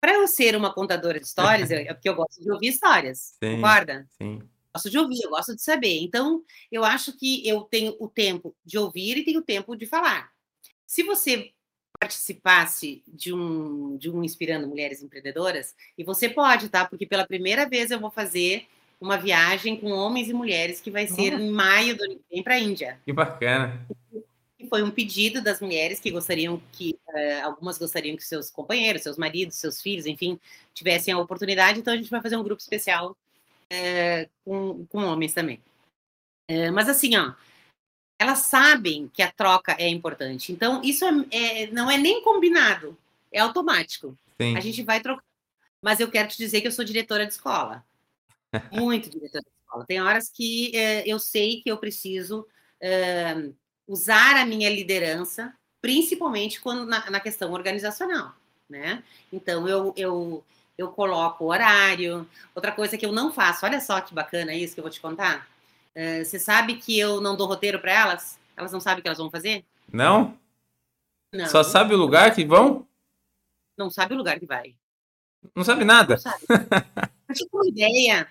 para 0.00 0.12
eu 0.12 0.28
ser 0.28 0.54
uma 0.54 0.72
contadora 0.72 1.18
de 1.18 1.26
histórias, 1.26 1.70
é 1.70 1.94
porque 1.94 2.10
eu 2.10 2.14
gosto 2.14 2.42
de 2.42 2.50
ouvir 2.52 2.68
histórias, 2.68 3.36
Sim. 3.42 3.56
concorda? 3.56 4.06
Sim 4.18 4.42
gosto 4.74 4.90
de 4.90 4.98
ouvir, 4.98 5.22
eu 5.22 5.30
gosto 5.30 5.54
de 5.54 5.62
saber. 5.62 6.00
Então, 6.02 6.42
eu 6.70 6.84
acho 6.84 7.16
que 7.16 7.46
eu 7.48 7.62
tenho 7.62 7.96
o 8.00 8.08
tempo 8.08 8.56
de 8.64 8.76
ouvir 8.76 9.16
e 9.18 9.24
tenho 9.24 9.38
o 9.38 9.44
tempo 9.44 9.76
de 9.76 9.86
falar. 9.86 10.33
Se 10.94 11.02
você 11.02 11.50
participasse 11.98 13.02
de 13.08 13.34
um, 13.34 13.96
de 13.96 14.08
um 14.08 14.22
Inspirando 14.22 14.68
Mulheres 14.68 15.02
Empreendedoras, 15.02 15.74
e 15.98 16.04
você 16.04 16.28
pode, 16.28 16.68
tá? 16.68 16.84
Porque 16.84 17.04
pela 17.04 17.26
primeira 17.26 17.68
vez 17.68 17.90
eu 17.90 17.98
vou 17.98 18.12
fazer 18.12 18.68
uma 19.00 19.16
viagem 19.16 19.76
com 19.76 19.90
homens 19.90 20.28
e 20.28 20.32
mulheres 20.32 20.80
que 20.80 20.92
vai 20.92 21.08
ser 21.08 21.32
em 21.32 21.50
maio 21.50 21.96
do 21.96 22.04
ano 22.04 22.14
que 22.14 22.24
vem 22.30 22.44
para 22.44 22.54
a 22.54 22.60
Índia. 22.60 23.00
Que 23.04 23.12
bacana. 23.12 23.84
E 24.56 24.68
foi 24.68 24.84
um 24.84 24.90
pedido 24.92 25.42
das 25.42 25.60
mulheres 25.60 25.98
que 25.98 26.12
gostariam 26.12 26.62
que 26.70 26.96
uh, 27.08 27.46
algumas 27.46 27.76
gostariam 27.76 28.16
que 28.16 28.22
seus 28.22 28.48
companheiros, 28.48 29.02
seus 29.02 29.18
maridos, 29.18 29.56
seus 29.56 29.82
filhos, 29.82 30.06
enfim, 30.06 30.38
tivessem 30.72 31.12
a 31.12 31.18
oportunidade. 31.18 31.80
Então 31.80 31.92
a 31.92 31.96
gente 31.96 32.08
vai 32.08 32.22
fazer 32.22 32.36
um 32.36 32.44
grupo 32.44 32.62
especial 32.62 33.16
uh, 33.72 34.30
com, 34.44 34.86
com 34.86 34.98
homens 35.02 35.34
também. 35.34 35.60
Uh, 36.48 36.72
mas 36.72 36.88
assim, 36.88 37.16
ó, 37.16 37.34
elas 38.18 38.40
sabem 38.40 39.10
que 39.12 39.22
a 39.22 39.30
troca 39.30 39.76
é 39.78 39.88
importante. 39.88 40.52
Então, 40.52 40.80
isso 40.82 41.04
é, 41.04 41.26
é, 41.30 41.66
não 41.70 41.90
é 41.90 41.98
nem 41.98 42.22
combinado, 42.22 42.96
é 43.32 43.40
automático. 43.40 44.16
Sim. 44.40 44.56
A 44.56 44.60
gente 44.60 44.82
vai 44.82 45.00
trocar. 45.00 45.24
Mas 45.82 46.00
eu 46.00 46.10
quero 46.10 46.28
te 46.28 46.38
dizer 46.38 46.60
que 46.60 46.66
eu 46.66 46.72
sou 46.72 46.84
diretora 46.84 47.26
de 47.26 47.32
escola. 47.32 47.84
Muito 48.72 49.10
diretora 49.10 49.42
de 49.42 49.50
escola. 49.60 49.84
Tem 49.86 50.00
horas 50.00 50.30
que 50.30 50.74
é, 50.74 51.02
eu 51.06 51.18
sei 51.18 51.60
que 51.60 51.70
eu 51.70 51.76
preciso 51.76 52.46
é, 52.80 53.50
usar 53.86 54.36
a 54.36 54.46
minha 54.46 54.70
liderança, 54.70 55.52
principalmente 55.82 56.60
quando 56.60 56.86
na, 56.86 57.10
na 57.10 57.20
questão 57.20 57.52
organizacional. 57.52 58.34
Né? 58.68 59.02
Então, 59.32 59.68
eu, 59.68 59.92
eu, 59.96 60.44
eu 60.78 60.88
coloco 60.88 61.44
o 61.44 61.48
horário. 61.48 62.26
Outra 62.54 62.72
coisa 62.72 62.96
que 62.96 63.04
eu 63.04 63.12
não 63.12 63.32
faço, 63.32 63.66
olha 63.66 63.80
só 63.80 64.00
que 64.00 64.14
bacana 64.14 64.54
isso 64.54 64.74
que 64.74 64.80
eu 64.80 64.84
vou 64.84 64.90
te 64.90 65.00
contar 65.00 65.46
é, 65.94 66.24
você 66.24 66.38
sabe 66.38 66.76
que 66.76 66.98
eu 66.98 67.20
não 67.20 67.36
dou 67.36 67.46
roteiro 67.46 67.78
para 67.78 67.92
elas? 67.92 68.38
Elas 68.56 68.72
não 68.72 68.80
sabem 68.80 69.00
o 69.00 69.02
que 69.02 69.08
elas 69.08 69.18
vão 69.18 69.30
fazer? 69.30 69.64
Não? 69.92 70.36
Não. 71.32 71.46
Só 71.46 71.62
sabe 71.62 71.94
o 71.94 71.98
lugar 71.98 72.34
que 72.34 72.44
vão? 72.44 72.86
Não 73.76 73.90
sabe 73.90 74.14
o 74.14 74.16
lugar 74.16 74.38
que 74.38 74.46
vai. 74.46 74.74
Não 75.54 75.64
sabe 75.64 75.84
nada? 75.84 76.14
Não 76.14 76.20
sabe. 76.20 76.44
tipo 77.34 77.56
uma 77.56 77.68
ideia. 77.68 78.28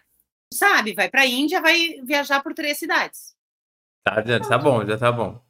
Sabe, 0.51 0.93
vai 0.93 1.09
para 1.09 1.21
a 1.21 1.25
Índia, 1.25 1.61
vai 1.61 1.99
viajar 2.03 2.41
por 2.41 2.53
três 2.53 2.77
cidades. 2.77 3.35
Tá, 4.03 4.21
já 4.21 4.39
tá 4.39 4.57
bom, 4.57 4.85
já 4.85 4.97
tá 4.97 5.11
bom. 5.11 5.41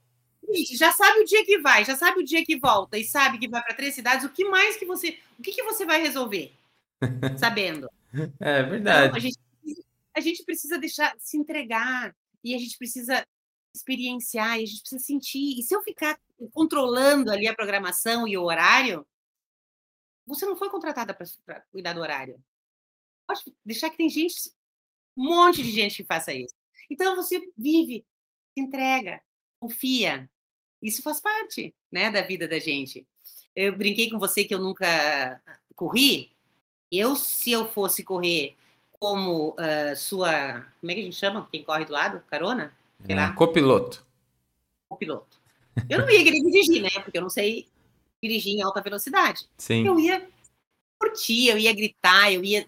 Já 0.75 0.91
sabe 0.91 1.19
o 1.19 1.25
dia 1.25 1.43
que 1.45 1.59
vai, 1.59 1.83
já 1.83 1.95
sabe 1.95 2.19
o 2.19 2.25
dia 2.25 2.45
que 2.45 2.57
volta 2.57 2.97
e 2.97 3.03
sabe 3.03 3.37
que 3.37 3.47
vai 3.47 3.61
para 3.63 3.73
três 3.73 3.95
cidades. 3.95 4.25
O 4.25 4.29
que 4.29 4.45
mais 4.45 4.77
que 4.77 4.85
você, 4.85 5.17
o 5.37 5.41
que, 5.41 5.51
que 5.51 5.63
você 5.63 5.85
vai 5.85 6.01
resolver? 6.01 6.53
Sabendo. 7.37 7.89
É 8.39 8.61
verdade. 8.63 9.07
Então, 9.07 9.17
a 9.17 9.19
gente 9.19 9.37
a 10.15 10.19
gente 10.19 10.43
precisa 10.43 10.77
deixar 10.77 11.15
se 11.19 11.37
entregar 11.37 12.15
e 12.43 12.53
a 12.53 12.57
gente 12.57 12.77
precisa 12.77 13.25
experienciar 13.75 14.59
e 14.59 14.63
a 14.63 14.65
gente 14.65 14.81
precisa 14.81 15.03
sentir. 15.03 15.59
E 15.59 15.63
se 15.63 15.75
eu 15.75 15.81
ficar 15.81 16.19
controlando 16.51 17.31
ali 17.31 17.47
a 17.47 17.55
programação 17.55 18.27
e 18.27 18.37
o 18.37 18.43
horário, 18.43 19.05
você 20.25 20.45
não 20.45 20.55
foi 20.55 20.69
contratada 20.69 21.13
para 21.13 21.61
cuidar 21.71 21.93
do 21.93 22.01
horário. 22.01 22.41
Pode 23.27 23.41
deixar 23.65 23.89
que 23.89 23.97
tem 23.97 24.09
gente, 24.09 24.35
um 25.17 25.25
monte 25.25 25.63
de 25.63 25.71
gente 25.71 25.97
que 25.97 26.03
faça 26.03 26.33
isso. 26.33 26.53
Então 26.89 27.15
você 27.15 27.39
vive, 27.57 28.05
se 28.53 28.63
entrega, 28.63 29.21
confia. 29.59 30.29
Isso 30.81 31.01
faz 31.01 31.19
parte, 31.21 31.73
né, 31.91 32.11
da 32.11 32.21
vida 32.21 32.47
da 32.47 32.59
gente. 32.59 33.07
Eu 33.55 33.75
brinquei 33.75 34.09
com 34.09 34.19
você 34.19 34.43
que 34.43 34.53
eu 34.53 34.59
nunca 34.59 35.41
corri. 35.75 36.35
Eu, 36.91 37.15
se 37.15 37.51
eu 37.51 37.67
fosse 37.71 38.03
correr 38.03 38.55
como 39.03 39.49
uh, 39.49 39.95
sua. 39.97 40.65
Como 40.79 40.89
é 40.89 40.95
que 40.95 41.01
a 41.01 41.03
gente 41.03 41.17
chama? 41.17 41.45
Quem 41.51 41.61
corre 41.61 41.83
do 41.83 41.91
lado? 41.91 42.23
Carona? 42.31 42.73
Sei 43.05 43.13
lá. 43.13 43.33
Copiloto. 43.33 44.05
Copiloto. 44.87 45.37
Eu 45.89 45.99
não 45.99 46.09
ia 46.09 46.23
querer 46.23 46.39
dirigir, 46.39 46.81
né? 46.81 46.89
Porque 47.03 47.17
eu 47.17 47.21
não 47.21 47.29
sei 47.29 47.67
dirigir 48.23 48.53
em 48.53 48.61
alta 48.61 48.79
velocidade. 48.79 49.45
Sim. 49.57 49.85
Eu 49.85 49.99
ia 49.99 50.25
curtir, 50.97 51.49
eu 51.49 51.57
ia 51.57 51.73
gritar, 51.73 52.31
eu 52.31 52.45
ia 52.45 52.65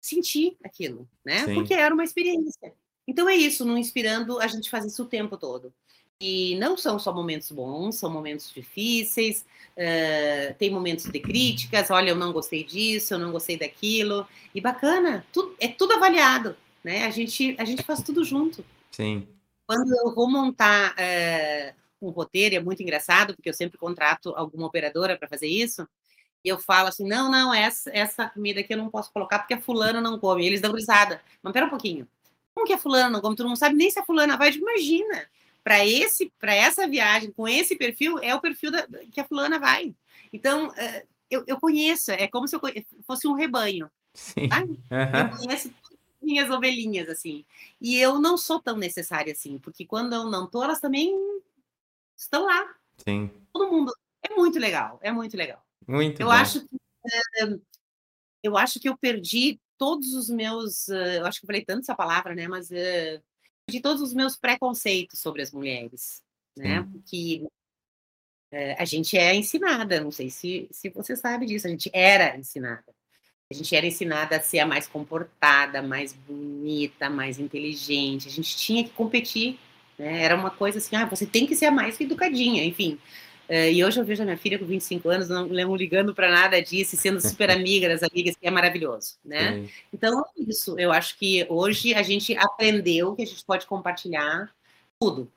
sentir 0.00 0.56
aquilo, 0.62 1.08
né? 1.24 1.46
Sim. 1.46 1.54
Porque 1.54 1.74
era 1.74 1.92
uma 1.92 2.04
experiência. 2.04 2.72
Então 3.08 3.28
é 3.28 3.34
isso, 3.34 3.64
no 3.64 3.76
Inspirando, 3.76 4.38
a 4.38 4.46
gente 4.46 4.70
faz 4.70 4.84
isso 4.84 5.02
o 5.02 5.08
tempo 5.08 5.36
todo. 5.36 5.74
E 6.18 6.56
não 6.56 6.78
são 6.78 6.98
só 6.98 7.12
momentos 7.12 7.50
bons, 7.52 7.96
são 7.96 8.10
momentos 8.10 8.50
difíceis, 8.52 9.44
uh, 9.76 10.54
tem 10.58 10.70
momentos 10.70 11.04
de 11.04 11.20
críticas, 11.20 11.90
olha, 11.90 12.10
eu 12.10 12.16
não 12.16 12.32
gostei 12.32 12.64
disso, 12.64 13.12
eu 13.12 13.18
não 13.18 13.30
gostei 13.30 13.58
daquilo. 13.58 14.26
E 14.54 14.60
bacana, 14.60 15.26
tudo, 15.30 15.54
é 15.60 15.68
tudo 15.68 15.92
avaliado, 15.92 16.56
né? 16.82 17.04
A 17.04 17.10
gente, 17.10 17.54
a 17.58 17.64
gente 17.66 17.82
faz 17.82 18.02
tudo 18.02 18.24
junto. 18.24 18.64
Sim. 18.92 19.28
Quando 19.66 19.94
eu 19.94 20.14
vou 20.14 20.30
montar 20.30 20.92
uh, 20.92 21.74
um 22.00 22.08
roteiro, 22.08 22.54
é 22.54 22.60
muito 22.60 22.82
engraçado, 22.82 23.34
porque 23.34 23.50
eu 23.50 23.54
sempre 23.54 23.76
contrato 23.76 24.32
alguma 24.36 24.66
operadora 24.66 25.18
para 25.18 25.28
fazer 25.28 25.48
isso, 25.48 25.86
e 26.42 26.48
eu 26.48 26.58
falo 26.58 26.88
assim, 26.88 27.06
não, 27.06 27.30
não, 27.30 27.52
essa, 27.52 27.90
essa 27.92 28.28
comida 28.30 28.60
aqui 28.60 28.72
eu 28.72 28.78
não 28.78 28.88
posso 28.88 29.12
colocar 29.12 29.40
porque 29.40 29.52
a 29.52 29.60
fulana 29.60 30.00
não 30.00 30.18
come. 30.18 30.44
E 30.44 30.46
eles 30.46 30.60
dão 30.62 30.72
risada. 30.72 31.20
Mas 31.42 31.52
pera 31.52 31.66
um 31.66 31.70
pouquinho. 31.70 32.08
Como 32.54 32.66
que 32.66 32.72
a 32.72 32.78
fulana 32.78 33.10
não 33.10 33.20
come? 33.20 33.36
Tu 33.36 33.44
não 33.44 33.56
sabe 33.56 33.74
nem 33.74 33.90
se 33.90 33.98
a 33.98 34.04
fulana 34.04 34.36
vai. 34.36 34.50
Imagina 34.52 35.26
para 35.66 35.84
esse 35.84 36.32
para 36.38 36.54
essa 36.54 36.86
viagem 36.86 37.32
com 37.32 37.48
esse 37.48 37.74
perfil 37.74 38.20
é 38.20 38.32
o 38.32 38.40
perfil 38.40 38.70
da, 38.70 38.86
que 39.10 39.20
a 39.20 39.24
fulana 39.24 39.58
vai. 39.58 39.92
Então 40.32 40.68
uh, 40.68 41.08
eu, 41.28 41.42
eu 41.44 41.58
conheço, 41.58 42.12
é 42.12 42.28
como 42.28 42.46
se 42.46 42.54
eu 42.54 42.60
fosse 43.04 43.26
um 43.26 43.32
rebanho. 43.32 43.90
Sim. 44.14 44.42
Uhum. 44.44 45.18
Eu 45.18 45.36
conheço 45.36 45.74
minhas 46.22 46.48
ovelhinhas 46.50 47.08
assim. 47.08 47.44
E 47.80 47.96
eu 47.98 48.20
não 48.20 48.38
sou 48.38 48.62
tão 48.62 48.76
necessária 48.76 49.32
assim, 49.32 49.58
porque 49.58 49.84
quando 49.84 50.12
eu 50.12 50.30
não 50.30 50.48
tô, 50.48 50.62
elas 50.62 50.80
também 50.80 51.12
estão 52.16 52.46
lá. 52.46 52.72
Sim. 52.98 53.28
Todo 53.52 53.68
mundo 53.68 53.92
é 54.22 54.32
muito 54.36 54.60
legal, 54.60 55.00
é 55.02 55.10
muito 55.10 55.36
legal. 55.36 55.60
Muito. 55.84 56.20
Eu 56.20 56.28
bom. 56.28 56.32
acho 56.32 56.60
que 56.60 56.76
uh, 56.76 57.60
eu 58.40 58.56
acho 58.56 58.78
que 58.78 58.88
eu 58.88 58.96
perdi 58.96 59.60
todos 59.76 60.14
os 60.14 60.30
meus, 60.30 60.86
uh, 60.86 60.94
eu 60.94 61.26
acho 61.26 61.40
que 61.40 61.44
eu 61.44 61.48
falei 61.48 61.64
tanto 61.64 61.80
essa 61.80 61.94
palavra, 61.96 62.36
né? 62.36 62.46
Mas 62.46 62.70
de 63.68 63.80
todos 63.80 64.00
os 64.00 64.14
meus 64.14 64.36
preconceitos 64.36 65.20
sobre 65.20 65.42
as 65.42 65.50
mulheres, 65.50 66.22
né? 66.56 66.82
Sim. 66.82 66.90
Porque 66.90 67.46
é, 68.52 68.80
a 68.80 68.84
gente 68.84 69.18
é 69.18 69.34
ensinada, 69.34 70.00
não 70.00 70.10
sei 70.10 70.30
se, 70.30 70.68
se 70.70 70.88
você 70.90 71.16
sabe 71.16 71.46
disso, 71.46 71.66
a 71.66 71.70
gente 71.70 71.90
era 71.92 72.36
ensinada. 72.36 72.84
A 73.50 73.54
gente 73.54 73.74
era 73.76 73.86
ensinada 73.86 74.36
a 74.36 74.40
ser 74.40 74.60
a 74.60 74.66
mais 74.66 74.88
comportada, 74.88 75.82
mais 75.82 76.12
bonita, 76.12 77.08
mais 77.08 77.38
inteligente. 77.38 78.28
A 78.28 78.30
gente 78.30 78.56
tinha 78.56 78.82
que 78.84 78.90
competir, 78.90 79.58
né? 79.98 80.22
Era 80.22 80.36
uma 80.36 80.50
coisa 80.50 80.78
assim, 80.78 80.96
ah, 80.96 81.04
você 81.04 81.26
tem 81.26 81.46
que 81.46 81.54
ser 81.54 81.66
a 81.66 81.70
mais 81.70 82.00
educadinha, 82.00 82.64
enfim. 82.64 82.98
Uh, 83.48 83.70
e 83.72 83.84
hoje 83.84 84.00
eu 84.00 84.04
vejo 84.04 84.22
a 84.22 84.24
minha 84.24 84.36
filha 84.36 84.58
com 84.58 84.66
25 84.66 85.08
anos, 85.08 85.28
não, 85.28 85.46
não 85.46 85.76
ligando 85.76 86.12
para 86.12 86.28
nada 86.28 86.60
disso, 86.60 86.96
sendo 86.96 87.20
super 87.20 87.48
amiga 87.48 87.88
das 87.88 88.02
amigas, 88.02 88.34
que 88.36 88.46
é 88.46 88.50
maravilhoso, 88.50 89.16
né? 89.24 89.54
Sim. 89.54 89.70
Então, 89.92 90.20
é 90.20 90.42
isso. 90.42 90.78
Eu 90.78 90.92
acho 90.92 91.16
que 91.16 91.46
hoje 91.48 91.94
a 91.94 92.02
gente 92.02 92.36
aprendeu 92.36 93.14
que 93.14 93.22
a 93.22 93.26
gente 93.26 93.44
pode 93.44 93.66
compartilhar 93.66 94.52
tudo, 95.00 95.30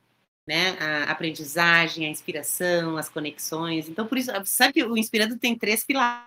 né? 0.47 0.75
A 0.79 1.11
aprendizagem, 1.11 2.07
a 2.07 2.09
inspiração, 2.09 2.97
as 2.97 3.09
conexões. 3.09 3.87
Então, 3.87 4.07
por 4.07 4.17
isso, 4.17 4.31
sabe 4.45 4.73
que 4.73 4.83
o 4.83 4.97
Inspirando 4.97 5.37
tem 5.37 5.55
três 5.55 5.85
pilares: 5.85 6.25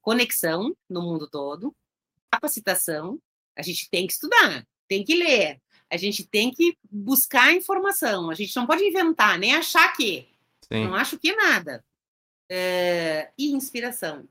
conexão 0.00 0.76
no 0.88 1.02
mundo 1.02 1.28
todo, 1.28 1.74
capacitação, 2.30 3.18
a 3.56 3.62
gente 3.62 3.90
tem 3.90 4.06
que 4.06 4.12
estudar, 4.12 4.64
tem 4.88 5.04
que 5.04 5.16
ler, 5.16 5.60
a 5.90 5.96
gente 5.96 6.24
tem 6.24 6.50
que 6.50 6.76
buscar 6.90 7.52
informação, 7.52 8.30
a 8.30 8.34
gente 8.34 8.54
não 8.56 8.66
pode 8.66 8.84
inventar, 8.84 9.38
nem 9.38 9.54
achar 9.54 9.92
que. 9.96 10.26
Sim. 10.72 10.86
Não 10.86 10.94
acho 10.94 11.18
que 11.18 11.34
nada. 11.34 11.84
É, 12.50 13.30
e 13.38 13.52
inspiração, 13.52 14.24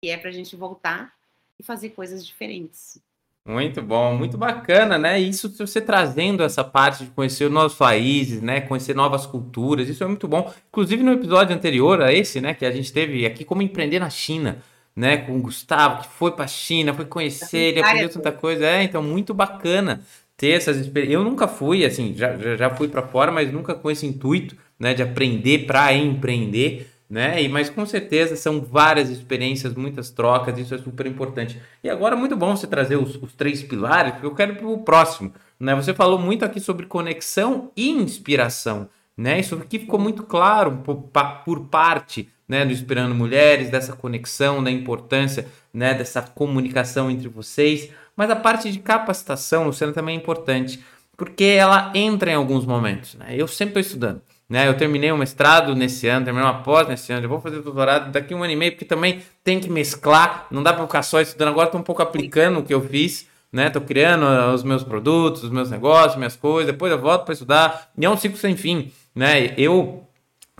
que 0.00 0.10
é 0.10 0.16
para 0.16 0.30
a 0.30 0.32
gente 0.32 0.54
voltar 0.56 1.12
e 1.58 1.62
fazer 1.62 1.90
coisas 1.90 2.24
diferentes. 2.26 3.00
Muito 3.44 3.82
bom, 3.82 4.16
muito 4.16 4.38
bacana, 4.38 4.96
né? 4.96 5.18
Isso 5.18 5.52
você 5.58 5.80
trazendo 5.80 6.44
essa 6.44 6.62
parte 6.62 7.04
de 7.04 7.10
conhecer 7.10 7.50
novos 7.50 7.74
países, 7.74 8.40
né? 8.40 8.60
Conhecer 8.60 8.94
novas 8.94 9.26
culturas, 9.26 9.88
isso 9.88 10.04
é 10.04 10.06
muito 10.06 10.28
bom. 10.28 10.52
Inclusive 10.68 11.02
no 11.02 11.12
episódio 11.12 11.54
anterior 11.54 12.00
a 12.00 12.12
esse, 12.12 12.40
né? 12.40 12.54
Que 12.54 12.64
a 12.64 12.70
gente 12.70 12.92
teve 12.92 13.26
aqui 13.26 13.44
como 13.44 13.60
empreender 13.60 13.98
na 13.98 14.10
China, 14.10 14.62
né? 14.94 15.16
Com 15.16 15.36
o 15.36 15.42
Gustavo, 15.42 16.02
que 16.02 16.08
foi 16.08 16.30
para 16.30 16.44
a 16.44 16.48
China, 16.48 16.94
foi 16.94 17.04
conhecer, 17.04 17.58
ele 17.58 17.80
aprendeu 17.80 18.10
tanta 18.10 18.30
coisa. 18.30 18.64
É, 18.64 18.84
então 18.84 19.02
muito 19.02 19.34
bacana 19.34 20.00
ter 20.36 20.50
essas 20.50 20.76
experiências. 20.76 21.14
Eu 21.14 21.24
nunca 21.24 21.46
fui, 21.46 21.84
assim, 21.84 22.14
já, 22.14 22.36
já 22.56 22.70
fui 22.70 22.88
para 22.88 23.02
fora, 23.02 23.30
mas 23.30 23.52
nunca 23.52 23.74
com 23.74 23.90
esse 23.90 24.06
intuito, 24.06 24.56
né? 24.78 24.94
De 24.94 25.02
aprender 25.02 25.66
para 25.66 25.92
empreender 25.92 26.92
né? 27.12 27.42
E, 27.42 27.46
mas 27.46 27.68
com 27.68 27.84
certeza 27.84 28.34
são 28.36 28.62
várias 28.62 29.10
experiências, 29.10 29.74
muitas 29.74 30.08
trocas, 30.08 30.56
isso 30.56 30.74
é 30.74 30.78
super 30.78 31.06
importante. 31.06 31.60
E 31.84 31.90
agora 31.90 32.16
muito 32.16 32.34
bom 32.34 32.56
você 32.56 32.66
trazer 32.66 32.96
os, 32.96 33.16
os 33.16 33.34
três 33.34 33.62
pilares, 33.62 34.12
porque 34.12 34.24
eu 34.24 34.34
quero 34.34 34.56
para 34.56 34.66
o 34.66 34.78
próximo. 34.78 35.30
Né? 35.60 35.74
Você 35.74 35.92
falou 35.92 36.18
muito 36.18 36.42
aqui 36.42 36.58
sobre 36.58 36.86
conexão 36.86 37.70
e 37.76 37.90
inspiração. 37.90 38.88
Né? 39.14 39.40
Isso 39.40 39.56
aqui 39.56 39.78
ficou 39.78 40.00
muito 40.00 40.22
claro 40.22 40.78
por, 40.82 41.10
por 41.44 41.60
parte 41.66 42.30
né, 42.48 42.64
do 42.64 42.72
Inspirando 42.72 43.14
Mulheres, 43.14 43.68
dessa 43.68 43.92
conexão, 43.94 44.64
da 44.64 44.70
importância 44.70 45.46
né, 45.70 45.92
dessa 45.92 46.22
comunicação 46.22 47.10
entre 47.10 47.28
vocês. 47.28 47.90
Mas 48.16 48.30
a 48.30 48.36
parte 48.36 48.70
de 48.70 48.78
capacitação, 48.78 49.64
Luciana, 49.64 49.92
também 49.92 50.16
é 50.16 50.18
importante, 50.18 50.82
porque 51.16 51.44
ela 51.44 51.90
entra 51.94 52.30
em 52.30 52.34
alguns 52.34 52.64
momentos. 52.64 53.14
Né? 53.14 53.34
Eu 53.36 53.48
sempre 53.48 53.80
estou 53.80 53.80
estudando. 53.80 54.22
Né? 54.48 54.68
Eu 54.68 54.76
terminei 54.76 55.10
um 55.10 55.16
mestrado 55.16 55.74
nesse 55.74 56.06
ano, 56.08 56.24
terminei 56.24 56.46
uma 56.46 56.62
pós 56.62 56.86
nesse 56.86 57.10
ano, 57.12 57.24
eu 57.24 57.28
vou 57.28 57.40
fazer 57.40 57.60
doutorado 57.60 58.12
daqui 58.12 58.34
um 58.34 58.42
ano 58.42 58.52
e 58.52 58.56
meio, 58.56 58.72
porque 58.72 58.84
também 58.84 59.22
tem 59.42 59.58
que 59.58 59.70
mesclar, 59.70 60.46
não 60.50 60.62
dá 60.62 60.74
para 60.74 60.84
ficar 60.84 61.02
só 61.02 61.20
estudando. 61.20 61.48
Agora 61.48 61.68
estou 61.68 61.80
um 61.80 61.84
pouco 61.84 62.02
aplicando 62.02 62.58
o 62.58 62.62
que 62.62 62.74
eu 62.74 62.86
fiz, 62.86 63.26
né? 63.50 63.70
Tô 63.70 63.80
criando 63.80 64.24
uh, 64.24 64.52
os 64.52 64.62
meus 64.62 64.84
produtos, 64.84 65.44
os 65.44 65.50
meus 65.50 65.70
negócios, 65.70 66.16
minhas 66.16 66.36
coisas, 66.36 66.70
depois 66.70 66.92
eu 66.92 66.98
volto 66.98 67.24
para 67.24 67.32
estudar, 67.32 67.90
e 67.96 68.04
é 68.04 68.10
um 68.10 68.16
ciclo 68.16 68.36
sem 68.36 68.54
fim, 68.54 68.92
né? 69.14 69.54
Eu, 69.56 70.06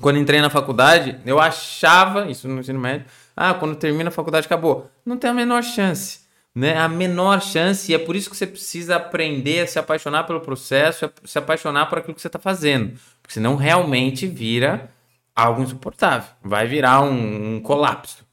quando 0.01 0.19
entrei 0.19 0.41
na 0.41 0.49
faculdade, 0.49 1.19
eu 1.27 1.39
achava, 1.39 2.31
isso 2.31 2.49
no 2.49 2.61
ensino 2.61 2.81
médio, 2.81 3.05
ah, 3.37 3.53
quando 3.53 3.75
termina 3.77 4.09
a 4.09 4.13
faculdade 4.13 4.47
acabou. 4.47 4.91
Não 5.05 5.19
tem 5.19 5.29
a 5.29 5.35
menor 5.35 5.63
chance 5.63 6.22
né? 6.55 6.77
A 6.77 6.89
menor 6.89 7.43
chance, 7.43 7.91
e 7.91 7.95
é 7.95 7.99
por 7.99 8.15
isso 8.15 8.31
que 8.31 8.37
você 8.37 8.47
precisa 8.47 8.97
aprender 8.97 9.61
a 9.61 9.67
se 9.67 9.79
apaixonar 9.79 10.25
pelo 10.25 10.41
processo, 10.41 11.07
a 11.07 11.11
se 11.25 11.39
apaixonar 11.39 11.87
por 11.87 11.99
aquilo 11.99 12.15
que 12.15 12.21
você 12.21 12.29
está 12.29 12.39
fazendo. 12.39 12.99
Porque 13.21 13.35
senão 13.35 13.57
realmente 13.57 14.27
vira 14.27 14.91
algo 15.35 15.63
insuportável. 15.63 16.31
Vai 16.43 16.67
virar 16.67 17.03
um, 17.03 17.57
um 17.57 17.61
colapso. 17.61 18.27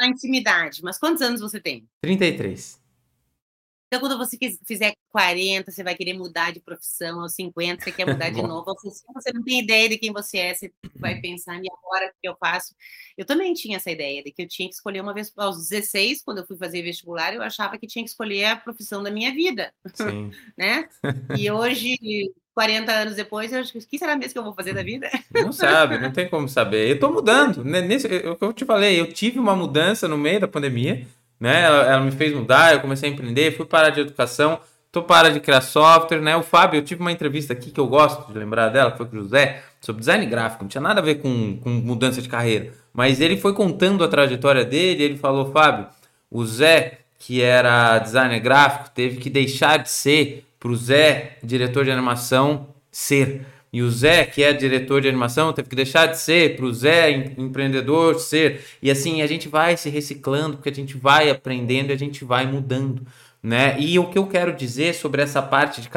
A 0.00 0.06
intimidade, 0.06 0.82
mas 0.82 0.98
quantos 0.98 1.22
anos 1.22 1.40
você 1.40 1.60
tem? 1.60 1.86
33. 2.00 2.81
Então, 3.92 4.00
quando 4.00 4.16
você 4.16 4.38
fizer 4.66 4.94
40, 5.10 5.70
você 5.70 5.84
vai 5.84 5.94
querer 5.94 6.14
mudar 6.14 6.50
de 6.50 6.60
profissão, 6.60 7.20
aos 7.20 7.34
50, 7.34 7.84
você 7.84 7.92
quer 7.92 8.06
mudar 8.08 8.30
de 8.30 8.40
novo, 8.40 8.70
aos 8.70 8.80
60, 8.80 9.12
você 9.12 9.30
não 9.34 9.42
tem 9.42 9.60
ideia 9.60 9.86
de 9.86 9.98
quem 9.98 10.10
você 10.10 10.38
é, 10.38 10.54
você 10.54 10.72
vai 10.96 11.20
pensar, 11.20 11.62
e 11.62 11.66
agora 11.70 12.06
o 12.06 12.10
que 12.18 12.26
eu 12.26 12.34
faço? 12.40 12.74
Eu 13.18 13.26
também 13.26 13.52
tinha 13.52 13.76
essa 13.76 13.90
ideia 13.90 14.22
de 14.22 14.32
que 14.32 14.44
eu 14.44 14.48
tinha 14.48 14.66
que 14.66 14.74
escolher 14.74 15.02
uma 15.02 15.12
vez, 15.12 15.30
aos 15.36 15.68
16, 15.68 16.22
quando 16.24 16.38
eu 16.38 16.46
fui 16.46 16.56
fazer 16.56 16.80
vestibular, 16.80 17.34
eu 17.34 17.42
achava 17.42 17.76
que 17.76 17.86
tinha 17.86 18.02
que 18.02 18.08
escolher 18.08 18.46
a 18.46 18.56
profissão 18.56 19.02
da 19.02 19.10
minha 19.10 19.30
vida, 19.30 19.70
Sim. 19.92 20.30
né? 20.56 20.88
E 21.36 21.50
hoje, 21.50 21.98
40 22.54 22.90
anos 22.90 23.14
depois, 23.14 23.52
eu 23.52 23.60
acho 23.60 23.72
que 23.72 23.78
o 23.78 23.86
que 23.86 23.98
será 23.98 24.16
mesmo 24.16 24.32
que 24.32 24.38
eu 24.38 24.44
vou 24.44 24.54
fazer 24.54 24.72
da 24.72 24.82
vida? 24.82 25.10
Não 25.34 25.52
sabe, 25.52 25.98
não 25.98 26.10
tem 26.10 26.30
como 26.30 26.48
saber. 26.48 26.88
Eu 26.88 26.98
tô 26.98 27.12
mudando, 27.12 27.62
né? 27.62 27.82
Nesse, 27.82 28.10
eu, 28.10 28.38
eu 28.40 28.52
te 28.54 28.64
falei, 28.64 28.98
eu 28.98 29.12
tive 29.12 29.38
uma 29.38 29.54
mudança 29.54 30.08
no 30.08 30.16
meio 30.16 30.40
da 30.40 30.48
pandemia, 30.48 31.06
né? 31.42 31.62
Ela, 31.64 31.82
ela, 31.92 32.00
me 32.00 32.12
fez 32.12 32.32
mudar, 32.32 32.72
eu 32.72 32.80
comecei 32.80 33.10
a 33.10 33.12
empreender, 33.12 33.56
fui 33.56 33.66
parar 33.66 33.90
de 33.90 34.00
educação, 34.00 34.60
tô 34.92 35.02
para 35.02 35.28
de 35.28 35.40
criar 35.40 35.60
software, 35.60 36.20
né? 36.20 36.36
O 36.36 36.42
Fábio, 36.44 36.78
eu 36.78 36.84
tive 36.84 37.00
uma 37.00 37.10
entrevista 37.10 37.52
aqui 37.52 37.72
que 37.72 37.80
eu 37.80 37.88
gosto 37.88 38.32
de 38.32 38.38
lembrar 38.38 38.68
dela, 38.68 38.92
que 38.92 38.98
foi 38.98 39.06
com 39.06 39.16
o 39.16 39.22
José, 39.22 39.60
sobre 39.80 39.98
design 39.98 40.24
gráfico, 40.26 40.62
não 40.62 40.68
tinha 40.68 40.80
nada 40.80 41.00
a 41.00 41.02
ver 41.02 41.16
com, 41.16 41.56
com 41.56 41.68
mudança 41.68 42.22
de 42.22 42.28
carreira, 42.28 42.72
mas 42.94 43.20
ele 43.20 43.36
foi 43.36 43.52
contando 43.54 44.04
a 44.04 44.08
trajetória 44.08 44.64
dele, 44.64 45.02
ele 45.02 45.16
falou, 45.16 45.50
Fábio, 45.50 45.88
o 46.30 46.46
Zé, 46.46 47.00
que 47.18 47.42
era 47.42 47.98
designer 47.98 48.38
gráfico, 48.38 48.90
teve 48.94 49.16
que 49.16 49.28
deixar 49.28 49.78
de 49.78 49.90
ser 49.90 50.46
para 50.60 50.70
o 50.70 50.76
Zé, 50.76 51.38
diretor 51.42 51.84
de 51.84 51.90
animação, 51.90 52.68
ser. 52.88 53.44
E 53.72 53.80
o 53.80 53.90
Zé, 53.90 54.26
que 54.26 54.42
é 54.42 54.52
diretor 54.52 55.00
de 55.00 55.08
animação, 55.08 55.52
teve 55.52 55.68
que 55.68 55.76
deixar 55.76 56.06
de 56.06 56.18
ser 56.18 56.56
para 56.56 56.66
o 56.66 56.74
Zé, 56.74 57.10
empreendedor, 57.38 58.20
ser. 58.20 58.62
E 58.82 58.90
assim, 58.90 59.22
a 59.22 59.26
gente 59.26 59.48
vai 59.48 59.76
se 59.78 59.88
reciclando, 59.88 60.58
porque 60.58 60.68
a 60.68 60.74
gente 60.74 60.96
vai 60.96 61.30
aprendendo 61.30 61.90
e 61.90 61.92
a 61.94 61.98
gente 61.98 62.22
vai 62.22 62.46
mudando. 62.46 63.06
Né? 63.42 63.80
E 63.80 63.98
o 63.98 64.08
que 64.08 64.18
eu 64.18 64.26
quero 64.26 64.54
dizer 64.54 64.94
sobre 64.94 65.22
essa 65.22 65.42
parte 65.42 65.80
de 65.80 65.90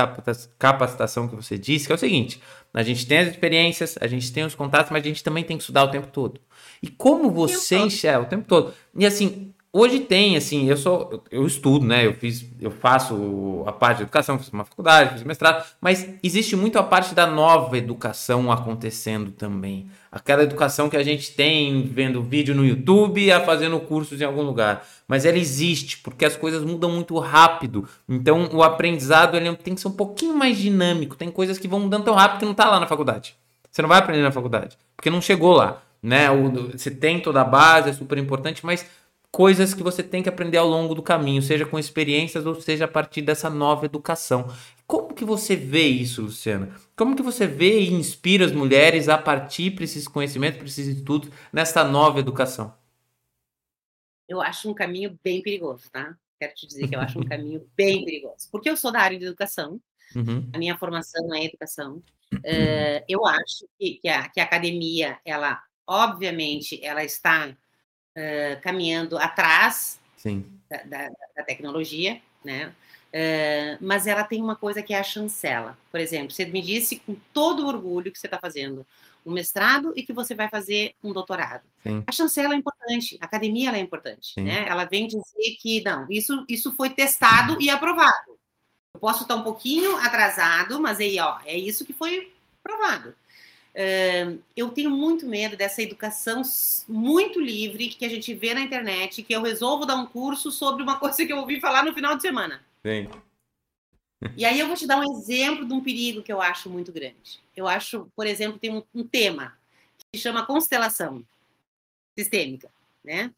capacitação 0.58 1.28
que 1.28 1.36
você 1.36 1.58
disse, 1.58 1.86
que 1.86 1.92
é 1.92 1.96
o 1.96 2.00
seguinte: 2.00 2.42
a 2.74 2.82
gente 2.82 3.06
tem 3.06 3.20
as 3.20 3.28
experiências, 3.28 3.98
a 4.02 4.08
gente 4.08 4.32
tem 4.34 4.44
os 4.44 4.56
contatos, 4.56 4.92
mas 4.92 5.04
a 5.04 5.08
gente 5.08 5.24
também 5.24 5.44
tem 5.44 5.58
que 5.58 5.62
estudar 5.62 5.84
o 5.84 5.92
tempo 5.92 6.08
todo. 6.08 6.40
E 6.82 6.88
como 6.88 7.30
você 7.30 7.78
enxerga 7.78 8.22
o 8.22 8.26
tempo 8.26 8.46
todo? 8.48 8.74
E 8.98 9.06
assim, 9.06 9.54
Hoje 9.78 10.00
tem, 10.00 10.38
assim, 10.38 10.70
eu 10.70 10.78
sou, 10.78 11.22
eu 11.30 11.46
estudo, 11.46 11.86
né? 11.86 12.06
Eu 12.06 12.14
fiz, 12.14 12.46
eu 12.62 12.72
faço 12.72 13.62
a 13.68 13.74
parte 13.74 13.98
de 13.98 14.04
educação, 14.04 14.40
fiz 14.40 14.48
uma 14.48 14.64
faculdade, 14.64 15.16
fiz 15.16 15.24
mestrado, 15.24 15.66
mas 15.82 16.12
existe 16.24 16.56
muito 16.56 16.80
a 16.80 16.84
parte 16.84 17.14
da 17.14 17.28
nova 17.28 17.78
educação 17.78 18.50
acontecendo 18.50 19.32
também. 19.32 19.90
Aquela 20.10 20.44
educação 20.44 20.90
que 20.90 20.96
a 20.96 21.04
gente 21.04 21.34
tem 21.34 21.84
vendo 21.88 22.24
vídeo 22.24 22.56
no 22.56 22.66
YouTube 22.66 23.30
a 23.30 23.42
fazendo 23.42 23.78
cursos 23.82 24.22
em 24.22 24.24
algum 24.24 24.44
lugar. 24.44 24.88
Mas 25.10 25.26
ela 25.26 25.38
existe, 25.38 25.98
porque 25.98 26.24
as 26.24 26.38
coisas 26.38 26.64
mudam 26.64 26.90
muito 26.90 27.20
rápido. 27.20 27.86
Então 28.08 28.50
o 28.54 28.64
aprendizado 28.64 29.36
ele 29.36 29.54
tem 29.58 29.76
que 29.76 29.82
ser 29.82 29.90
um 29.90 29.92
pouquinho 29.92 30.38
mais 30.38 30.58
dinâmico. 30.58 31.18
Tem 31.18 31.30
coisas 31.30 31.58
que 31.58 31.68
vão 31.68 31.82
mudando 31.82 32.06
tão 32.06 32.16
rápido 32.16 32.40
que 32.40 32.46
não 32.46 32.54
está 32.54 32.70
lá 32.70 32.80
na 32.80 32.88
faculdade. 32.88 33.36
Você 33.70 33.82
não 33.82 33.90
vai 33.90 34.00
aprender 34.00 34.22
na 34.22 34.32
faculdade, 34.32 34.78
porque 34.96 35.10
não 35.10 35.20
chegou 35.20 35.52
lá. 35.52 35.82
Né? 36.02 36.32
O, 36.32 36.72
você 36.72 36.92
tem 36.92 37.20
toda 37.20 37.42
a 37.42 37.44
base, 37.44 37.90
é 37.90 37.94
super 37.94 38.18
importante, 38.18 38.66
mas 38.66 38.86
coisas 39.36 39.74
que 39.74 39.84
você 39.84 40.02
tem 40.02 40.24
que 40.24 40.30
aprender 40.30 40.58
ao 40.58 40.66
longo 40.66 40.96
do 40.96 41.04
caminho, 41.04 41.42
seja 41.42 41.66
com 41.66 41.78
experiências 41.78 42.46
ou 42.46 42.56
seja 42.56 42.86
a 42.86 42.88
partir 42.88 43.22
dessa 43.22 43.50
nova 43.50 43.86
educação. 43.86 44.50
Como 44.88 45.14
que 45.14 45.26
você 45.26 45.58
vê 45.58 45.86
isso, 45.86 46.22
Luciana? 46.22 46.74
Como 46.96 47.18
que 47.18 47.22
você 47.22 47.46
vê 47.46 47.82
e 47.82 47.92
inspira 47.92 48.46
as 48.46 48.54
mulheres 48.54 49.10
a 49.10 49.18
partir 49.18 49.72
para 49.72 49.84
esses 49.84 50.08
conhecimentos, 50.08 50.60
para 50.60 50.68
esses 50.68 50.88
estudos, 50.88 51.30
nessa 51.52 51.84
nova 51.84 52.18
educação? 52.18 52.74
Eu 54.26 54.40
acho 54.40 54.72
um 54.72 54.74
caminho 54.74 55.20
bem 55.22 55.42
perigoso, 55.42 55.92
tá? 55.92 56.16
Quero 56.40 56.54
te 56.54 56.66
dizer 56.66 56.88
que 56.88 56.96
eu 56.96 57.02
acho 57.02 57.20
um 57.20 57.24
caminho 57.28 57.70
bem 57.76 58.06
perigoso. 58.06 58.48
Porque 58.50 58.70
eu 58.70 58.78
sou 58.78 58.90
da 58.90 59.02
área 59.02 59.20
de 59.20 59.26
educação, 59.26 59.82
uhum. 60.16 60.50
a 60.54 60.58
minha 60.58 60.78
formação 60.78 61.34
é 61.34 61.44
educação. 61.44 62.02
Uh, 62.34 63.04
eu 63.06 63.26
acho 63.26 63.68
que, 63.78 63.96
que, 63.96 64.08
a, 64.08 64.30
que 64.30 64.40
a 64.40 64.46
academia, 64.46 65.20
ela, 65.26 65.62
obviamente, 65.86 66.80
ela 66.82 67.04
está 67.04 67.54
uh, 68.16 68.62
caminhando 68.62 69.18
atrás 69.18 70.00
da, 70.70 70.78
da, 70.84 71.12
da, 71.36 71.44
tecnologia, 71.44 72.22
né? 72.44 72.74
Uh, 73.14 73.78
mas 73.80 74.08
ela 74.08 74.24
tem 74.24 74.42
uma 74.42 74.56
coisa 74.56 74.82
que 74.82 74.94
é 74.94 75.00
a 75.00 75.04
chancela. 75.04 75.78
Por 75.92 76.00
exemplo, 76.00 76.32
você 76.32 76.46
me 76.46 76.62
disse 76.62 76.98
com 77.00 77.16
todo 77.32 77.68
orgulho 77.68 78.12
que 78.12 78.20
você 78.20 78.28
está 78.28 78.40
fazendo 78.40 78.86
um 79.26 79.32
mestrado 79.32 79.94
e 79.96 80.04
que 80.04 80.14
você 80.14 80.36
vai 80.36 80.50
fazer 80.50 80.94
um 81.04 81.14
doutorado. 81.14 81.64
Sim. 81.82 82.04
A 82.06 82.12
chancela 82.12 82.54
é 82.54 82.58
importante, 82.58 83.18
a 83.22 83.26
academia 83.26 83.72
é 83.72 83.80
importante, 83.80 84.40
né? 84.42 84.68
Ela 84.68 84.86
vem 84.86 85.08
dizer 85.08 85.58
que 85.60 85.82
não, 85.84 86.06
isso 86.10 86.46
isso 86.50 86.74
foi 86.76 86.90
testado 86.90 87.60
e 87.62 87.70
aprovado. 87.70 88.38
Eu 88.94 89.00
posso 89.00 89.24
estar 89.24 89.36
um 89.36 89.44
pouquinho 89.44 89.96
atrasado, 89.98 90.80
mas 90.80 91.00
aí 91.00 91.20
ó, 91.20 91.40
é 91.46 91.58
isso 91.58 91.86
que 91.86 91.94
foi 91.94 92.32
provado 92.62 93.16
eu 94.56 94.70
tenho 94.70 94.90
muito 94.90 95.28
medo 95.28 95.58
dessa 95.58 95.82
educação 95.82 96.42
muito 96.88 97.42
livre 97.42 97.90
que 97.90 98.06
a 98.06 98.10
gente 98.10 98.34
vê 98.34 98.54
na 98.54 98.62
internet, 98.62 99.22
que 99.22 99.34
eu 99.34 99.42
resolvo 99.42 99.86
dar 99.86 99.96
um 99.96 100.06
curso 100.06 100.52
sobre 100.52 100.82
uma 100.82 100.98
coisa 101.00 101.26
que 101.26 101.34
eu 101.34 101.38
ouvi 101.38 101.60
falar 101.60 101.84
no 101.84 101.94
final 101.94 102.16
de 102.16 102.22
semana. 102.22 102.64
Sim. 102.86 103.10
E 104.38 104.46
aí 104.46 104.60
eu 104.60 104.68
vou 104.68 104.78
te 104.78 104.88
dar 104.88 105.00
um 105.00 105.18
exemplo 105.18 105.66
de 105.66 105.74
um 105.74 105.82
perigo 105.82 106.24
que 106.24 106.32
eu 106.32 106.42
acho 106.42 106.70
muito 106.70 106.92
grande. 106.92 107.42
Eu 107.56 107.68
acho, 107.68 108.10
por 108.16 108.26
exemplo, 108.26 108.58
tem 108.58 108.72
um, 108.72 108.84
um 108.94 109.06
tema 109.06 109.58
que 109.98 110.18
se 110.18 110.24
chama 110.24 110.46
constelação 110.46 111.24
sistêmica, 112.18 112.72
né? 113.04 113.32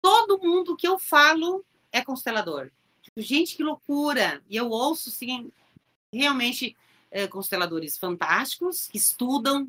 Todo 0.00 0.38
mundo 0.38 0.76
que 0.76 0.86
eu 0.86 0.98
falo 0.98 1.64
é 1.90 2.02
constelador. 2.02 2.70
Gente, 3.16 3.56
que 3.56 3.62
loucura! 3.62 4.42
E 4.48 4.56
eu 4.56 4.70
ouço, 4.70 5.10
sim, 5.10 5.50
realmente 6.12 6.76
é, 7.14 7.28
consteladores 7.28 7.96
fantásticos 7.96 8.88
que 8.88 8.98
estudam, 8.98 9.68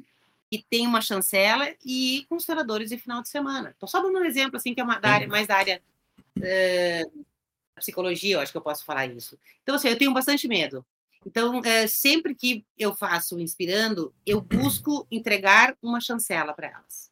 e 0.51 0.63
tem 0.63 0.87
uma 0.87 1.01
chancela 1.01 1.73
e 1.85 2.25
consteladores 2.27 2.89
de 2.89 2.97
final 2.97 3.21
de 3.21 3.29
semana. 3.29 3.69
Estou 3.69 3.87
só 3.87 4.01
dando 4.01 4.17
um 4.17 4.25
exemplo, 4.25 4.57
assim, 4.57 4.73
que 4.73 4.81
é 4.81 4.83
uma 4.83 4.99
da 4.99 5.09
área, 5.09 5.27
mais 5.27 5.47
da 5.47 5.55
área 5.55 5.81
uh, 6.37 7.25
psicologia, 7.75 8.35
eu 8.35 8.39
acho 8.39 8.51
que 8.51 8.57
eu 8.57 8.61
posso 8.61 8.83
falar 8.85 9.05
isso. 9.07 9.37
Então, 9.61 9.75
assim, 9.75 9.89
eu 9.89 9.97
tenho 9.97 10.13
bastante 10.13 10.47
medo. 10.47 10.85
Então, 11.25 11.59
uh, 11.59 11.87
sempre 11.87 12.33
que 12.33 12.65
eu 12.77 12.95
faço 12.95 13.39
Inspirando, 13.39 14.13
eu 14.25 14.39
busco 14.41 15.05
entregar 15.11 15.75
uma 15.81 15.99
chancela 15.99 16.53
para 16.53 16.67
elas. 16.67 17.11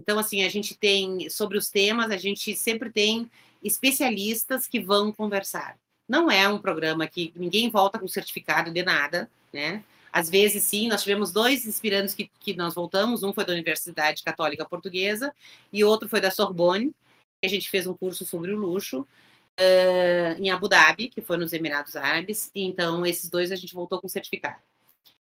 Então, 0.00 0.18
assim, 0.18 0.42
a 0.44 0.48
gente 0.48 0.76
tem, 0.76 1.28
sobre 1.30 1.58
os 1.58 1.68
temas, 1.68 2.10
a 2.10 2.16
gente 2.16 2.56
sempre 2.56 2.90
tem 2.90 3.30
especialistas 3.62 4.66
que 4.66 4.80
vão 4.80 5.12
conversar. 5.12 5.78
Não 6.08 6.30
é 6.30 6.48
um 6.48 6.58
programa 6.58 7.06
que 7.06 7.32
ninguém 7.36 7.70
volta 7.70 7.98
com 7.98 8.08
certificado 8.08 8.72
de 8.72 8.82
nada, 8.82 9.30
né? 9.52 9.84
Às 10.12 10.28
vezes, 10.28 10.64
sim, 10.64 10.88
nós 10.88 11.02
tivemos 11.02 11.32
dois 11.32 11.66
inspirandos 11.66 12.14
que, 12.14 12.30
que 12.38 12.54
nós 12.54 12.74
voltamos, 12.74 13.22
um 13.22 13.32
foi 13.32 13.46
da 13.46 13.52
Universidade 13.52 14.22
Católica 14.22 14.64
Portuguesa 14.64 15.34
e 15.72 15.82
outro 15.82 16.08
foi 16.08 16.20
da 16.20 16.30
Sorbonne, 16.30 16.94
a 17.42 17.48
gente 17.48 17.68
fez 17.68 17.86
um 17.86 17.94
curso 17.94 18.24
sobre 18.24 18.52
o 18.52 18.58
luxo 18.58 19.00
uh, 19.00 20.38
em 20.38 20.50
Abu 20.50 20.68
Dhabi, 20.68 21.08
que 21.08 21.20
foi 21.20 21.36
nos 21.36 21.52
Emirados 21.52 21.96
Árabes, 21.96 22.50
então 22.54 23.04
esses 23.06 23.28
dois 23.28 23.50
a 23.50 23.56
gente 23.56 23.74
voltou 23.74 24.00
com 24.00 24.08
certificado. 24.08 24.60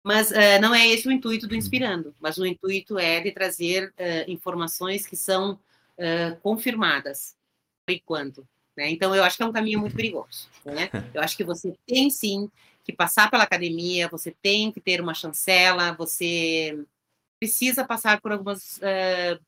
Mas 0.03 0.29
uh, 0.29 0.61
não 0.61 0.75
é 0.75 0.87
esse 0.87 1.07
o 1.07 1.11
intuito 1.11 1.47
do 1.47 1.55
Inspirando, 1.55 2.13
mas 2.19 2.37
o 2.37 2.45
intuito 2.45 2.99
é 2.99 3.21
de 3.21 3.31
trazer 3.31 3.89
uh, 3.89 4.29
informações 4.29 5.05
que 5.05 5.15
são 5.15 5.59
confirmadas, 6.41 7.37
por 7.85 7.93
enquanto. 7.93 8.45
Né? 8.75 8.89
Então, 8.89 9.15
eu 9.15 9.23
acho 9.23 9.37
que 9.37 9.43
é 9.43 9.45
um 9.45 9.53
caminho 9.53 9.79
muito 9.79 9.95
perigoso. 9.95 10.49
Né? 10.65 10.89
Eu 11.13 11.21
acho 11.21 11.37
que 11.37 11.43
você 11.45 11.73
tem 11.87 12.09
sim 12.09 12.51
que 12.85 12.93
passar 12.93 13.31
pela 13.31 13.43
academia, 13.43 14.07
você 14.07 14.31
tem 14.31 14.71
que 14.71 14.79
ter 14.79 15.01
uma 15.01 15.15
chancela, 15.15 15.93
você 15.93 16.85
precisa 17.39 17.83
passar 17.83 18.21
por 18.21 18.31
algumas 18.31 18.77
uh, 18.77 19.43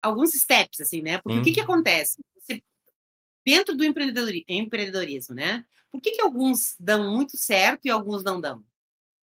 alguns 0.00 0.30
steps, 0.30 0.80
assim, 0.80 1.02
né? 1.02 1.18
Porque 1.18 1.36
hum. 1.36 1.40
o 1.40 1.44
que, 1.44 1.52
que 1.52 1.60
acontece? 1.60 2.22
Você, 2.38 2.62
dentro 3.44 3.76
do 3.76 3.84
empreendedorismo, 3.84 5.34
né? 5.34 5.64
Por 5.90 6.00
que, 6.00 6.12
que 6.12 6.22
alguns 6.22 6.76
dão 6.78 7.12
muito 7.12 7.36
certo 7.36 7.86
e 7.86 7.90
alguns 7.90 8.22
não 8.22 8.40
dão? 8.40 8.64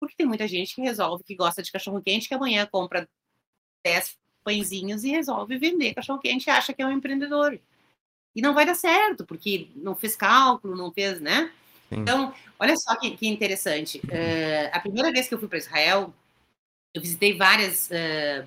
Porque 0.00 0.16
tem 0.16 0.26
muita 0.26 0.48
gente 0.48 0.74
que 0.74 0.82
resolve 0.82 1.22
que 1.22 1.36
gosta 1.36 1.62
de 1.62 1.70
cachorro 1.70 2.02
quente, 2.02 2.28
que 2.28 2.34
amanhã 2.34 2.66
compra 2.66 3.08
10 3.84 4.16
pãezinhos 4.42 5.04
e 5.04 5.10
resolve 5.10 5.56
vender 5.58 5.94
cachorro 5.94 6.18
quente 6.18 6.46
e 6.46 6.50
acha 6.50 6.72
que 6.72 6.82
é 6.82 6.86
um 6.86 6.92
empreendedor. 6.92 7.60
E 8.34 8.42
não 8.42 8.52
vai 8.52 8.66
dar 8.66 8.74
certo, 8.74 9.24
porque 9.24 9.70
não 9.76 9.94
fez 9.94 10.16
cálculo, 10.16 10.76
não 10.76 10.92
fez, 10.92 11.20
né? 11.20 11.52
Sim. 11.88 12.00
Então, 12.00 12.34
olha 12.58 12.76
só 12.76 12.96
que, 12.96 13.16
que 13.16 13.26
interessante. 13.26 13.98
Uh, 13.98 14.70
a 14.72 14.80
primeira 14.80 15.12
vez 15.12 15.28
que 15.28 15.34
eu 15.34 15.38
fui 15.38 15.48
para 15.48 15.58
Israel, 15.58 16.12
eu 16.92 17.00
visitei 17.00 17.36
várias 17.36 17.88
uh, 17.90 18.46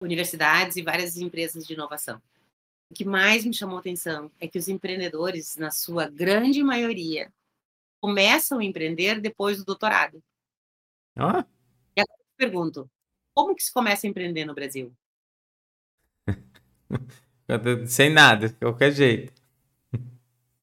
universidades 0.00 0.76
e 0.76 0.82
várias 0.82 1.16
empresas 1.16 1.66
de 1.66 1.74
inovação. 1.74 2.20
O 2.90 2.94
que 2.94 3.04
mais 3.04 3.44
me 3.44 3.52
chamou 3.52 3.78
atenção 3.78 4.30
é 4.40 4.46
que 4.46 4.58
os 4.58 4.68
empreendedores, 4.68 5.56
na 5.56 5.70
sua 5.72 6.08
grande 6.08 6.62
maioria, 6.62 7.32
começam 8.00 8.60
a 8.60 8.64
empreender 8.64 9.20
depois 9.20 9.58
do 9.58 9.64
doutorado. 9.64 10.22
Ah. 11.16 11.44
E 11.96 12.00
agora 12.00 12.20
eu 12.20 12.36
pergunto, 12.36 12.90
como 13.34 13.54
que 13.54 13.64
se 13.64 13.72
começa 13.72 14.06
a 14.06 14.10
empreender 14.10 14.44
no 14.44 14.54
Brasil? 14.54 14.94
Sem 17.88 18.10
nada, 18.10 18.48
de 18.48 18.54
qualquer 18.54 18.92
jeito. 18.92 19.32
De 19.92 20.00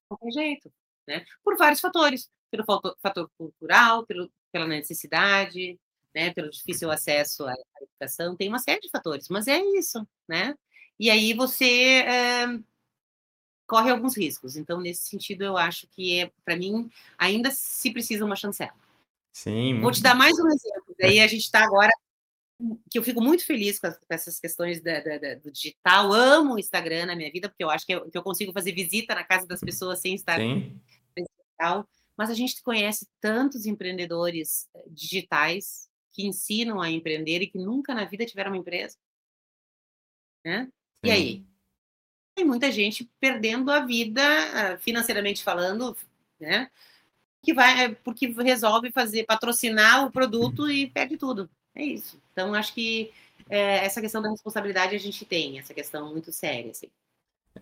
qualquer 0.07 0.31
jeito 0.31 0.71
né? 1.07 1.25
Por 1.43 1.57
vários 1.57 1.79
fatores, 1.79 2.29
pelo 2.51 2.65
fator, 3.01 3.29
cultural, 3.37 4.05
pelo, 4.05 4.31
pela 4.51 4.67
necessidade, 4.67 5.79
né? 6.13 6.33
Pelo 6.33 6.49
difícil 6.49 6.91
acesso 6.91 7.45
à, 7.45 7.53
educação, 7.81 8.35
tem 8.35 8.49
uma 8.49 8.59
série 8.59 8.79
de 8.81 8.89
fatores, 8.89 9.27
mas 9.29 9.47
é 9.47 9.59
isso, 9.77 10.05
né? 10.27 10.55
E 10.99 11.09
aí 11.09 11.33
você 11.33 12.03
é, 12.05 12.59
corre 13.65 13.89
alguns 13.89 14.15
riscos. 14.15 14.55
Então, 14.55 14.79
nesse 14.79 15.07
sentido, 15.07 15.43
eu 15.43 15.57
acho 15.57 15.87
que 15.87 16.19
é, 16.19 16.31
para 16.45 16.55
mim 16.55 16.89
ainda 17.17 17.51
se 17.51 17.91
precisa 17.91 18.25
uma 18.25 18.35
chancela. 18.35 18.75
Sim. 19.31 19.81
Vou 19.81 19.91
te 19.91 20.01
dar 20.01 20.15
mais 20.15 20.37
um 20.37 20.47
exemplo. 20.47 20.95
Daí 20.99 21.19
a 21.19 21.27
gente 21.27 21.41
está 21.41 21.63
agora 21.63 21.91
que 22.89 22.97
eu 22.97 23.03
fico 23.03 23.21
muito 23.21 23.45
feliz 23.45 23.79
com, 23.79 23.87
essas 24.09 24.39
questões 24.39 24.81
da, 24.81 24.99
da, 24.99 25.17
da, 25.17 25.35
do 25.35 25.51
digital. 25.51 26.13
Amo 26.13 26.55
o 26.55 26.59
Instagram 26.59 27.07
na 27.07 27.15
minha 27.15 27.31
vida, 27.31 27.49
porque 27.49 27.63
eu 27.63 27.69
acho 27.69 27.85
que 27.85 27.93
eu, 27.93 28.09
que 28.09 28.17
eu 28.17 28.23
consigo 28.23 28.53
fazer 28.53 28.71
visita 28.71 29.15
na 29.15 29.23
casa 29.23 29.47
das 29.47 29.59
pessoas 29.59 29.99
sem 29.99 30.15
estar 30.15 30.39
Sim. 30.39 30.79
presencial. 31.13 31.87
Mas 32.15 32.29
a 32.29 32.33
gente 32.33 32.61
conhece 32.61 33.07
tantos 33.19 33.65
empreendedores 33.65 34.69
eh, 34.75 34.85
digitais 34.89 35.89
que 36.11 36.27
ensinam 36.27 36.79
a 36.79 36.91
empreender 36.91 37.41
e 37.41 37.47
que 37.47 37.57
nunca 37.57 37.93
na 37.93 38.05
vida 38.05 38.25
tiveram 38.25 38.51
uma 38.51 38.57
empresa. 38.57 38.97
Né? 40.45 40.69
E 41.03 41.11
aí? 41.11 41.45
Tem 42.35 42.45
muita 42.45 42.71
gente 42.71 43.09
perdendo 43.19 43.71
a 43.71 43.85
vida 43.85 44.21
ah, 44.23 44.77
financeiramente 44.77 45.43
falando, 45.43 45.95
né? 46.39 46.69
Que 47.43 47.53
vai 47.53 47.85
eh, 47.85 47.95
porque 48.03 48.27
resolve 48.27 48.91
fazer 48.91 49.25
patrocinar 49.25 50.05
o 50.05 50.11
produto 50.11 50.69
e 50.69 50.89
perde 50.89 51.17
tudo. 51.17 51.49
É 51.75 51.83
isso. 51.83 52.19
Então, 52.31 52.53
acho 52.53 52.73
que 52.73 53.11
é, 53.49 53.85
essa 53.85 54.01
questão 54.01 54.21
da 54.21 54.29
responsabilidade 54.29 54.95
a 54.95 54.99
gente 54.99 55.25
tem, 55.25 55.59
essa 55.59 55.73
questão 55.73 56.11
muito 56.11 56.31
séria, 56.31 56.71
assim. 56.71 56.87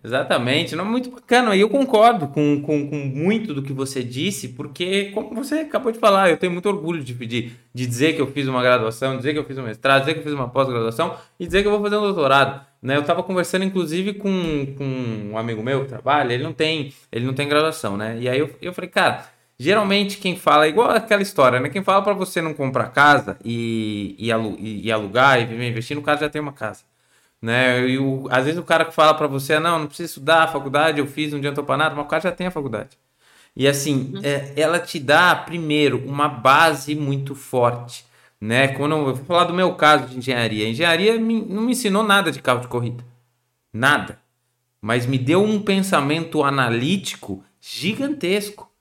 Exatamente, 0.02 0.74
não 0.74 0.84
muito 0.84 1.10
bacana. 1.10 1.54
E 1.54 1.60
eu 1.60 1.68
concordo 1.68 2.28
com, 2.28 2.62
com, 2.62 2.88
com, 2.88 2.96
muito 2.96 3.52
do 3.52 3.62
que 3.62 3.72
você 3.72 4.02
disse, 4.02 4.48
porque, 4.48 5.10
como 5.12 5.34
você 5.34 5.56
acabou 5.56 5.92
de 5.92 5.98
falar, 5.98 6.30
eu 6.30 6.36
tenho 6.36 6.52
muito 6.52 6.68
orgulho 6.68 7.04
de, 7.04 7.12
de, 7.14 7.52
de 7.74 7.86
dizer 7.86 8.14
que 8.14 8.20
eu 8.20 8.26
fiz 8.26 8.48
uma 8.48 8.62
graduação, 8.62 9.16
dizer 9.16 9.32
que 9.32 9.38
eu 9.38 9.44
fiz 9.44 9.58
um 9.58 9.62
mestrado, 9.62 10.00
dizer 10.00 10.14
que 10.14 10.20
eu 10.20 10.24
fiz 10.24 10.32
uma 10.32 10.48
pós-graduação 10.48 11.16
e 11.38 11.46
dizer 11.46 11.62
que 11.62 11.68
eu 11.68 11.72
vou 11.72 11.82
fazer 11.82 11.96
um 11.96 12.02
doutorado. 12.02 12.66
Né? 12.80 12.96
Eu 12.96 13.02
estava 13.02 13.22
conversando, 13.22 13.64
inclusive, 13.64 14.14
com, 14.14 14.74
com 14.76 15.30
um 15.32 15.38
amigo 15.38 15.62
meu 15.62 15.82
que 15.82 15.88
trabalha, 15.88 16.32
ele 16.32 16.42
não 16.42 16.52
tem, 16.52 16.92
ele 17.12 17.24
não 17.24 17.34
tem 17.34 17.48
graduação, 17.48 17.96
né? 17.96 18.18
E 18.18 18.28
aí 18.28 18.38
eu, 18.38 18.50
eu 18.60 18.72
falei, 18.72 18.90
cara, 18.90 19.26
Geralmente 19.62 20.16
quem 20.16 20.36
fala, 20.36 20.66
igual 20.66 20.90
aquela 20.90 21.22
história, 21.22 21.60
né? 21.60 21.68
Quem 21.68 21.84
fala 21.84 22.02
para 22.02 22.12
você 22.14 22.42
não 22.42 22.52
comprar 22.52 22.88
casa 22.88 23.38
e, 23.44 24.16
e, 24.18 24.90
alugar 24.90 25.40
e 25.40 25.46
viver 25.46 25.68
investindo, 25.68 25.98
o 25.98 26.02
cara 26.02 26.18
já 26.18 26.28
tem 26.28 26.42
uma 26.42 26.52
casa. 26.52 26.82
Né? 27.40 27.88
E 27.90 27.96
o, 27.96 28.26
às 28.28 28.44
vezes 28.44 28.58
o 28.58 28.64
cara 28.64 28.84
que 28.84 28.92
fala 28.92 29.14
para 29.14 29.28
você, 29.28 29.60
não, 29.60 29.78
não 29.78 29.86
precisa 29.86 30.08
estudar 30.08 30.42
a 30.42 30.48
faculdade, 30.48 30.98
eu 30.98 31.06
fiz, 31.06 31.30
não 31.30 31.38
adiantou 31.38 31.62
para 31.62 31.76
nada, 31.76 31.94
mas 31.94 32.04
o 32.04 32.08
cara 32.08 32.24
já 32.24 32.32
tem 32.32 32.48
a 32.48 32.50
faculdade. 32.50 32.98
E 33.54 33.68
assim, 33.68 34.12
uhum. 34.16 34.20
é, 34.24 34.52
ela 34.56 34.80
te 34.80 34.98
dá, 34.98 35.32
primeiro, 35.36 36.04
uma 36.08 36.26
base 36.26 36.96
muito 36.96 37.36
forte. 37.36 38.04
Né? 38.40 38.66
Quando 38.66 38.96
eu, 38.96 39.06
eu 39.06 39.14
vou 39.14 39.24
falar 39.24 39.44
do 39.44 39.54
meu 39.54 39.76
caso 39.76 40.08
de 40.08 40.18
engenharia. 40.18 40.66
A 40.66 40.70
engenharia 40.70 41.20
me, 41.20 41.40
não 41.40 41.62
me 41.62 41.70
ensinou 41.70 42.02
nada 42.02 42.32
de 42.32 42.42
carro 42.42 42.62
de 42.62 42.66
corrida. 42.66 43.04
Nada. 43.72 44.18
Mas 44.80 45.06
me 45.06 45.18
deu 45.18 45.40
um 45.40 45.62
pensamento 45.62 46.42
analítico 46.42 47.44
gigantesco 47.60 48.71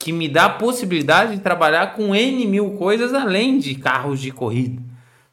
que 0.00 0.12
me 0.12 0.28
dá 0.28 0.46
a 0.46 0.50
possibilidade 0.50 1.36
de 1.36 1.42
trabalhar 1.42 1.94
com 1.94 2.14
N 2.14 2.46
mil 2.46 2.70
coisas 2.70 3.12
além 3.12 3.58
de 3.58 3.74
carros 3.74 4.18
de 4.18 4.30
corrida. 4.30 4.82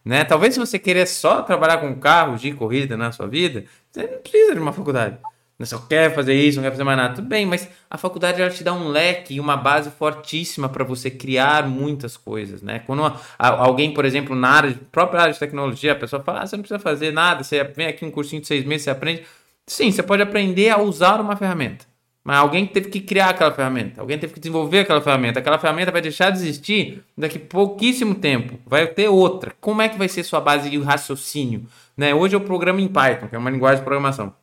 Né? 0.04 0.26
Talvez 0.26 0.54
se 0.54 0.60
você 0.60 0.78
querer 0.78 1.08
só 1.08 1.42
trabalhar 1.42 1.78
com 1.78 1.96
carros 1.96 2.42
de 2.42 2.52
corrida 2.52 2.98
na 2.98 3.12
sua 3.12 3.28
vida, 3.28 3.64
você 3.90 4.04
não 4.04 4.20
precisa 4.20 4.54
de 4.54 4.60
uma 4.60 4.74
faculdade. 4.74 5.18
Você 5.58 5.76
só 5.76 5.80
quer 5.80 6.14
fazer 6.14 6.36
isso, 6.36 6.58
não 6.58 6.64
quer 6.66 6.72
fazer 6.72 6.84
mais 6.84 6.98
nada. 6.98 7.16
Tudo 7.16 7.28
bem, 7.28 7.46
mas 7.46 7.68
a 7.90 7.98
faculdade 7.98 8.42
ela 8.42 8.52
te 8.52 8.64
dá 8.64 8.74
um 8.74 8.90
leque 8.90 9.36
e 9.36 9.40
uma 9.40 9.58
base 9.58 9.90
fortíssima 9.90 10.70
para 10.70 10.84
você 10.84 11.10
criar 11.10 11.68
muitas 11.68 12.16
coisas, 12.16 12.62
né? 12.62 12.80
Quando 12.86 13.04
a, 13.06 13.20
a, 13.40 13.48
alguém, 13.50 13.92
por 13.92 14.06
exemplo, 14.06 14.36
na 14.36 14.50
área, 14.50 14.80
própria 14.92 15.22
área 15.22 15.34
de 15.34 15.40
tecnologia, 15.40 15.94
a 15.94 15.96
pessoa 15.96 16.22
fala, 16.22 16.42
ah, 16.42 16.46
você 16.46 16.56
não 16.56 16.62
precisa 16.62 16.80
fazer 16.80 17.12
nada, 17.12 17.44
você 17.44 17.64
vem 17.64 17.88
aqui 17.88 18.06
um 18.06 18.12
cursinho 18.12 18.42
de 18.42 18.48
seis 18.48 18.64
meses, 18.66 18.84
você 18.84 18.92
aprende. 18.92 19.24
Sim, 19.66 19.92
você 19.92 20.04
pode 20.04 20.22
aprender 20.22 20.70
a 20.70 20.78
usar 20.78 21.20
uma 21.20 21.36
ferramenta. 21.36 21.86
Mas 22.28 22.40
alguém 22.40 22.68
teve 22.68 22.90
que 22.90 23.00
criar 23.00 23.30
aquela 23.30 23.54
ferramenta, 23.54 24.02
alguém 24.02 24.20
teve 24.20 24.34
que 24.34 24.40
desenvolver 24.42 24.80
aquela 24.80 25.00
ferramenta. 25.00 25.40
Aquela 25.40 25.58
ferramenta 25.58 25.94
vai 25.94 26.02
deixar 26.02 26.30
de 26.30 26.40
existir 26.40 27.02
daqui 27.18 27.40
pouquíssimo 27.40 28.16
tempo. 28.16 28.60
Vai 28.66 28.86
ter 28.86 29.08
outra. 29.08 29.56
Como 29.62 29.82
é 29.82 29.88
que 29.88 29.98
vai 29.98 30.10
ser 30.10 30.26
sua 30.26 30.42
base 30.42 30.70
de 30.70 30.78
raciocínio? 30.78 31.66
Né? 31.96 32.14
Hoje 32.14 32.36
eu 32.36 32.42
programo 32.42 32.82
em 32.82 32.88
Python, 32.90 33.30
que 33.30 33.36
é 33.38 33.40
uma 33.40 33.50
linguagem 33.50 33.78
de 33.78 33.86
programação. 33.86 34.34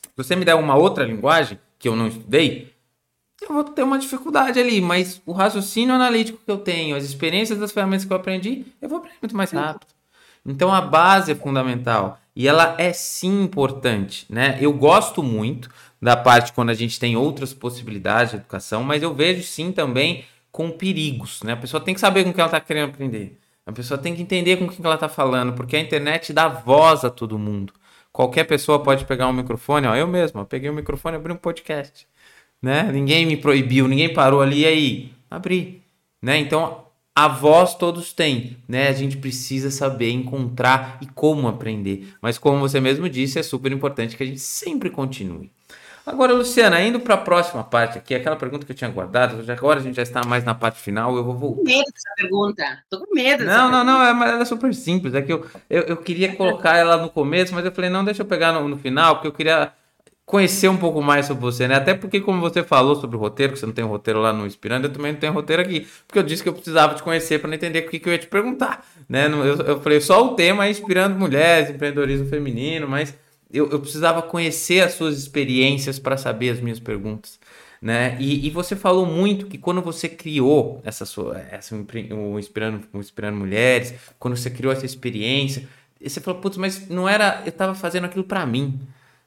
Se 0.00 0.10
você 0.16 0.36
me 0.36 0.44
der 0.44 0.54
uma 0.54 0.76
outra 0.76 1.04
linguagem 1.04 1.58
que 1.76 1.88
eu 1.88 1.96
não 1.96 2.06
estudei, 2.06 2.72
eu 3.42 3.52
vou 3.52 3.64
ter 3.64 3.82
uma 3.82 3.98
dificuldade 3.98 4.60
ali, 4.60 4.80
mas 4.80 5.20
o 5.26 5.32
raciocínio 5.32 5.92
analítico 5.92 6.38
que 6.38 6.52
eu 6.52 6.58
tenho, 6.58 6.94
as 6.94 7.02
experiências 7.02 7.58
das 7.58 7.72
ferramentas 7.72 8.04
que 8.04 8.12
eu 8.12 8.16
aprendi, 8.16 8.64
eu 8.80 8.88
vou 8.88 8.98
aprender 8.98 9.18
muito 9.20 9.36
mais 9.36 9.50
rápido. 9.50 9.92
Então 10.46 10.72
a 10.72 10.80
base 10.80 11.32
é 11.32 11.34
fundamental 11.34 12.16
e 12.36 12.46
ela 12.46 12.76
é 12.78 12.92
sim 12.92 13.42
importante, 13.42 14.24
né? 14.28 14.56
Eu 14.60 14.72
gosto 14.72 15.20
muito 15.20 15.68
da 16.04 16.14
parte 16.18 16.52
quando 16.52 16.68
a 16.68 16.74
gente 16.74 17.00
tem 17.00 17.16
outras 17.16 17.54
possibilidades 17.54 18.32
de 18.32 18.36
educação, 18.36 18.84
mas 18.84 19.02
eu 19.02 19.14
vejo 19.14 19.42
sim 19.42 19.72
também 19.72 20.26
com 20.52 20.70
perigos, 20.70 21.42
né? 21.42 21.54
A 21.54 21.56
pessoa 21.56 21.80
tem 21.82 21.94
que 21.94 22.00
saber 22.00 22.24
com 22.24 22.30
o 22.30 22.34
que 22.34 22.40
ela 22.40 22.48
está 22.48 22.60
querendo 22.60 22.90
aprender. 22.90 23.38
A 23.64 23.72
pessoa 23.72 23.96
tem 23.96 24.14
que 24.14 24.20
entender 24.20 24.58
com 24.58 24.66
o 24.66 24.68
que 24.68 24.84
ela 24.84 24.96
está 24.96 25.08
falando, 25.08 25.54
porque 25.54 25.74
a 25.74 25.80
internet 25.80 26.30
dá 26.34 26.46
voz 26.46 27.06
a 27.06 27.10
todo 27.10 27.38
mundo. 27.38 27.72
Qualquer 28.12 28.44
pessoa 28.44 28.82
pode 28.82 29.06
pegar 29.06 29.26
um 29.28 29.32
microfone, 29.32 29.86
ó, 29.86 29.96
eu 29.96 30.06
mesmo, 30.06 30.44
peguei 30.44 30.68
um 30.68 30.74
microfone 30.74 31.16
abri 31.16 31.32
um 31.32 31.36
podcast, 31.36 32.06
né? 32.60 32.82
Ninguém 32.92 33.24
me 33.24 33.38
proibiu, 33.38 33.88
ninguém 33.88 34.12
parou 34.12 34.42
ali 34.42 34.60
e 34.60 34.66
aí, 34.66 35.12
abri, 35.30 35.82
né? 36.20 36.36
Então, 36.36 36.84
a 37.14 37.28
voz 37.28 37.74
todos 37.74 38.12
têm, 38.12 38.58
né? 38.68 38.88
A 38.88 38.92
gente 38.92 39.16
precisa 39.16 39.70
saber 39.70 40.10
encontrar 40.10 40.98
e 41.00 41.06
como 41.06 41.48
aprender. 41.48 42.14
Mas 42.20 42.36
como 42.36 42.58
você 42.58 42.78
mesmo 42.78 43.08
disse, 43.08 43.38
é 43.38 43.42
super 43.42 43.72
importante 43.72 44.18
que 44.18 44.22
a 44.22 44.26
gente 44.26 44.40
sempre 44.40 44.90
continue. 44.90 45.50
Agora, 46.06 46.34
Luciana, 46.34 46.82
indo 46.82 47.00
para 47.00 47.14
a 47.14 47.18
próxima 47.18 47.64
parte 47.64 47.96
aqui, 47.96 48.14
aquela 48.14 48.36
pergunta 48.36 48.66
que 48.66 48.72
eu 48.72 48.76
tinha 48.76 48.90
guardado, 48.90 49.50
agora 49.50 49.80
a 49.80 49.82
gente 49.82 49.96
já 49.96 50.02
está 50.02 50.22
mais 50.22 50.44
na 50.44 50.54
parte 50.54 50.78
final, 50.78 51.16
eu 51.16 51.24
vou 51.24 51.34
voltar. 51.34 51.56
Tô 51.56 51.62
com 51.62 51.64
medo 51.64 51.92
dessa 51.92 52.14
pergunta. 52.16 52.84
Tô 52.90 53.00
com 53.00 53.14
medo 53.14 53.44
Não, 53.44 53.70
não, 53.70 53.84
não, 53.84 54.02
é, 54.02 54.10
ela 54.10 54.42
é 54.42 54.44
super 54.44 54.74
simples. 54.74 55.14
É 55.14 55.22
que 55.22 55.32
eu, 55.32 55.46
eu, 55.70 55.82
eu, 55.82 55.96
queria 55.96 56.36
colocar 56.36 56.76
ela 56.76 56.98
no 56.98 57.08
começo, 57.08 57.54
mas 57.54 57.64
eu 57.64 57.72
falei, 57.72 57.88
não, 57.88 58.04
deixa 58.04 58.20
eu 58.20 58.26
pegar 58.26 58.52
no, 58.52 58.68
no 58.68 58.76
final, 58.76 59.14
porque 59.14 59.28
eu 59.28 59.32
queria 59.32 59.72
conhecer 60.26 60.68
um 60.68 60.76
pouco 60.76 61.00
mais 61.00 61.24
sobre 61.24 61.42
você, 61.42 61.66
né? 61.66 61.76
Até 61.76 61.94
porque, 61.94 62.20
como 62.20 62.38
você 62.38 62.62
falou 62.62 62.96
sobre 62.96 63.16
o 63.16 63.20
roteiro, 63.20 63.54
que 63.54 63.58
você 63.58 63.66
não 63.66 63.72
tem 63.72 63.84
um 63.84 63.88
roteiro 63.88 64.20
lá 64.20 64.32
no 64.32 64.46
Inspirando, 64.46 64.86
eu 64.86 64.92
também 64.92 65.12
não 65.12 65.20
tenho 65.20 65.32
roteiro 65.32 65.62
aqui. 65.62 65.86
Porque 66.06 66.18
eu 66.18 66.22
disse 66.22 66.42
que 66.42 66.48
eu 66.50 66.54
precisava 66.54 66.94
te 66.94 67.02
conhecer 67.02 67.38
para 67.40 67.54
entender 67.54 67.80
o 67.80 67.88
que, 67.88 67.98
que 67.98 68.08
eu 68.08 68.12
ia 68.12 68.18
te 68.18 68.26
perguntar, 68.26 68.86
né? 69.08 69.26
Eu, 69.26 69.56
eu 69.56 69.80
falei, 69.80 70.02
só 70.02 70.22
o 70.22 70.34
tema 70.34 70.66
é 70.66 70.70
Inspirando 70.70 71.18
Mulheres, 71.18 71.70
empreendedorismo 71.70 72.28
feminino, 72.28 72.86
mas 72.86 73.14
eu, 73.54 73.70
eu 73.70 73.80
precisava 73.80 74.20
conhecer 74.20 74.80
as 74.80 74.94
suas 74.94 75.16
experiências 75.16 75.98
para 75.98 76.16
saber 76.16 76.50
as 76.50 76.60
minhas 76.60 76.80
perguntas. 76.80 77.38
Né? 77.80 78.16
E, 78.18 78.46
e, 78.46 78.50
você 78.50 78.74
falou 78.74 79.04
muito 79.04 79.46
que 79.46 79.58
quando 79.58 79.82
você 79.82 80.08
criou 80.08 80.80
essa 80.84 81.04
sua, 81.04 81.38
essa, 81.50 81.76
o, 81.76 82.38
Inspirando, 82.38 82.80
o 82.92 82.98
Inspirando 82.98 83.36
Mulheres, 83.36 83.94
quando 84.18 84.36
você 84.36 84.48
criou 84.48 84.72
essa 84.72 84.86
experiência, 84.86 85.68
você 86.02 86.20
falou, 86.20 86.40
putz, 86.40 86.56
mas 86.56 86.88
não 86.88 87.06
era, 87.06 87.42
eu 87.44 87.50
estava 87.50 87.74
fazendo 87.74 88.04
aquilo 88.04 88.24
para 88.24 88.46
mim, 88.46 88.80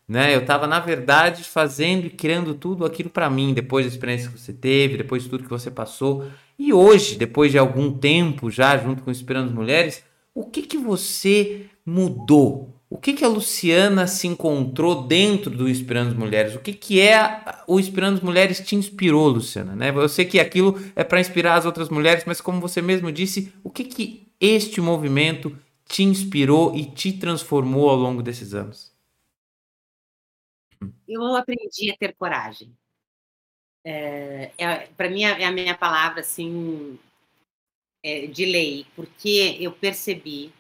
né? 0.07 0.33
Eu 0.33 0.39
estava 0.39 0.65
na 0.65 0.79
verdade 0.79 1.43
fazendo 1.43 2.07
e 2.07 2.09
criando 2.09 2.55
tudo 2.55 2.83
aquilo 2.83 3.09
para 3.11 3.29
mim, 3.29 3.53
depois 3.53 3.85
da 3.85 3.91
experiência 3.91 4.31
que 4.31 4.39
você 4.39 4.53
teve, 4.53 4.97
depois 4.97 5.23
de 5.23 5.29
tudo 5.29 5.43
que 5.43 5.49
você 5.49 5.69
passou. 5.69 6.25
E 6.57 6.73
hoje, 6.73 7.15
depois 7.15 7.51
de 7.51 7.59
algum 7.59 7.91
tempo 7.91 8.49
já 8.49 8.75
junto 8.77 9.03
com 9.03 9.11
Inspirando 9.11 9.53
Mulheres, 9.53 10.03
o 10.33 10.45
que 10.45 10.63
que 10.63 10.77
você 10.77 11.67
mudou? 11.85 12.76
O 12.89 12.97
que, 12.97 13.13
que 13.13 13.23
a 13.25 13.27
Luciana 13.27 14.07
se 14.07 14.27
encontrou 14.27 15.03
dentro 15.03 15.51
do 15.51 15.69
Inspirando 15.69 16.15
Mulheres? 16.15 16.55
O 16.55 16.59
que, 16.59 16.73
que 16.73 17.01
é 17.01 17.43
o 17.67 17.79
Inspirando 17.79 18.23
Mulheres 18.23 18.61
te 18.61 18.75
inspirou, 18.75 19.27
Luciana? 19.27 19.75
Né? 19.75 19.89
Eu 19.89 20.07
sei 20.07 20.23
que 20.23 20.39
aquilo 20.39 20.75
é 20.95 21.03
para 21.03 21.19
inspirar 21.19 21.55
as 21.55 21.65
outras 21.65 21.89
mulheres, 21.89 22.23
mas 22.25 22.39
como 22.39 22.61
você 22.61 22.81
mesmo 22.81 23.11
disse, 23.11 23.53
o 23.61 23.69
que, 23.69 23.83
que 23.83 24.31
este 24.39 24.79
movimento 24.79 25.57
te 25.85 26.03
inspirou 26.03 26.73
e 26.75 26.85
te 26.85 27.11
transformou 27.11 27.89
ao 27.89 27.97
longo 27.97 28.23
desses 28.23 28.53
anos? 28.53 28.95
Eu 31.05 31.35
aprendi 31.35 31.91
a 31.91 31.97
ter 31.97 32.13
coragem. 32.13 32.71
É, 33.83 34.51
é 34.57 34.87
para 34.95 35.09
mim, 35.09 35.23
é 35.23 35.45
a 35.45 35.51
minha 35.51 35.75
palavra 35.75 36.21
assim, 36.21 36.97
é, 38.01 38.27
de 38.27 38.45
lei, 38.45 38.85
porque 38.95 39.57
eu 39.59 39.73
percebi 39.73 40.53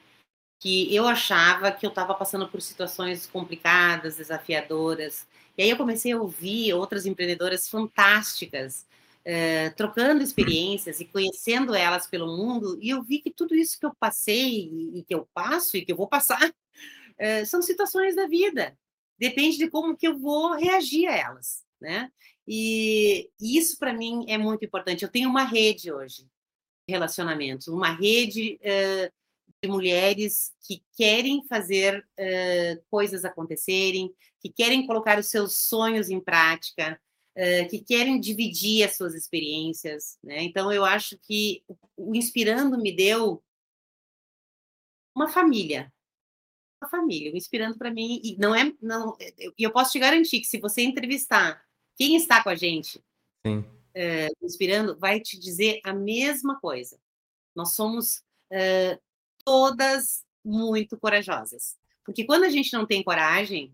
que 0.59 0.93
eu 0.93 1.07
achava 1.07 1.71
que 1.71 1.85
eu 1.85 1.89
estava 1.89 2.13
passando 2.15 2.47
por 2.47 2.61
situações 2.61 3.27
complicadas, 3.27 4.17
desafiadoras. 4.17 5.27
E 5.57 5.63
aí 5.63 5.69
eu 5.69 5.77
comecei 5.77 6.11
a 6.11 6.19
ouvir 6.19 6.73
outras 6.73 7.05
empreendedoras 7.05 7.69
fantásticas, 7.69 8.85
eh, 9.25 9.69
trocando 9.71 10.23
experiências 10.23 10.99
e 10.99 11.05
conhecendo 11.05 11.75
elas 11.75 12.07
pelo 12.07 12.27
mundo, 12.37 12.77
e 12.81 12.89
eu 12.89 13.03
vi 13.03 13.19
que 13.19 13.31
tudo 13.31 13.55
isso 13.55 13.79
que 13.79 13.85
eu 13.85 13.93
passei 13.99 14.71
e, 14.95 15.03
que 15.03 15.13
eu 15.13 15.27
passo 15.33 15.77
e 15.77 15.85
que 15.85 15.91
eu 15.91 15.97
vou 15.97 16.07
passar 16.07 16.39
eh, 17.17 17.45
são 17.45 17.61
situações 17.61 18.15
da 18.15 18.27
vida. 18.27 18.77
Depende 19.19 19.57
de 19.57 19.69
como 19.69 19.97
que 19.97 20.07
eu 20.07 20.17
vou 20.17 20.53
reagir 20.55 21.07
a 21.07 21.15
elas, 21.15 21.65
né? 21.81 22.11
E, 22.47 23.29
isso 23.41 23.77
para 23.77 23.93
mim 23.93 24.25
é 24.29 24.37
muito 24.37 24.63
importante. 24.65 25.03
Eu 25.03 25.11
tenho 25.11 25.29
uma 25.29 25.43
rede 25.43 25.91
hoje 25.91 26.25
relacionamentos, 26.89 27.67
uma 27.67 27.91
rede 27.91 28.59
uh, 28.61 29.11
de 29.61 29.69
mulheres 29.69 30.53
que 30.61 30.83
querem 30.95 31.43
fazer 31.47 32.05
uh, 32.19 32.83
coisas 32.89 33.25
acontecerem, 33.25 34.13
que 34.39 34.49
querem 34.49 34.85
colocar 34.85 35.17
os 35.17 35.27
seus 35.27 35.55
sonhos 35.55 36.09
em 36.09 36.19
prática, 36.19 36.99
uh, 37.35 37.69
que 37.69 37.79
querem 37.79 38.19
dividir 38.19 38.83
as 38.83 38.95
suas 38.95 39.15
experiências. 39.15 40.17
Né? 40.23 40.43
Então, 40.43 40.71
eu 40.71 40.85
acho 40.85 41.17
que 41.19 41.63
o 41.95 42.15
Inspirando 42.15 42.77
me 42.77 42.95
deu 42.95 43.43
uma 45.15 45.27
família. 45.27 45.91
Uma 46.79 46.89
família, 46.89 47.33
o 47.33 47.37
Inspirando 47.37 47.77
para 47.77 47.91
mim, 47.91 48.21
e 48.23 48.37
não 48.37 48.53
é. 48.53 48.71
Não, 48.79 49.17
e 49.57 49.63
eu 49.63 49.71
posso 49.71 49.91
te 49.91 49.99
garantir 49.99 50.39
que 50.39 50.47
se 50.47 50.59
você 50.59 50.83
entrevistar 50.83 51.65
quem 51.95 52.15
está 52.15 52.43
com 52.43 52.49
a 52.49 52.55
gente, 52.55 52.99
uh, 53.47 54.45
Inspirando, 54.45 54.97
vai 54.99 55.19
te 55.19 55.39
dizer 55.39 55.79
a 55.83 55.93
mesma 55.93 56.59
coisa. 56.59 56.99
Nós 57.55 57.73
somos 57.73 58.21
Uh, 58.51 58.97
todas 59.47 60.25
muito 60.43 60.97
corajosas. 60.97 61.77
Porque 62.03 62.25
quando 62.25 62.43
a 62.43 62.49
gente 62.49 62.73
não 62.73 62.85
tem 62.85 63.01
coragem, 63.01 63.73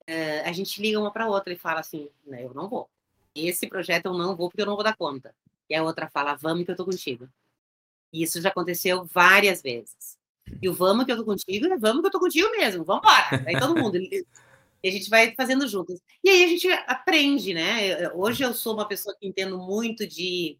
uh, 0.00 0.42
a 0.44 0.50
gente 0.50 0.82
liga 0.82 0.98
uma 0.98 1.12
para 1.12 1.28
outra 1.28 1.52
e 1.52 1.56
fala 1.56 1.78
assim: 1.78 2.08
né, 2.26 2.44
eu 2.44 2.52
não 2.52 2.68
vou. 2.68 2.90
Esse 3.32 3.68
projeto 3.68 4.06
eu 4.06 4.14
não 4.14 4.34
vou 4.34 4.48
porque 4.48 4.62
eu 4.62 4.66
não 4.66 4.74
vou 4.74 4.82
dar 4.82 4.96
conta. 4.96 5.32
E 5.70 5.76
a 5.76 5.84
outra 5.84 6.10
fala: 6.10 6.34
vamos 6.34 6.64
que 6.64 6.72
eu 6.72 6.76
tô 6.76 6.84
contigo. 6.84 7.28
E 8.12 8.24
isso 8.24 8.40
já 8.40 8.48
aconteceu 8.48 9.04
várias 9.04 9.62
vezes. 9.62 10.18
E 10.60 10.68
o 10.68 10.74
vamos 10.74 11.06
que 11.06 11.12
eu 11.12 11.16
tô 11.16 11.24
contigo 11.24 11.66
é 11.66 11.78
vamos 11.78 12.00
que 12.00 12.08
eu 12.08 12.10
tô 12.10 12.18
contigo 12.18 12.50
mesmo, 12.50 12.84
vamos 12.84 13.04
embora. 13.04 13.44
Aí 13.46 13.56
todo 13.60 13.76
mundo. 13.80 13.96
E 13.96 14.26
a 14.88 14.90
gente 14.90 15.08
vai 15.08 15.36
fazendo 15.36 15.68
juntos. 15.68 16.00
E 16.24 16.28
aí 16.28 16.42
a 16.42 16.48
gente 16.48 16.68
aprende, 16.88 17.54
né? 17.54 18.10
Hoje 18.12 18.42
eu 18.42 18.52
sou 18.52 18.74
uma 18.74 18.88
pessoa 18.88 19.16
que 19.16 19.28
entendo 19.28 19.56
muito 19.56 20.04
de 20.04 20.58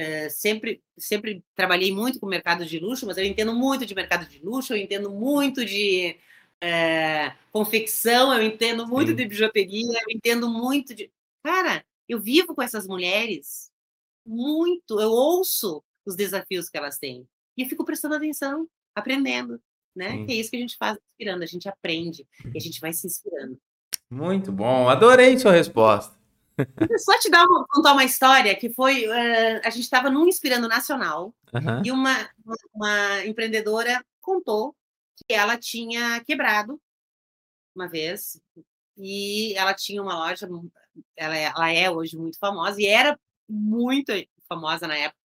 é, 0.00 0.30
sempre, 0.30 0.82
sempre 0.96 1.44
trabalhei 1.54 1.92
muito 1.92 2.18
com 2.18 2.26
mercado 2.26 2.64
de 2.64 2.78
luxo, 2.78 3.04
mas 3.04 3.18
eu 3.18 3.24
entendo 3.24 3.54
muito 3.54 3.84
de 3.84 3.94
mercado 3.94 4.26
de 4.26 4.38
luxo, 4.42 4.72
eu 4.72 4.78
entendo 4.78 5.10
muito 5.10 5.62
de 5.62 6.16
é, 6.58 7.34
confecção, 7.52 8.32
eu 8.32 8.42
entendo 8.42 8.86
muito 8.86 9.10
Sim. 9.10 9.16
de 9.16 9.26
bijuteria, 9.26 10.00
eu 10.00 10.16
entendo 10.16 10.48
muito 10.48 10.94
de. 10.94 11.12
Cara, 11.42 11.84
eu 12.08 12.18
vivo 12.18 12.54
com 12.54 12.62
essas 12.62 12.86
mulheres 12.86 13.70
muito, 14.24 14.98
eu 14.98 15.10
ouço 15.10 15.84
os 16.06 16.16
desafios 16.16 16.70
que 16.70 16.78
elas 16.78 16.98
têm 16.98 17.28
e 17.54 17.62
eu 17.62 17.68
fico 17.68 17.84
prestando 17.84 18.14
atenção, 18.14 18.66
aprendendo, 18.94 19.60
né? 19.94 20.12
Sim. 20.12 20.26
Que 20.26 20.32
é 20.32 20.36
isso 20.36 20.50
que 20.50 20.56
a 20.56 20.60
gente 20.60 20.78
faz 20.78 20.96
inspirando, 21.10 21.42
a 21.42 21.46
gente 21.46 21.68
aprende 21.68 22.26
e 22.54 22.56
a 22.56 22.60
gente 22.60 22.80
vai 22.80 22.94
se 22.94 23.06
inspirando. 23.06 23.60
Muito 24.10 24.50
bom, 24.50 24.88
adorei 24.88 25.38
sua 25.38 25.52
resposta. 25.52 26.19
Só 26.98 27.18
te 27.18 27.30
dar 27.30 27.44
uma, 27.44 27.66
contar 27.68 27.92
uma 27.92 28.04
história 28.04 28.56
que 28.56 28.70
foi. 28.70 29.06
Uh, 29.06 29.60
a 29.64 29.70
gente 29.70 29.84
estava 29.84 30.10
num 30.10 30.26
Inspirando 30.26 30.68
Nacional 30.68 31.34
uhum. 31.52 31.82
e 31.84 31.90
uma, 31.90 32.28
uma 32.74 33.24
empreendedora 33.26 34.04
contou 34.20 34.74
que 35.16 35.34
ela 35.34 35.56
tinha 35.56 36.22
quebrado 36.24 36.80
uma 37.74 37.88
vez 37.88 38.40
e 38.96 39.54
ela 39.56 39.74
tinha 39.74 40.02
uma 40.02 40.14
loja, 40.14 40.48
ela 41.16 41.36
é, 41.36 41.44
ela 41.44 41.72
é 41.72 41.90
hoje 41.90 42.16
muito 42.16 42.38
famosa 42.38 42.80
e 42.80 42.86
era 42.86 43.18
muito 43.48 44.12
famosa 44.48 44.86
na 44.86 44.96
época. 44.96 45.20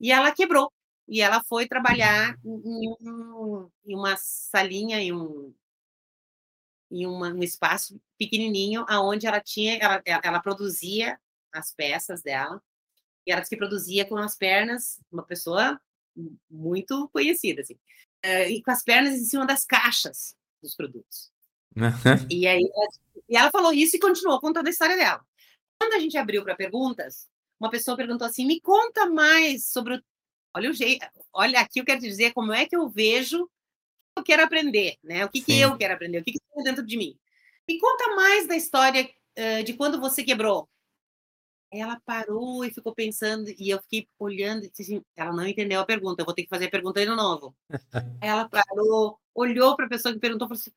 E 0.00 0.10
ela 0.10 0.32
quebrou. 0.32 0.72
E 1.08 1.20
ela 1.20 1.42
foi 1.44 1.66
trabalhar 1.66 2.36
em, 2.44 2.88
um, 3.00 3.68
em 3.84 3.94
uma 3.94 4.16
salinha, 4.16 5.00
em 5.00 5.12
um, 5.12 5.52
em 6.92 7.06
uma, 7.06 7.28
um 7.28 7.42
espaço 7.42 7.98
pequenininho, 8.18 8.84
aonde 8.88 9.26
ela 9.26 9.40
tinha, 9.40 9.78
ela, 9.78 10.02
ela 10.04 10.40
produzia 10.40 11.18
as 11.52 11.72
peças 11.72 12.22
dela, 12.22 12.62
e 13.26 13.32
ela 13.32 13.40
disse 13.40 13.50
que 13.50 13.56
produzia 13.56 14.04
com 14.04 14.16
as 14.16 14.36
pernas, 14.36 15.00
uma 15.10 15.22
pessoa 15.22 15.80
muito 16.50 17.08
conhecida, 17.12 17.62
assim, 17.62 17.78
eh, 18.22 18.50
e 18.50 18.62
com 18.62 18.70
as 18.70 18.82
pernas 18.82 19.14
em 19.14 19.24
cima 19.24 19.46
das 19.46 19.64
caixas 19.64 20.36
dos 20.62 20.74
produtos. 20.74 21.32
e 22.30 22.46
aí, 22.46 22.62
ela, 22.62 22.88
e 23.28 23.36
ela 23.36 23.50
falou 23.50 23.72
isso 23.72 23.96
e 23.96 24.00
continuou 24.00 24.40
contando 24.40 24.66
a 24.66 24.70
história 24.70 24.96
dela. 24.96 25.24
Quando 25.80 25.94
a 25.94 25.98
gente 25.98 26.16
abriu 26.18 26.44
para 26.44 26.54
perguntas, 26.54 27.28
uma 27.58 27.70
pessoa 27.70 27.96
perguntou 27.96 28.26
assim: 28.26 28.44
me 28.44 28.60
conta 28.60 29.06
mais 29.06 29.66
sobre 29.66 29.94
o. 29.94 30.02
Olha 30.54 30.68
o 30.68 30.74
jeito, 30.74 31.06
olha 31.32 31.60
aqui 31.60 31.80
eu 31.80 31.84
quero 31.84 32.00
te 32.00 32.06
dizer 32.06 32.34
como 32.34 32.52
é 32.52 32.66
que 32.66 32.76
eu 32.76 32.86
vejo 32.90 33.48
eu 34.16 34.22
quero 34.22 34.44
aprender, 34.44 34.96
né? 35.02 35.24
O 35.24 35.28
que, 35.28 35.40
que 35.40 35.58
eu 35.58 35.76
quero 35.76 35.94
aprender, 35.94 36.18
o 36.18 36.24
que, 36.24 36.32
que 36.32 36.40
tem 36.54 36.64
dentro 36.64 36.84
de 36.84 36.96
mim. 36.96 37.16
Me 37.68 37.78
conta 37.78 38.14
mais 38.14 38.46
da 38.46 38.56
história 38.56 39.08
uh, 39.38 39.64
de 39.64 39.74
quando 39.74 40.00
você 40.00 40.22
quebrou. 40.22 40.68
Ela 41.70 41.98
parou 42.04 42.64
e 42.64 42.72
ficou 42.72 42.94
pensando, 42.94 43.48
e 43.58 43.70
eu 43.70 43.80
fiquei 43.82 44.06
olhando, 44.18 44.64
e 44.64 44.70
disse 44.70 44.82
assim, 44.82 45.02
ela 45.16 45.32
não 45.32 45.46
entendeu 45.46 45.80
a 45.80 45.86
pergunta, 45.86 46.20
eu 46.20 46.26
vou 46.26 46.34
ter 46.34 46.42
que 46.42 46.50
fazer 46.50 46.66
a 46.66 46.70
pergunta 46.70 47.00
de 47.00 47.06
novo. 47.06 47.54
ela 48.20 48.46
parou, 48.48 49.18
olhou 49.34 49.74
para 49.74 49.86
a 49.86 49.88
pessoa 49.88 50.12
que 50.12 50.20
perguntou, 50.20 50.48
falou 50.48 50.60
assim, 50.60 50.72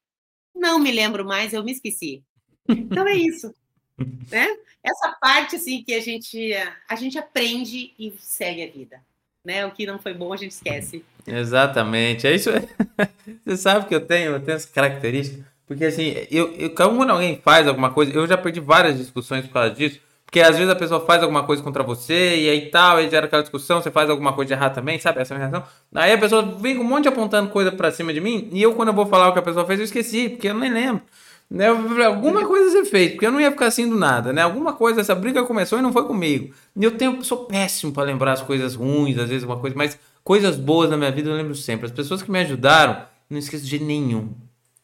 não 0.55 0.79
me 0.79 0.91
lembro 0.91 1.25
mais, 1.25 1.53
eu 1.53 1.63
me 1.63 1.73
esqueci. 1.73 2.23
Então 2.69 3.05
é 3.05 3.15
isso. 3.15 3.53
né? 4.31 4.47
Essa 4.81 5.11
parte 5.19 5.57
assim 5.57 5.83
que 5.83 5.93
a 5.93 5.99
gente 5.99 6.53
a 6.87 6.95
gente 6.95 7.17
aprende 7.17 7.93
e 7.97 8.13
segue 8.19 8.63
a 8.63 8.71
vida 8.71 9.03
né? 9.45 9.65
O 9.65 9.71
que 9.71 9.85
não 9.85 9.99
foi 9.99 10.13
bom 10.13 10.33
a 10.33 10.37
gente 10.37 10.51
esquece. 10.51 11.03
Exatamente. 11.25 12.27
É 12.27 12.33
isso. 12.33 12.49
Você 13.45 13.57
sabe 13.57 13.85
que 13.85 13.95
eu 13.95 14.01
tenho, 14.01 14.33
eu 14.33 14.39
tenho 14.39 14.55
essa 14.55 14.67
característica, 14.67 15.45
porque 15.67 15.85
assim, 15.85 16.15
eu, 16.29 16.53
eu 16.57 16.69
quando 16.71 17.09
alguém 17.09 17.39
faz 17.43 17.67
alguma 17.67 17.91
coisa, 17.91 18.11
eu 18.11 18.27
já 18.27 18.37
perdi 18.37 18.59
várias 18.59 18.97
discussões 18.97 19.45
por 19.45 19.53
causa 19.53 19.73
disso, 19.73 19.99
Porque 20.25 20.39
às 20.41 20.55
vezes 20.55 20.69
a 20.69 20.75
pessoa 20.75 21.05
faz 21.05 21.23
alguma 21.23 21.43
coisa 21.43 21.63
contra 21.63 21.83
você 21.83 22.37
e 22.37 22.49
aí 22.49 22.69
tal, 22.69 22.97
aí 22.97 23.09
gera 23.09 23.25
aquela 23.25 23.41
discussão, 23.41 23.81
você 23.81 23.89
faz 23.89 24.09
alguma 24.09 24.33
coisa 24.33 24.49
de 24.49 24.53
errado 24.53 24.75
também, 24.75 24.99
sabe? 24.99 25.21
Essa 25.21 25.33
é 25.33 25.35
a 25.35 25.39
minha 25.39 25.49
reação. 25.49 25.67
Aí 25.93 26.13
a 26.13 26.17
pessoa 26.17 26.41
vem 26.59 26.75
com 26.75 26.83
um 26.83 26.87
monte 26.87 27.07
apontando 27.07 27.49
coisa 27.49 27.71
pra 27.71 27.91
cima 27.91 28.13
de 28.13 28.21
mim 28.21 28.49
e 28.51 28.61
eu, 28.61 28.73
quando 28.75 28.89
eu 28.89 28.93
vou 28.93 29.05
falar 29.05 29.29
o 29.29 29.33
que 29.33 29.39
a 29.39 29.43
pessoa 29.43 29.65
fez, 29.65 29.79
eu 29.79 29.85
esqueci, 29.85 30.29
porque 30.29 30.49
eu 30.49 30.53
nem 30.53 30.71
lembro. 30.71 31.01
Né? 31.49 31.67
Alguma 31.67 32.45
coisa 32.45 32.71
você 32.71 32.85
fez, 32.85 33.11
porque 33.11 33.25
eu 33.25 33.31
não 33.31 33.39
ia 33.39 33.51
ficar 33.51 33.67
assim 33.67 33.87
do 33.87 33.95
nada, 33.95 34.33
né? 34.33 34.41
Alguma 34.41 34.73
coisa, 34.73 35.01
essa 35.01 35.13
briga 35.13 35.43
começou 35.43 35.77
e 35.77 35.81
não 35.81 35.93
foi 35.93 36.05
comigo. 36.05 36.53
E 36.75 36.83
eu 36.83 36.91
tenho, 36.91 37.23
sou 37.23 37.45
péssimo 37.45 37.93
para 37.93 38.03
lembrar 38.03 38.33
as 38.33 38.41
coisas 38.41 38.75
ruins, 38.75 39.17
às 39.17 39.29
vezes 39.29 39.43
uma 39.43 39.57
coisa, 39.57 39.75
mas 39.75 39.97
coisas 40.23 40.55
boas 40.55 40.89
na 40.89 40.97
minha 40.97 41.11
vida 41.11 41.29
eu 41.29 41.35
lembro 41.35 41.55
sempre. 41.55 41.85
As 41.85 41.91
pessoas 41.91 42.23
que 42.23 42.31
me 42.31 42.39
ajudaram, 42.39 43.03
não 43.29 43.37
esqueço 43.37 43.65
de 43.65 43.79
nenhum. 43.79 44.33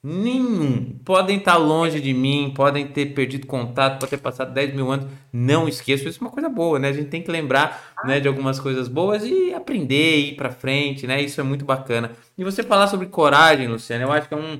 Nenhum. 0.04 0.98
Podem 1.06 1.38
estar 1.38 1.58
longe 1.58 2.00
de 2.00 2.12
mim, 2.12 2.52
podem 2.56 2.88
ter 2.88 3.08
perdido 3.14 3.46
contato, 3.46 4.00
pode 4.00 4.10
ter 4.10 4.18
passado 4.18 4.52
10 4.52 4.74
mil 4.74 4.92
anos. 4.92 5.06
Não 5.32 5.68
esqueço. 5.68 6.08
Isso 6.08 6.20
é 6.20 6.26
uma 6.26 6.32
coisa 6.32 6.50
boa, 6.50 6.80
né? 6.80 6.90
A 6.90 6.94
gente 6.94 7.10
tem 7.10 7.22
que 7.22 7.30
lembrar 7.30 7.94
né, 8.04 8.20
de 8.20 8.28
algumas 8.28 8.60
coisas 8.60 8.88
boas 8.88 9.24
e 9.24 9.54
aprender, 9.54 10.18
ir 10.18 10.36
para 10.36 10.50
frente, 10.50 11.06
né? 11.06 11.22
Isso 11.22 11.40
é 11.40 11.44
muito 11.44 11.66
bacana. 11.66 12.12
E 12.36 12.44
você 12.44 12.64
falar 12.64 12.88
sobre 12.88 13.08
coragem, 13.08 13.68
Luciano, 13.68 14.06
eu 14.06 14.12
acho 14.12 14.28
que 14.28 14.34
é 14.34 14.38
um 14.38 14.60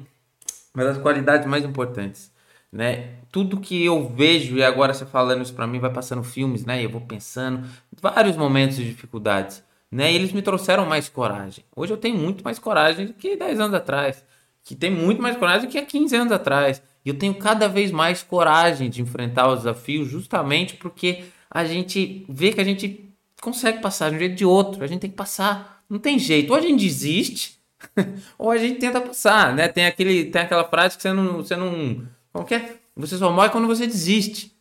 uma 0.74 0.84
das 0.84 0.98
qualidades 0.98 1.48
mais 1.48 1.64
importantes, 1.64 2.32
né? 2.72 3.16
Tudo 3.32 3.60
que 3.60 3.84
eu 3.86 4.08
vejo 4.10 4.58
e 4.58 4.64
agora 4.64 4.94
você 4.94 5.06
falando 5.06 5.42
isso 5.42 5.54
para 5.54 5.68
mim 5.68 5.80
vai 5.80 5.92
passando 5.92 6.24
filmes, 6.24 6.66
né? 6.66 6.82
E 6.82 6.86
eu 6.86 6.90
vou 6.90 7.02
pensando 7.02 7.68
vários 8.02 8.36
momentos 8.38 8.78
de 8.78 8.86
dificuldades, 8.86 9.64
né? 9.92 10.12
E 10.12 10.16
eles 10.16 10.32
me 10.32 10.42
trouxeram 10.42 10.86
mais 10.86 11.10
coragem. 11.10 11.64
Hoje 11.76 11.94
eu 11.94 11.98
tenho 11.98 12.18
muito 12.18 12.44
mais 12.44 12.60
coragem 12.60 13.06
do 13.08 13.14
que 13.14 13.36
10 13.36 13.60
anos 13.60 13.74
atrás, 13.76 14.24
que 14.64 14.76
tem 14.76 14.92
muito 14.92 15.22
mais 15.22 15.38
coragem 15.38 15.68
do 15.68 15.72
que 15.72 15.78
há 15.78 15.86
15 15.86 16.16
anos 16.16 16.32
atrás. 16.32 16.82
E 17.04 17.10
eu 17.10 17.18
tenho 17.18 17.34
cada 17.36 17.68
vez 17.68 17.92
mais 17.92 18.22
coragem 18.24 18.90
de 18.90 19.02
enfrentar 19.02 19.48
os 19.50 19.60
desafios, 19.60 20.08
justamente 20.10 20.76
porque 20.76 21.24
a 21.50 21.66
gente 21.66 22.26
vê 22.30 22.54
que 22.54 22.62
a 22.62 22.64
gente 22.64 23.12
consegue 23.42 23.82
passar 23.82 24.10
de 24.10 24.16
um 24.16 24.20
jeito 24.20 24.36
de 24.36 24.46
outro. 24.46 24.84
A 24.84 24.88
gente 24.88 25.02
tem 25.02 25.10
que 25.10 25.16
passar. 25.16 25.84
Não 25.90 26.00
tem 26.00 26.18
jeito. 26.18 26.52
Ou 26.52 26.58
a 26.58 26.62
gente 26.62 26.80
desiste, 26.80 27.60
ou 28.38 28.52
a 28.52 28.58
gente 28.58 28.80
tenta 28.80 29.02
passar, 29.02 29.54
né? 29.54 29.68
Tem, 29.68 29.86
aquele, 29.86 30.26
tem 30.26 30.42
aquela 30.42 30.64
frase 30.64 30.96
que 30.96 31.02
você 31.02 31.14
não, 31.14 31.38
você 31.38 31.56
não. 31.56 32.08
Como 32.32 32.46
que 32.46 32.56
é? 32.56 32.76
Você 32.96 33.18
só 33.18 33.32
morre 33.32 33.50
quando 33.50 33.68
você 33.68 33.86
desiste. 33.86 34.52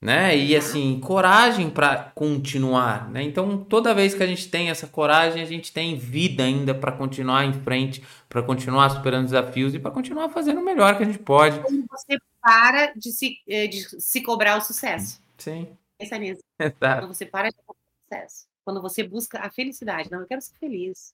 Né? 0.00 0.36
E 0.36 0.54
assim, 0.54 1.00
coragem 1.00 1.68
para 1.68 2.12
continuar, 2.14 3.10
né? 3.10 3.20
Então, 3.20 3.64
toda 3.64 3.92
vez 3.92 4.14
que 4.14 4.22
a 4.22 4.26
gente 4.28 4.48
tem 4.48 4.70
essa 4.70 4.86
coragem, 4.86 5.42
a 5.42 5.44
gente 5.44 5.72
tem 5.72 5.96
vida 5.96 6.44
ainda 6.44 6.72
para 6.72 6.92
continuar 6.92 7.44
em 7.44 7.52
frente, 7.52 8.00
para 8.28 8.40
continuar 8.40 8.90
superando 8.90 9.24
desafios 9.24 9.74
e 9.74 9.78
para 9.80 9.90
continuar 9.90 10.28
fazendo 10.28 10.60
o 10.60 10.64
melhor 10.64 10.96
que 10.96 11.02
a 11.02 11.06
gente 11.06 11.18
pode. 11.18 11.58
Quando 11.58 11.84
você 11.90 12.16
para 12.40 12.92
de 12.94 13.10
se, 13.10 13.38
eh, 13.48 13.66
de 13.66 14.00
se 14.00 14.22
cobrar 14.22 14.58
o 14.58 14.60
sucesso. 14.60 15.20
Sim. 15.36 15.66
Pensa 15.98 16.16
nisso. 16.16 16.42
Exato. 16.60 17.00
Quando 17.00 17.14
você 17.14 17.26
para 17.26 17.48
de 17.48 17.56
cobrar 17.66 17.82
o 17.82 18.04
sucesso. 18.04 18.46
Quando 18.64 18.80
você 18.80 19.02
busca 19.02 19.40
a 19.40 19.50
felicidade. 19.50 20.12
Não, 20.12 20.20
eu 20.20 20.26
quero 20.28 20.40
ser 20.40 20.54
feliz 20.60 21.12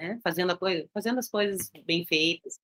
né? 0.00 0.18
fazendo, 0.22 0.56
coisa, 0.56 0.88
fazendo 0.92 1.18
as 1.18 1.28
coisas 1.28 1.70
bem 1.86 2.04
feitas. 2.04 2.58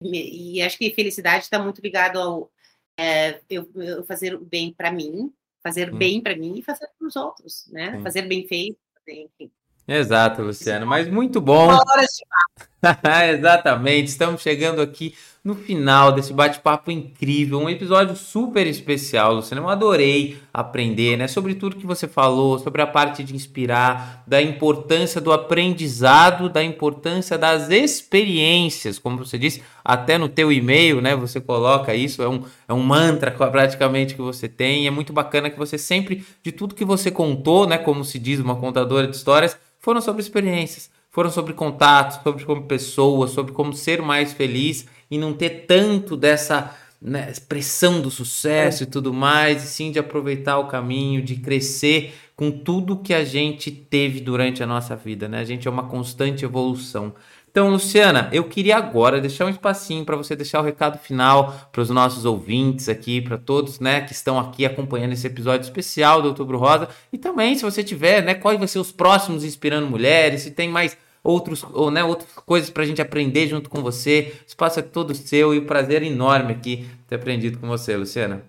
E, 0.00 0.56
e 0.56 0.62
acho 0.62 0.78
que 0.78 0.94
felicidade 0.94 1.44
está 1.44 1.58
muito 1.58 1.80
ligado 1.80 2.18
ao 2.18 2.50
é, 2.98 3.40
eu, 3.48 3.70
eu, 3.76 4.04
fazer 4.04 4.34
o 4.34 4.44
bem 4.44 4.72
para 4.72 4.90
mim, 4.90 5.32
fazer 5.62 5.94
hum. 5.94 5.96
bem 5.96 6.20
para 6.20 6.36
mim 6.36 6.58
e 6.58 6.62
fazer 6.62 6.88
para 6.98 7.06
os 7.06 7.14
outros, 7.14 7.68
né? 7.70 8.00
Fazer 8.02 8.22
bem 8.22 8.46
feito, 8.46 8.76
enfim. 9.06 9.50
Exato, 9.86 10.42
Luciano, 10.42 10.86
mas 10.86 11.08
muito 11.08 11.40
bom. 11.40 11.70
Exatamente, 13.32 14.08
estamos 14.08 14.42
chegando 14.42 14.82
aqui 14.82 15.16
no 15.42 15.54
final 15.54 16.12
desse 16.12 16.32
bate-papo 16.32 16.90
incrível, 16.90 17.60
um 17.60 17.70
episódio 17.70 18.16
super 18.16 18.66
especial, 18.66 19.34
Luciano. 19.34 19.62
Eu 19.62 19.68
adorei 19.68 20.36
aprender, 20.52 21.16
né, 21.16 21.28
sobre 21.28 21.54
tudo 21.54 21.76
que 21.76 21.86
você 21.86 22.08
falou, 22.08 22.58
sobre 22.58 22.82
a 22.82 22.86
parte 22.86 23.22
de 23.22 23.34
inspirar, 23.34 24.24
da 24.26 24.42
importância 24.42 25.20
do 25.20 25.32
aprendizado, 25.32 26.48
da 26.48 26.62
importância 26.62 27.38
das 27.38 27.70
experiências, 27.70 28.98
como 28.98 29.18
você 29.18 29.38
disse, 29.38 29.62
até 29.84 30.18
no 30.18 30.28
teu 30.28 30.52
e-mail, 30.52 31.00
né, 31.00 31.14
você 31.14 31.40
coloca 31.40 31.94
isso, 31.94 32.22
é 32.22 32.28
um, 32.28 32.42
é 32.66 32.74
um 32.74 32.82
mantra 32.82 33.30
praticamente 33.50 34.14
que 34.14 34.20
você 34.20 34.48
tem, 34.48 34.86
é 34.86 34.90
muito 34.90 35.12
bacana 35.12 35.48
que 35.48 35.58
você 35.58 35.78
sempre, 35.78 36.24
de 36.42 36.52
tudo 36.52 36.74
que 36.74 36.84
você 36.84 37.10
contou, 37.10 37.66
né, 37.66 37.78
como 37.78 38.04
se 38.04 38.18
diz 38.18 38.40
uma 38.40 38.56
contadora 38.56 39.06
de 39.06 39.16
histórias, 39.16 39.56
foram 39.78 40.00
sobre 40.00 40.20
experiências, 40.20 40.90
foram 41.10 41.30
sobre 41.30 41.54
contatos, 41.54 42.20
sobre 42.22 42.44
como 42.44 42.64
pessoa, 42.64 43.28
sobre 43.28 43.52
como 43.52 43.72
ser 43.72 44.02
mais 44.02 44.32
feliz 44.32 44.86
e 45.10 45.18
não 45.18 45.32
ter 45.32 45.66
tanto 45.66 46.16
dessa 46.16 46.74
né, 47.00 47.32
pressão 47.48 48.00
do 48.00 48.10
sucesso 48.10 48.82
é. 48.82 48.86
e 48.86 48.90
tudo 48.90 49.12
mais, 49.12 49.64
e 49.64 49.66
sim 49.66 49.92
de 49.92 49.98
aproveitar 49.98 50.58
o 50.58 50.66
caminho, 50.66 51.22
de 51.22 51.36
crescer 51.36 52.14
com 52.34 52.50
tudo 52.50 52.98
que 52.98 53.14
a 53.14 53.24
gente 53.24 53.70
teve 53.70 54.20
durante 54.20 54.62
a 54.62 54.66
nossa 54.66 54.94
vida, 54.94 55.28
né? 55.28 55.40
A 55.40 55.44
gente 55.44 55.66
é 55.66 55.70
uma 55.70 55.88
constante 55.88 56.44
evolução. 56.44 57.14
Então, 57.50 57.70
Luciana, 57.70 58.28
eu 58.30 58.44
queria 58.44 58.76
agora 58.76 59.20
deixar 59.20 59.46
um 59.46 59.48
espacinho 59.48 60.04
para 60.04 60.16
você 60.16 60.36
deixar 60.36 60.60
o 60.60 60.62
recado 60.62 60.98
final 60.98 61.68
para 61.72 61.80
os 61.80 61.90
nossos 61.90 62.24
ouvintes 62.24 62.88
aqui, 62.88 63.20
para 63.20 63.38
todos, 63.38 63.80
né, 63.80 64.02
que 64.02 64.12
estão 64.12 64.38
aqui 64.38 64.64
acompanhando 64.64 65.14
esse 65.14 65.26
episódio 65.26 65.64
especial 65.64 66.22
do 66.22 66.28
Outubro 66.28 66.58
Rosa. 66.58 66.88
E 67.12 67.18
também, 67.18 67.56
se 67.56 67.64
você 67.64 67.82
tiver, 67.82 68.22
né, 68.22 68.34
quais 68.34 68.58
vão 68.58 68.68
ser 68.68 68.78
os 68.78 68.92
próximos 68.92 69.42
inspirando 69.42 69.88
mulheres, 69.88 70.42
se 70.42 70.52
tem 70.52 70.68
mais 70.68 70.96
outros, 71.28 71.62
ou, 71.62 71.90
né, 71.90 72.02
outras 72.02 72.32
coisas 72.46 72.70
para 72.70 72.82
a 72.82 72.86
gente 72.86 73.02
aprender 73.02 73.46
junto 73.46 73.68
com 73.68 73.82
você. 73.82 74.34
O 74.44 74.46
espaço 74.46 74.80
é 74.80 74.82
todo 74.82 75.14
seu 75.14 75.54
e 75.54 75.58
o 75.58 75.66
prazer 75.66 76.02
enorme 76.02 76.54
aqui 76.54 76.88
ter 77.06 77.16
aprendido 77.16 77.58
com 77.58 77.68
você, 77.68 77.94
Luciana. 77.94 78.42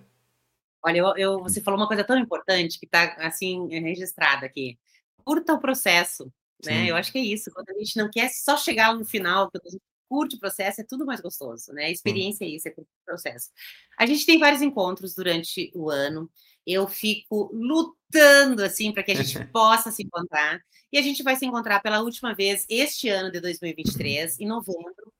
Olha, 0.82 0.98
eu, 0.98 1.16
eu, 1.16 1.38
você 1.42 1.60
falou 1.60 1.78
uma 1.78 1.86
coisa 1.86 2.02
tão 2.02 2.18
importante 2.18 2.78
que 2.78 2.86
está 2.86 3.16
assim 3.18 3.68
registrada 3.68 4.46
aqui. 4.46 4.78
Curta 5.22 5.52
o 5.52 5.60
processo, 5.60 6.32
né? 6.64 6.90
Eu 6.90 6.96
acho 6.96 7.12
que 7.12 7.18
é 7.18 7.22
isso. 7.22 7.50
Quando 7.52 7.68
a 7.68 7.74
gente 7.74 7.98
não 7.98 8.08
quer 8.08 8.30
só 8.30 8.56
chegar 8.56 8.94
no 8.94 9.04
final, 9.04 9.50
quando 9.50 9.66
a 9.66 9.70
gente 9.70 9.82
curte 10.08 10.36
o 10.36 10.40
processo, 10.40 10.80
é 10.80 10.84
tudo 10.84 11.04
mais 11.04 11.20
gostoso, 11.20 11.72
né? 11.74 11.84
A 11.84 11.90
experiência 11.90 12.46
Sim. 12.46 12.52
é 12.52 12.56
isso, 12.56 12.66
é 12.66 12.70
curtir 12.70 12.90
o 13.02 13.04
processo. 13.04 13.50
A 13.98 14.06
gente 14.06 14.24
tem 14.24 14.38
vários 14.38 14.62
encontros 14.62 15.14
durante 15.14 15.70
o 15.74 15.90
ano. 15.90 16.30
Eu 16.70 16.86
fico 16.86 17.50
lutando 17.52 18.62
assim 18.62 18.92
para 18.92 19.02
que 19.02 19.12
a 19.12 19.14
gente 19.14 19.44
possa 19.52 19.90
se 19.90 20.02
encontrar. 20.02 20.60
E 20.92 20.98
a 20.98 21.02
gente 21.02 21.22
vai 21.22 21.36
se 21.36 21.46
encontrar 21.46 21.80
pela 21.80 22.00
última 22.00 22.34
vez 22.34 22.66
este 22.68 23.08
ano 23.08 23.30
de 23.30 23.40
2023, 23.40 24.40
em 24.40 24.46
novembro, 24.46 25.12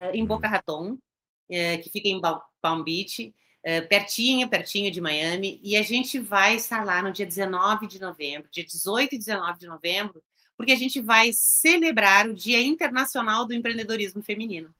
eh, 0.00 0.16
em 0.16 0.24
Boca 0.24 0.48
Raton, 0.48 0.98
eh, 1.48 1.78
que 1.78 1.90
fica 1.90 2.08
em 2.08 2.20
Palm 2.60 2.82
Beach, 2.82 3.34
eh, 3.62 3.80
pertinho, 3.80 4.48
pertinho 4.48 4.90
de 4.90 5.00
Miami. 5.00 5.60
E 5.62 5.76
a 5.76 5.82
gente 5.82 6.18
vai 6.18 6.54
estar 6.56 6.84
lá 6.84 7.02
no 7.02 7.12
dia 7.12 7.26
19 7.26 7.86
de 7.86 8.00
novembro, 8.00 8.48
dia 8.50 8.64
18 8.64 9.14
e 9.14 9.18
19 9.18 9.58
de 9.58 9.66
novembro, 9.66 10.22
porque 10.56 10.72
a 10.72 10.76
gente 10.76 11.00
vai 11.00 11.30
celebrar 11.32 12.28
o 12.28 12.34
Dia 12.34 12.62
Internacional 12.62 13.44
do 13.44 13.52
Empreendedorismo 13.52 14.22
Feminino, 14.22 14.74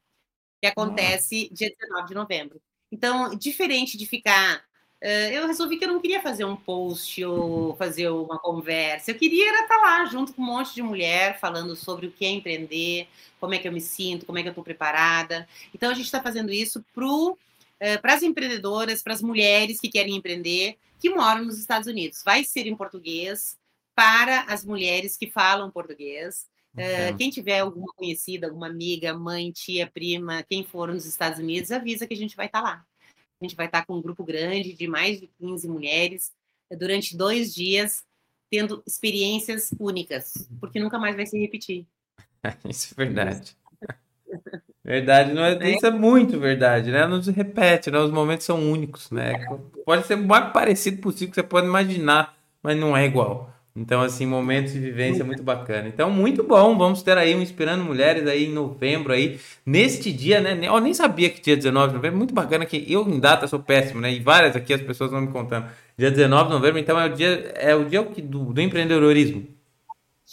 que 0.61 0.67
acontece 0.67 1.51
dia 1.53 1.71
19 1.71 2.09
de 2.09 2.15
novembro. 2.15 2.63
Então, 2.91 3.35
diferente 3.35 3.99
de 3.99 4.07
ficar 4.07 4.65
eu 5.33 5.47
resolvi 5.47 5.77
que 5.77 5.85
eu 5.85 5.93
não 5.93 6.01
queria 6.01 6.21
fazer 6.21 6.45
um 6.45 6.57
post 6.57 7.25
ou 7.25 7.77
fazer 7.77 8.09
uma 8.09 8.39
conversa. 8.39 9.11
Eu 9.11 9.15
queria 9.15 9.53
estar 9.63 9.69
tá 9.69 9.77
lá 9.77 10.05
junto 10.07 10.33
com 10.33 10.43
um 10.43 10.47
monte 10.47 10.75
de 10.75 10.83
mulher 10.83 11.39
falando 11.39 11.77
sobre 11.77 12.07
o 12.07 12.13
que 12.13 12.25
é 12.25 12.31
empreender, 12.31 13.07
como 13.39 13.55
é 13.55 13.59
que 13.59 13.69
eu 13.69 13.73
me 13.73 13.81
sinto, 13.81 14.27
como 14.27 14.39
é 14.39 14.43
que 14.43 14.49
eu 14.49 14.53
estou 14.53 14.65
preparada. 14.65 15.49
Então 15.75 15.91
a 15.91 15.95
gente 15.95 16.07
está 16.07 16.23
fazendo 16.23 16.53
isso 16.53 16.85
para 16.93 18.15
as 18.15 18.23
empreendedoras, 18.23 19.03
para 19.03 19.13
as 19.13 19.23
mulheres 19.23 19.81
que 19.81 19.89
querem 19.89 20.17
empreender, 20.17 20.77
que 21.01 21.11
moram 21.11 21.45
nos 21.45 21.59
Estados 21.59 21.87
Unidos. 21.87 22.23
Vai 22.25 22.43
ser 22.43 22.67
em 22.67 22.77
português 22.77 23.57
para 23.95 24.43
as 24.43 24.65
mulheres 24.65 25.17
que 25.17 25.31
falam 25.31 25.71
português. 25.71 26.47
Uh, 26.75 27.17
quem 27.17 27.31
tiver 27.31 27.61
alguma 27.61 27.91
conhecida, 27.97 28.47
alguma 28.47 28.67
amiga, 28.67 29.15
mãe, 29.15 29.51
tia, 29.51 29.87
prima, 29.87 30.43
quem 30.43 30.63
for 30.63 30.93
nos 30.93 31.07
Estados 31.07 31.39
Unidos, 31.39 31.71
avisa 31.71 32.07
que 32.07 32.13
a 32.13 32.17
gente 32.17 32.37
vai 32.37 32.47
estar 32.47 32.61
tá 32.61 32.65
lá. 32.69 32.85
A 33.41 33.45
gente 33.45 33.57
vai 33.57 33.67
estar 33.67 33.85
com 33.85 33.97
um 33.97 34.03
grupo 34.03 34.25
grande 34.25 34.73
de 34.73 34.87
mais 34.87 35.21
de 35.21 35.27
15 35.39 35.69
mulheres 35.69 36.33
eh, 36.71 36.77
durante 36.77 37.17
dois 37.17 37.55
dias, 37.55 38.05
tendo 38.51 38.83
experiências 38.87 39.71
únicas, 39.79 40.49
porque 40.61 40.79
nunca 40.79 40.99
mais 40.99 41.15
vai 41.17 41.27
se 41.27 41.39
repetir. 41.39 41.87
Isso 42.69 42.95
é 42.97 43.05
verdade. 43.05 43.57
Verdade, 44.85 45.33
não 45.33 45.45
é, 45.45 45.71
isso 45.73 45.85
é 45.85 45.91
muito 45.91 46.39
verdade, 46.39 46.93
né? 46.93 47.09
Não 47.09 47.21
se 47.21 47.33
repete, 47.33 47.91
né? 47.91 47.99
Os 47.99 48.13
momentos 48.13 48.47
são 48.47 48.71
únicos, 48.71 49.11
né? 49.11 49.33
Pode 49.85 50.07
ser 50.07 50.15
o 50.15 50.25
mais 50.25 50.53
parecido 50.53 51.03
possível 51.03 51.31
que 51.31 51.35
você 51.35 51.43
pode 51.43 51.67
imaginar, 51.67 52.39
mas 52.63 52.77
não 52.77 52.97
é 52.97 53.05
igual. 53.05 53.53
Então, 53.77 54.01
assim, 54.01 54.25
momentos 54.25 54.73
de 54.73 54.81
vivência 54.81 55.23
muito 55.23 55.43
bacana. 55.43 55.87
Então, 55.87 56.11
muito 56.11 56.43
bom. 56.43 56.79
Vamos 56.79 57.03
ter 57.03 57.19
aí 57.19 57.35
um 57.35 57.43
Inspirando 57.43 57.85
Mulheres 57.85 58.27
aí 58.27 58.47
em 58.47 58.53
novembro 58.53 59.13
aí. 59.13 59.39
Neste 59.67 60.11
dia, 60.11 60.41
né? 60.41 60.59
Eu 60.67 60.81
nem 60.81 60.95
sabia 60.95 61.29
que 61.29 61.43
dia 61.43 61.55
19 61.55 61.89
de 61.89 61.95
novembro. 61.97 62.17
Muito 62.17 62.33
bacana 62.33 62.65
que 62.65 62.91
eu 62.91 63.07
em 63.07 63.21
data 63.21 63.47
sou 63.47 63.61
péssimo, 63.61 64.01
né? 64.01 64.11
E 64.11 64.19
várias 64.19 64.57
aqui 64.57 64.73
as 64.73 64.81
pessoas 64.81 65.11
vão 65.11 65.21
me 65.21 65.29
contando. 65.31 65.67
Dia 65.99 66.11
19 66.11 66.45
de 66.45 66.55
novembro, 66.55 66.79
então 66.79 66.99
é 66.99 67.05
o 67.05 67.13
dia, 67.13 67.53
é 67.55 67.75
o 67.75 67.85
dia 67.85 68.03
do, 68.03 68.55
do 68.55 68.61
empreendedorismo. 68.63 69.47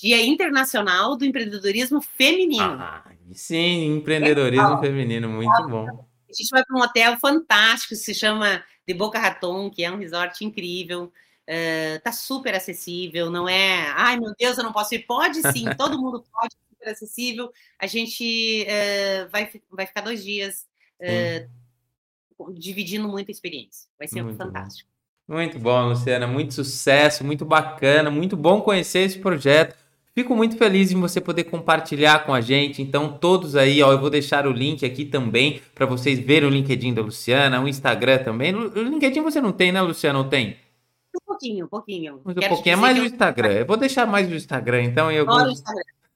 Dia 0.01 0.25
Internacional 0.25 1.17
do 1.17 1.25
Empreendedorismo 1.25 2.01
Feminino. 2.01 2.63
Ah, 2.63 3.03
sim, 3.33 3.97
empreendedorismo 3.97 4.75
é, 4.75 4.79
feminino, 4.79 5.29
muito 5.29 5.67
bom. 5.67 5.85
A 5.87 6.33
gente 6.33 6.49
vai 6.49 6.63
para 6.65 6.77
um 6.77 6.81
hotel 6.81 7.17
fantástico, 7.17 7.93
se 7.95 8.13
chama 8.13 8.63
de 8.87 8.93
Boca 8.93 9.19
Raton, 9.19 9.69
que 9.69 9.83
é 9.83 9.91
um 9.91 9.97
resort 9.97 10.43
incrível 10.43 11.11
Uh, 11.49 11.99
tá 12.01 12.11
super 12.13 12.55
acessível, 12.55 13.29
não 13.29 13.49
é? 13.49 13.91
Ai, 13.95 14.17
meu 14.17 14.33
Deus, 14.37 14.57
eu 14.57 14.63
não 14.63 14.71
posso 14.71 14.95
ir. 14.95 14.99
Pode 14.99 15.41
sim, 15.51 15.65
todo 15.77 15.99
mundo 15.99 16.23
pode, 16.31 16.55
super 16.69 16.89
acessível. 16.89 17.51
A 17.77 17.85
gente 17.85 18.65
uh, 18.65 19.29
vai, 19.29 19.49
vai 19.69 19.85
ficar 19.85 20.01
dois 20.01 20.23
dias 20.23 20.65
uh, 21.01 22.53
dividindo 22.53 23.07
muita 23.09 23.31
experiência. 23.31 23.89
Vai 23.97 24.07
ser 24.07 24.23
muito 24.23 24.37
fantástico. 24.37 24.89
Bom. 25.27 25.35
Muito 25.35 25.59
bom, 25.59 25.89
Luciana. 25.89 26.27
Muito 26.27 26.53
sucesso, 26.53 27.23
muito 27.23 27.45
bacana, 27.45 28.09
muito 28.09 28.35
bom 28.35 28.61
conhecer 28.61 28.99
esse 28.99 29.19
projeto. 29.19 29.75
Fico 30.15 30.35
muito 30.35 30.55
feliz 30.57 30.91
em 30.91 30.99
você 30.99 31.19
poder 31.19 31.45
compartilhar 31.45 32.23
com 32.23 32.33
a 32.33 32.39
gente. 32.39 32.81
Então, 32.81 33.17
todos 33.17 33.55
aí, 33.55 33.81
ó, 33.81 33.91
eu 33.91 33.99
vou 33.99 34.11
deixar 34.11 34.45
o 34.45 34.51
link 34.51 34.85
aqui 34.85 35.05
também 35.05 35.59
para 35.73 35.87
vocês 35.87 36.19
verem 36.19 36.47
o 36.47 36.51
LinkedIn 36.51 36.93
da 36.93 37.01
Luciana, 37.01 37.59
o 37.59 37.67
Instagram 37.67 38.19
também. 38.19 38.53
O 38.53 38.67
LinkedIn 38.67 39.21
você 39.21 39.41
não 39.41 39.51
tem, 39.51 39.71
né, 39.71 39.81
Luciana? 39.81 40.19
Não 40.19 40.29
tem? 40.29 40.57
Um 41.15 41.25
pouquinho, 41.25 41.65
um 41.65 41.69
pouquinho. 41.69 42.21
Mas 42.23 42.37
um 42.37 42.41
pouquinho 42.41 42.73
é 42.73 42.75
mais 42.75 42.99
o 42.99 43.03
Instagram. 43.03 43.51
Eu 43.51 43.65
vou 43.65 43.77
deixar 43.77 44.05
mais 44.05 44.29
o 44.29 44.33
Instagram, 44.33 44.83
então. 44.83 45.11
Eu 45.11 45.25
vou... 45.25 45.37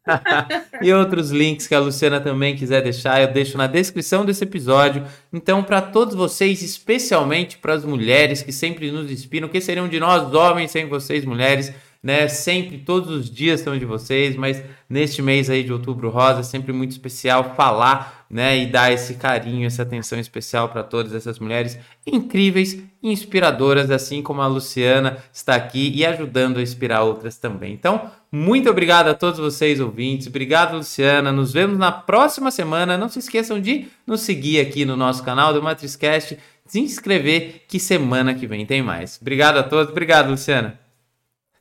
e 0.81 0.93
outros 0.93 1.31
links 1.31 1.67
que 1.67 1.75
a 1.75 1.79
Luciana 1.79 2.19
também 2.19 2.55
quiser 2.55 2.81
deixar, 2.81 3.21
eu 3.21 3.27
deixo 3.27 3.57
na 3.57 3.67
descrição 3.67 4.25
desse 4.25 4.43
episódio. 4.43 5.05
Então, 5.31 5.63
para 5.63 5.81
todos 5.81 6.15
vocês, 6.15 6.61
especialmente 6.61 7.57
para 7.57 7.73
as 7.73 7.83
mulheres 7.83 8.41
que 8.41 8.51
sempre 8.51 8.91
nos 8.91 9.11
inspiram, 9.11 9.49
que 9.49 9.59
seriam 9.59 9.87
de 9.87 9.99
nós 9.99 10.33
homens 10.33 10.71
sem 10.71 10.87
vocês, 10.87 11.25
mulheres? 11.25 11.73
Né? 12.01 12.27
Sempre, 12.27 12.77
todos 12.77 13.09
os 13.09 13.29
dias 13.29 13.61
são 13.61 13.77
de 13.77 13.85
vocês, 13.85 14.35
mas 14.35 14.63
neste 14.89 15.21
mês 15.21 15.49
aí 15.49 15.63
de 15.63 15.73
outubro 15.73 16.09
rosa 16.09 16.39
é 16.39 16.43
sempre 16.43 16.71
muito 16.71 16.91
especial 16.91 17.55
falar, 17.55 18.25
né? 18.29 18.57
E 18.57 18.67
dar 18.67 18.91
esse 18.91 19.15
carinho, 19.15 19.65
essa 19.65 19.83
atenção 19.83 20.19
especial 20.19 20.69
para 20.69 20.83
todas 20.83 21.13
essas 21.13 21.39
mulheres 21.39 21.77
incríveis, 22.05 22.81
inspiradoras, 23.01 23.91
assim 23.91 24.21
como 24.21 24.41
a 24.41 24.47
Luciana 24.47 25.17
está 25.31 25.55
aqui 25.55 25.91
e 25.93 26.05
ajudando 26.05 26.57
a 26.57 26.61
inspirar 26.61 27.03
outras 27.03 27.37
também. 27.37 27.73
Então, 27.73 28.09
muito 28.31 28.69
obrigado 28.69 29.07
a 29.07 29.13
todos 29.13 29.39
vocês 29.39 29.79
ouvintes, 29.79 30.27
obrigado 30.27 30.75
Luciana, 30.75 31.31
nos 31.31 31.53
vemos 31.53 31.77
na 31.77 31.91
próxima 31.91 32.51
semana. 32.51 32.97
Não 32.97 33.09
se 33.09 33.19
esqueçam 33.19 33.59
de 33.59 33.87
nos 34.05 34.21
seguir 34.21 34.59
aqui 34.59 34.85
no 34.85 34.95
nosso 34.95 35.23
canal 35.23 35.53
do 35.53 35.63
MatrizCast, 35.63 36.37
se 36.65 36.79
inscrever 36.79 37.63
que 37.67 37.79
semana 37.79 38.33
que 38.33 38.45
vem 38.45 38.65
tem 38.65 38.81
mais. 38.81 39.17
Obrigado 39.21 39.57
a 39.57 39.63
todos, 39.63 39.91
obrigado 39.91 40.29
Luciana. 40.29 40.86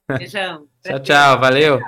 Beijão. 0.08 0.68
tchau, 0.84 1.00
tchau. 1.00 1.40
Valeu. 1.40 1.80